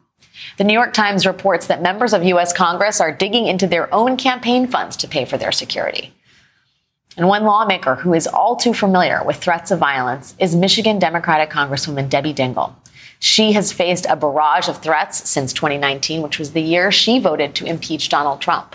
The 0.59 0.65
New 0.65 0.75
York 0.75 0.93
Times 0.93 1.27
reports 1.27 1.69
that 1.69 1.81
members 1.81 2.13
of 2.13 2.23
U.S. 2.25 2.53
Congress 2.53 3.01
are 3.01 3.13
digging 3.13 3.47
into 3.47 3.67
their 3.67 3.93
own 3.95 4.19
campaign 4.19 4.67
funds 4.67 4.95
to 4.99 5.09
pay 5.09 5.25
for 5.25 5.39
their 5.39 5.53
security. 5.53 6.13
And 7.17 7.29
one 7.29 7.45
lawmaker 7.45 7.97
who 7.97 8.15
is 8.15 8.27
all 8.27 8.57
too 8.57 8.73
familiar 8.73 9.23
with 9.23 9.37
threats 9.37 9.71
of 9.71 9.79
violence 9.79 10.35
is 10.39 10.57
Michigan 10.57 10.99
Democratic 10.99 11.51
Congresswoman 11.51 12.09
Debbie 12.09 12.33
Dingell. 12.33 12.75
She 13.19 13.53
has 13.53 13.71
faced 13.71 14.07
a 14.09 14.17
barrage 14.17 14.69
of 14.69 14.79
threats 14.79 15.29
since 15.29 15.53
2019, 15.53 16.23
which 16.23 16.39
was 16.39 16.53
the 16.53 16.63
year 16.63 16.91
she 16.91 17.19
voted 17.19 17.55
to 17.55 17.67
impeach 17.67 18.09
Donald 18.09 18.41
Trump. 18.41 18.75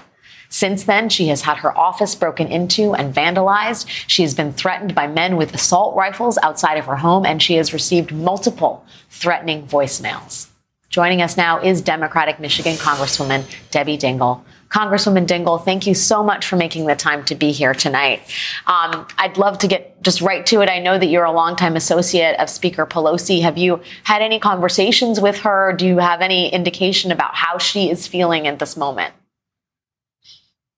Since 0.50 0.86
then, 0.86 1.10
she 1.10 1.28
has 1.28 1.42
had 1.42 1.58
her 1.58 1.78
office 1.78 2.16
broken 2.16 2.48
into 2.48 2.94
and 2.94 3.14
vandalized. 3.14 3.88
She 4.08 4.22
has 4.22 4.34
been 4.34 4.54
threatened 4.54 4.96
by 4.96 5.08
men 5.08 5.36
with 5.36 5.54
assault 5.54 5.96
rifles 5.96 6.38
outside 6.42 6.78
of 6.78 6.86
her 6.86 6.96
home, 6.96 7.26
and 7.26 7.42
she 7.42 7.56
has 7.56 7.74
received 7.74 8.14
multiple 8.14 8.86
threatening 9.10 9.68
voicemails. 9.68 10.48
Joining 10.90 11.22
us 11.22 11.36
now 11.36 11.60
is 11.60 11.82
Democratic 11.82 12.40
Michigan 12.40 12.76
Congresswoman 12.76 13.44
Debbie 13.72 13.98
Dingell. 13.98 14.42
Congresswoman 14.70 15.26
Dingell, 15.26 15.64
thank 15.64 15.88
you 15.88 15.94
so 15.94 16.24
much 16.24 16.46
for 16.46 16.56
making 16.56 16.86
the 16.86 16.96
time 16.96 17.24
to 17.26 17.36
be 17.36 17.52
here 17.52 17.74
tonight. 17.74 18.22
Um, 18.66 19.08
I'd 19.18 19.38
love 19.38 19.58
to 19.60 19.68
get 19.68 20.02
just 20.02 20.22
right 20.22 20.46
to 20.48 20.62
it. 20.62 20.70
I 20.70 20.80
know 20.80 20.98
that 20.98 21.08
you're 21.08 21.24
a 21.24 21.32
longtime 21.32 21.76
associate 21.76 22.40
of 22.40 22.50
Speaker 22.50 22.86
Pelosi. 22.86 23.42
Have 23.42 23.58
you 23.58 23.82
had 24.04 24.22
any 24.22 24.40
conversations 24.40 25.20
with 25.22 25.38
her? 25.40 25.74
Do 25.74 25.86
you 25.86 26.00
have 26.00 26.22
any 26.22 26.52
indication 26.52 27.12
about 27.12 27.36
how 27.36 27.58
she 27.58 27.90
is 27.90 28.08
feeling 28.08 28.48
at 28.48 28.60
this 28.60 28.76
moment? 28.76 29.14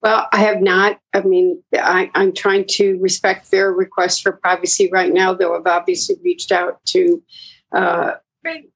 Well, 0.02 0.28
I 0.32 0.38
have 0.42 0.62
not. 0.62 1.00
I 1.14 1.22
mean, 1.22 1.62
I, 1.74 2.10
am 2.16 2.34
trying 2.34 2.66
to 2.70 2.98
respect 3.00 3.52
their 3.52 3.72
request 3.72 4.24
for 4.24 4.32
privacy 4.32 4.90
right 4.92 5.12
now, 5.12 5.34
though 5.34 5.58
I've 5.58 5.68
obviously 5.68 6.16
reached 6.24 6.52
out 6.54 6.80
to 6.88 7.22
uh, 7.74 8.14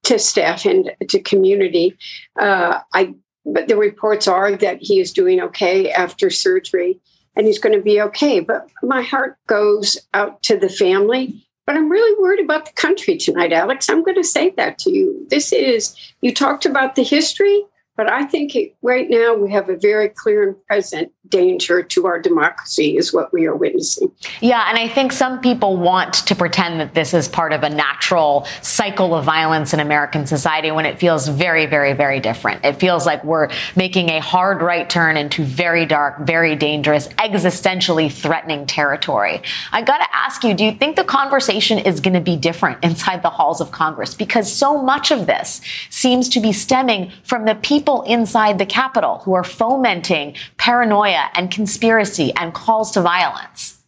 to 0.03 0.19
staff 0.19 0.65
and 0.65 0.91
to 1.09 1.21
community. 1.21 1.97
Uh, 2.37 2.79
I 2.93 3.15
but 3.45 3.67
the 3.67 3.77
reports 3.77 4.27
are 4.27 4.55
that 4.55 4.77
he 4.81 4.99
is 4.99 5.11
doing 5.11 5.41
okay 5.41 5.91
after 5.91 6.29
surgery 6.29 6.99
and 7.35 7.45
he's 7.45 7.59
going 7.59 7.75
to 7.75 7.83
be 7.83 8.01
okay. 8.01 8.39
But 8.39 8.67
my 8.81 9.01
heart 9.01 9.37
goes 9.47 9.97
out 10.13 10.41
to 10.43 10.57
the 10.57 10.69
family. 10.69 11.45
But 11.65 11.77
I'm 11.77 11.89
really 11.89 12.21
worried 12.21 12.43
about 12.43 12.65
the 12.65 12.73
country 12.73 13.17
tonight, 13.17 13.53
Alex. 13.53 13.89
I'm 13.89 14.03
going 14.03 14.17
to 14.17 14.23
say 14.23 14.49
that 14.57 14.77
to 14.79 14.91
you. 14.91 15.25
This 15.29 15.53
is, 15.53 15.95
you 16.21 16.33
talked 16.33 16.65
about 16.65 16.95
the 16.95 17.03
history. 17.03 17.63
But 17.95 18.11
I 18.11 18.25
think 18.25 18.55
it, 18.55 18.75
right 18.81 19.07
now 19.07 19.35
we 19.35 19.51
have 19.51 19.69
a 19.69 19.77
very 19.77 20.09
clear 20.09 20.43
and 20.43 20.67
present 20.67 21.11
danger 21.29 21.81
to 21.81 22.05
our 22.05 22.19
democracy, 22.19 22.97
is 22.97 23.13
what 23.13 23.31
we 23.31 23.45
are 23.45 23.55
witnessing. 23.55 24.11
Yeah, 24.41 24.65
and 24.67 24.77
I 24.77 24.87
think 24.87 25.11
some 25.11 25.39
people 25.41 25.77
want 25.77 26.13
to 26.13 26.35
pretend 26.35 26.79
that 26.79 26.93
this 26.93 27.13
is 27.13 27.27
part 27.27 27.53
of 27.53 27.63
a 27.63 27.69
natural 27.69 28.47
cycle 28.61 29.15
of 29.15 29.25
violence 29.25 29.73
in 29.73 29.79
American 29.79 30.25
society 30.25 30.71
when 30.71 30.85
it 30.85 30.99
feels 30.99 31.27
very, 31.27 31.65
very, 31.65 31.93
very 31.93 32.19
different. 32.19 32.65
It 32.65 32.73
feels 32.73 33.05
like 33.05 33.23
we're 33.23 33.49
making 33.75 34.09
a 34.09 34.19
hard 34.19 34.61
right 34.61 34.89
turn 34.89 35.15
into 35.15 35.43
very 35.43 35.85
dark, 35.85 36.25
very 36.25 36.55
dangerous, 36.55 37.07
existentially 37.09 38.11
threatening 38.11 38.65
territory. 38.65 39.41
I 39.71 39.81
got 39.81 39.99
to 39.99 40.15
ask 40.15 40.43
you 40.43 40.53
do 40.53 40.65
you 40.65 40.71
think 40.71 40.95
the 40.95 41.03
conversation 41.03 41.79
is 41.79 41.99
going 41.99 42.15
to 42.15 42.21
be 42.21 42.37
different 42.37 42.83
inside 42.83 43.21
the 43.21 43.29
halls 43.29 43.61
of 43.61 43.71
Congress? 43.71 44.13
Because 44.13 44.51
so 44.51 44.81
much 44.81 45.11
of 45.11 45.27
this 45.27 45.61
seems 45.89 46.27
to 46.29 46.39
be 46.39 46.51
stemming 46.51 47.11
from 47.23 47.45
the 47.45 47.55
people 47.55 47.82
people 47.83 48.01
inside 48.03 48.59
the 48.59 48.65
Capitol 48.65 49.19
who 49.25 49.33
are 49.33 49.43
fomenting 49.43 50.33
paranoia 50.55 51.29
and 51.35 51.51
conspiracy 51.51 52.31
and 52.37 52.53
calls 52.53 52.91
to 52.91 53.01
violence? 53.01 53.83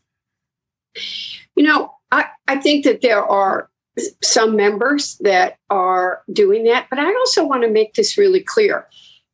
You 1.55 1.63
know, 1.63 1.93
I, 2.11 2.25
I 2.45 2.57
think 2.57 2.83
that 2.83 3.01
there 3.01 3.23
are 3.23 3.69
some 4.21 4.57
members 4.57 5.15
that 5.21 5.59
are 5.69 6.23
doing 6.33 6.65
that, 6.65 6.87
but 6.89 6.99
I 6.99 7.05
also 7.05 7.45
want 7.45 7.63
to 7.63 7.69
make 7.69 7.93
this 7.93 8.17
really 8.17 8.41
clear. 8.41 8.85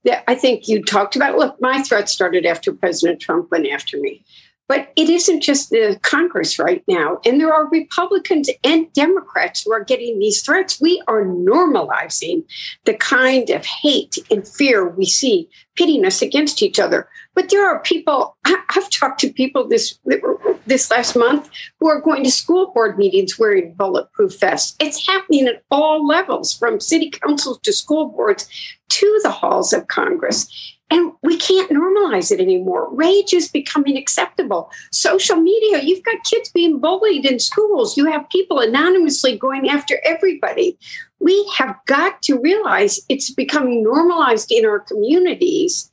That 0.04 0.24
I 0.28 0.36
think 0.36 0.68
you 0.68 0.84
talked 0.84 1.16
about. 1.16 1.40
Look, 1.40 1.60
my 1.60 1.82
threat 1.82 2.08
started 2.08 2.46
after 2.46 2.72
President 2.72 3.20
Trump 3.20 3.50
went 3.50 3.68
after 3.68 3.98
me. 3.98 4.24
But 4.72 4.94
it 4.96 5.10
isn't 5.10 5.42
just 5.42 5.70
the 5.70 6.00
Congress 6.02 6.58
right 6.58 6.82
now. 6.88 7.20
And 7.26 7.42
there 7.42 7.54
are 7.54 7.68
Republicans 7.68 8.50
and 8.64 8.88
Democrats 8.94 9.64
who 9.64 9.74
are 9.74 9.84
getting 9.84 10.18
these 10.18 10.42
threats. 10.42 10.80
We 10.80 11.04
are 11.10 11.26
normalizing 11.26 12.46
the 12.86 12.94
kind 12.94 13.50
of 13.50 13.66
hate 13.66 14.18
and 14.32 14.48
fear 14.48 14.88
we 14.88 15.06
see 15.06 15.50
pitting 15.76 16.06
us 16.06 16.22
against 16.22 16.64
each 16.64 16.80
other. 16.80 17.10
But 17.36 17.50
there 17.50 17.68
are 17.68 17.82
people, 17.82 18.38
I've 18.46 18.90
talked 18.92 19.20
to 19.22 19.34
people 19.34 19.68
this, 19.68 20.00
this 20.66 20.90
last 20.90 21.18
month 21.18 21.50
who 21.82 21.90
are 21.90 22.00
going 22.00 22.24
to 22.24 22.32
school 22.32 22.72
board 22.72 22.98
meetings 22.98 23.38
wearing 23.38 23.74
bulletproof 23.74 24.40
vests. 24.40 24.78
It's 24.80 25.06
happening 25.06 25.48
at 25.48 25.64
all 25.70 26.08
levels, 26.08 26.54
from 26.54 26.80
city 26.80 27.10
councils 27.10 27.60
to 27.64 27.74
school 27.74 28.08
boards 28.08 28.48
to 28.88 29.20
the 29.24 29.32
halls 29.32 29.74
of 29.74 29.88
Congress. 29.88 30.48
And 30.92 31.14
we 31.24 31.38
can't 31.38 31.72
normalize 31.72 32.34
it 32.34 32.42
anymore. 32.42 32.94
Rage 32.94 33.34
is 33.34 33.48
becoming 33.48 33.98
acceptable. 33.98 34.70
Social 34.92 35.38
media, 35.38 35.82
you've 35.82 36.04
got 36.04 36.22
kids 36.30 36.52
being 36.52 36.80
bullied 36.80 37.26
in 37.26 37.40
schools. 37.40 37.96
You 37.96 38.12
have 38.12 38.30
people 38.30 38.60
anonymously 38.60 39.38
going 39.38 39.70
after 39.70 40.02
everybody. 40.04 40.78
We 41.20 41.50
have 41.58 41.78
got 41.86 42.22
to 42.24 42.38
realize 42.38 43.00
it's 43.08 43.30
becoming 43.30 43.84
normalized 43.84 44.52
in 44.52 44.66
our 44.66 44.82
communities. 44.82 45.90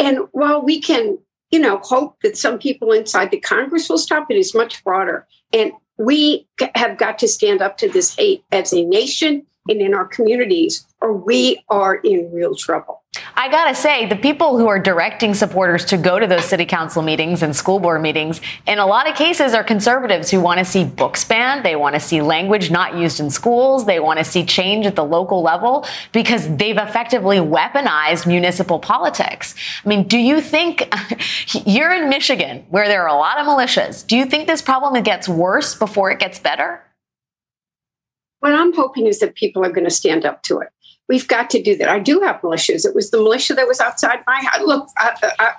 And 0.00 0.18
while 0.32 0.60
we 0.62 0.80
can, 0.80 1.16
you 1.52 1.60
know, 1.60 1.78
hope 1.78 2.16
that 2.22 2.36
some 2.36 2.58
people 2.58 2.90
inside 2.90 3.30
the 3.30 3.38
Congress 3.38 3.88
will 3.88 3.98
stop, 3.98 4.32
it 4.32 4.36
is 4.36 4.52
much 4.52 4.82
broader. 4.82 5.28
And 5.52 5.70
we 5.96 6.48
have 6.74 6.98
got 6.98 7.20
to 7.20 7.28
stand 7.28 7.62
up 7.62 7.78
to 7.78 7.88
this 7.88 8.16
hate 8.16 8.42
as 8.50 8.72
a 8.72 8.84
nation 8.84 9.46
and 9.68 9.80
in 9.80 9.94
our 9.94 10.06
communities, 10.06 10.86
or 11.00 11.12
we 11.12 11.62
are 11.68 11.96
in 11.96 12.30
real 12.32 12.54
trouble. 12.54 13.02
I 13.36 13.48
gotta 13.48 13.74
say, 13.74 14.06
the 14.06 14.16
people 14.16 14.58
who 14.58 14.66
are 14.68 14.78
directing 14.78 15.34
supporters 15.34 15.84
to 15.86 15.96
go 15.96 16.18
to 16.18 16.26
those 16.26 16.44
city 16.44 16.64
council 16.64 17.02
meetings 17.02 17.42
and 17.42 17.54
school 17.54 17.78
board 17.78 18.02
meetings, 18.02 18.40
in 18.66 18.78
a 18.78 18.86
lot 18.86 19.08
of 19.08 19.16
cases, 19.16 19.54
are 19.54 19.64
conservatives 19.64 20.30
who 20.30 20.40
want 20.40 20.58
to 20.58 20.64
see 20.64 20.84
books 20.84 21.24
banned. 21.24 21.64
They 21.64 21.76
want 21.76 21.94
to 21.94 22.00
see 22.00 22.22
language 22.22 22.70
not 22.70 22.96
used 22.96 23.20
in 23.20 23.30
schools. 23.30 23.86
They 23.86 24.00
want 24.00 24.18
to 24.18 24.24
see 24.24 24.44
change 24.44 24.86
at 24.86 24.96
the 24.96 25.04
local 25.04 25.42
level 25.42 25.86
because 26.12 26.48
they've 26.56 26.76
effectively 26.76 27.38
weaponized 27.38 28.26
municipal 28.26 28.78
politics. 28.78 29.54
I 29.84 29.88
mean, 29.88 30.04
do 30.08 30.18
you 30.18 30.40
think 30.40 30.92
you're 31.66 31.92
in 31.92 32.08
Michigan 32.08 32.64
where 32.70 32.88
there 32.88 33.02
are 33.02 33.14
a 33.14 33.18
lot 33.18 33.38
of 33.38 33.46
militias? 33.46 34.06
Do 34.06 34.16
you 34.16 34.26
think 34.26 34.46
this 34.46 34.62
problem 34.62 35.00
gets 35.02 35.28
worse 35.28 35.74
before 35.74 36.10
it 36.10 36.18
gets 36.18 36.38
better? 36.38 36.83
What 38.44 38.54
I'm 38.54 38.74
hoping 38.74 39.06
is 39.06 39.20
that 39.20 39.36
people 39.36 39.64
are 39.64 39.72
going 39.72 39.86
to 39.86 39.90
stand 39.90 40.26
up 40.26 40.42
to 40.42 40.58
it. 40.58 40.68
We've 41.08 41.26
got 41.26 41.48
to 41.48 41.62
do 41.62 41.78
that. 41.78 41.88
I 41.88 41.98
do 41.98 42.20
have 42.20 42.42
militias. 42.42 42.84
It 42.84 42.94
was 42.94 43.10
the 43.10 43.16
militia 43.16 43.54
that 43.54 43.66
was 43.66 43.80
outside 43.80 44.18
my 44.26 44.36
house. 44.44 44.60
Look, 44.60 44.86
I, 44.98 45.54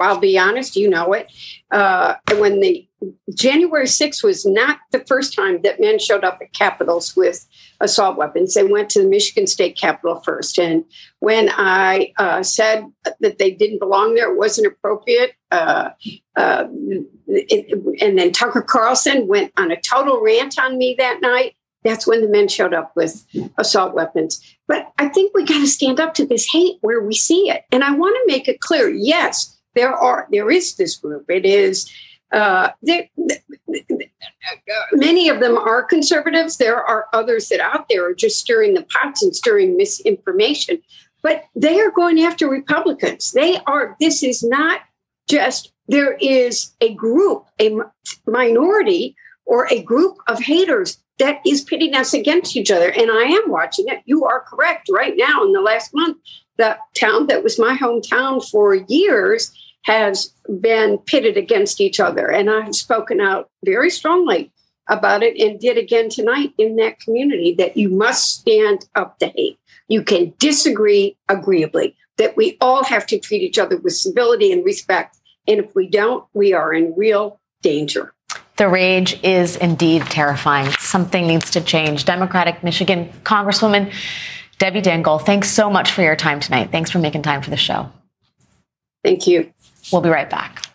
will 0.00 0.18
be 0.18 0.36
honest, 0.36 0.74
you 0.74 0.90
know 0.90 1.12
it. 1.12 1.32
Uh, 1.70 2.14
when 2.38 2.58
the 2.58 2.88
January 3.32 3.86
6th 3.86 4.24
was 4.24 4.44
not 4.44 4.78
the 4.90 5.04
first 5.06 5.32
time 5.32 5.60
that 5.62 5.78
men 5.80 6.00
showed 6.00 6.24
up 6.24 6.40
at 6.42 6.52
capitols 6.52 7.14
with 7.14 7.46
assault 7.78 8.16
weapons. 8.16 8.54
They 8.54 8.64
went 8.64 8.90
to 8.90 9.02
the 9.02 9.08
Michigan 9.08 9.46
State 9.46 9.76
Capitol 9.76 10.20
first. 10.24 10.58
And 10.58 10.84
when 11.20 11.50
I 11.52 12.12
uh, 12.18 12.42
said 12.42 12.84
that 13.20 13.38
they 13.38 13.52
didn't 13.52 13.78
belong 13.78 14.16
there, 14.16 14.32
it 14.32 14.38
wasn't 14.38 14.66
appropriate. 14.66 15.34
Uh, 15.52 15.90
uh, 16.34 16.64
it, 17.28 18.02
and 18.02 18.18
then 18.18 18.32
Tucker 18.32 18.62
Carlson 18.62 19.28
went 19.28 19.52
on 19.56 19.70
a 19.70 19.80
total 19.80 20.20
rant 20.20 20.58
on 20.58 20.76
me 20.78 20.96
that 20.98 21.20
night. 21.20 21.54
That's 21.84 22.06
when 22.06 22.22
the 22.22 22.28
men 22.28 22.48
showed 22.48 22.72
up 22.72 22.92
with 22.96 23.24
assault 23.58 23.94
weapons. 23.94 24.42
But 24.66 24.90
I 24.98 25.08
think 25.08 25.34
we 25.34 25.44
got 25.44 25.60
to 25.60 25.66
stand 25.66 26.00
up 26.00 26.14
to 26.14 26.26
this 26.26 26.48
hate 26.50 26.78
where 26.80 27.02
we 27.02 27.14
see 27.14 27.50
it. 27.50 27.64
And 27.70 27.84
I 27.84 27.92
want 27.92 28.16
to 28.16 28.32
make 28.32 28.48
it 28.48 28.60
clear 28.60 28.88
yes, 28.88 29.60
there 29.74 29.92
are, 29.92 30.26
there 30.32 30.50
is 30.50 30.76
this 30.76 30.96
group. 30.96 31.26
It 31.28 31.44
is, 31.44 31.90
uh, 32.32 32.70
many 34.92 35.28
of 35.28 35.40
them 35.40 35.58
are 35.58 35.82
conservatives. 35.82 36.56
There 36.56 36.82
are 36.82 37.06
others 37.12 37.48
that 37.48 37.60
out 37.60 37.86
there 37.90 38.08
are 38.08 38.14
just 38.14 38.40
stirring 38.40 38.74
the 38.74 38.86
pots 38.90 39.22
and 39.22 39.36
stirring 39.36 39.76
misinformation. 39.76 40.80
But 41.22 41.44
they 41.54 41.80
are 41.80 41.90
going 41.90 42.20
after 42.20 42.48
Republicans. 42.48 43.32
They 43.32 43.58
are, 43.66 43.96
this 44.00 44.22
is 44.22 44.42
not 44.42 44.80
just, 45.28 45.72
there 45.88 46.14
is 46.14 46.74
a 46.80 46.94
group, 46.94 47.46
a 47.60 47.76
minority 48.26 49.16
or 49.44 49.70
a 49.70 49.82
group 49.82 50.16
of 50.26 50.40
haters 50.40 50.98
that 51.18 51.40
is 51.46 51.62
pitting 51.62 51.94
us 51.94 52.12
against 52.12 52.56
each 52.56 52.70
other. 52.70 52.90
And 52.90 53.10
I 53.10 53.22
am 53.22 53.50
watching 53.50 53.86
it. 53.88 54.02
You 54.04 54.24
are 54.24 54.40
correct. 54.40 54.88
Right 54.90 55.14
now, 55.16 55.44
in 55.44 55.52
the 55.52 55.60
last 55.60 55.94
month, 55.94 56.18
the 56.56 56.76
town 56.94 57.26
that 57.28 57.42
was 57.42 57.58
my 57.58 57.76
hometown 57.76 58.46
for 58.48 58.74
years 58.74 59.52
has 59.84 60.32
been 60.60 60.98
pitted 60.98 61.36
against 61.36 61.80
each 61.80 62.00
other. 62.00 62.30
And 62.30 62.50
I 62.50 62.62
have 62.62 62.74
spoken 62.74 63.20
out 63.20 63.50
very 63.64 63.90
strongly 63.90 64.50
about 64.88 65.22
it 65.22 65.38
and 65.40 65.60
did 65.60 65.78
again 65.78 66.08
tonight 66.08 66.52
in 66.58 66.76
that 66.76 67.00
community 67.00 67.54
that 67.58 67.76
you 67.76 67.88
must 67.88 68.38
stand 68.38 68.86
up 68.94 69.18
to 69.18 69.26
hate. 69.26 69.58
You 69.88 70.02
can 70.02 70.34
disagree 70.38 71.16
agreeably, 71.28 71.96
that 72.16 72.36
we 72.36 72.56
all 72.60 72.84
have 72.84 73.06
to 73.08 73.18
treat 73.18 73.42
each 73.42 73.58
other 73.58 73.76
with 73.78 73.94
civility 73.94 74.52
and 74.52 74.64
respect. 74.64 75.18
And 75.46 75.60
if 75.60 75.74
we 75.74 75.88
don't, 75.88 76.24
we 76.32 76.52
are 76.54 76.72
in 76.72 76.94
real 76.96 77.40
danger. 77.62 78.14
The 78.56 78.68
rage 78.68 79.20
is 79.24 79.56
indeed 79.56 80.02
terrifying. 80.02 80.70
Something 80.72 81.26
needs 81.26 81.50
to 81.52 81.60
change. 81.60 82.04
Democratic 82.04 82.62
Michigan 82.62 83.10
Congresswoman 83.24 83.92
Debbie 84.58 84.82
Dingell, 84.82 85.20
thanks 85.20 85.50
so 85.50 85.68
much 85.68 85.90
for 85.90 86.02
your 86.02 86.16
time 86.16 86.40
tonight. 86.40 86.70
Thanks 86.70 86.90
for 86.90 86.98
making 86.98 87.22
time 87.22 87.42
for 87.42 87.50
the 87.50 87.56
show. 87.56 87.90
Thank 89.02 89.26
you. 89.26 89.52
We'll 89.92 90.00
be 90.00 90.08
right 90.08 90.30
back. 90.30 90.66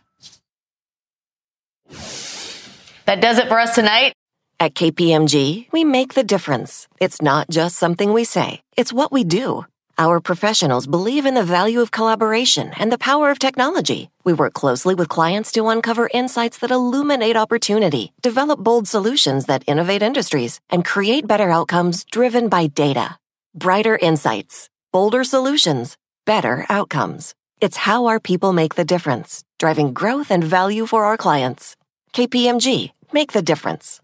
That 3.06 3.22
does 3.22 3.40
it 3.40 3.48
for 3.48 3.58
us 3.58 3.74
tonight. 3.74 4.14
At 4.60 4.76
KPMG, 4.76 5.72
we 5.72 5.84
make 5.86 6.14
the 6.14 6.24
difference. 6.24 6.88
It's 7.00 7.22
not 7.22 7.50
just 7.50 7.78
something 7.78 8.12
we 8.12 8.26
say, 8.26 8.62
it's 8.76 8.94
what 8.94 9.12
we 9.12 9.24
do. 9.24 9.66
Our 10.00 10.22
professionals 10.22 10.88
believe 10.88 11.26
in 11.26 11.34
the 11.34 11.44
value 11.44 11.82
of 11.82 11.92
collaboration 11.92 12.72
and 12.80 12.90
the 12.90 12.98
power 12.98 13.32
of 13.32 13.38
technology. 13.38 14.10
We 14.24 14.32
work 14.32 14.54
closely 14.54 14.96
with 14.96 15.10
clients 15.10 15.52
to 15.52 15.68
uncover 15.68 16.10
insights 16.14 16.60
that 16.60 16.72
illuminate 16.72 17.36
opportunity, 17.36 18.14
develop 18.22 18.60
bold 18.60 18.88
solutions 18.88 19.48
that 19.48 19.66
innovate 19.68 20.02
industries, 20.02 20.62
and 20.70 20.86
create 20.86 21.28
better 21.28 21.52
outcomes 21.52 22.06
driven 22.06 22.48
by 22.48 22.68
data. 22.68 23.18
Brighter 23.54 23.98
insights, 23.98 24.70
bolder 24.94 25.26
solutions, 25.26 25.98
better 26.26 26.66
outcomes. 26.70 27.36
It's 27.60 27.76
how 27.76 28.06
our 28.06 28.22
people 28.22 28.54
make 28.54 28.76
the 28.76 28.86
difference, 28.86 29.44
driving 29.58 29.92
growth 29.92 30.32
and 30.32 30.46
value 30.46 30.86
for 30.86 31.04
our 31.04 31.18
clients. 31.18 31.76
KPMG, 32.14 32.92
make 33.12 33.34
the 33.34 33.42
difference. 33.42 34.00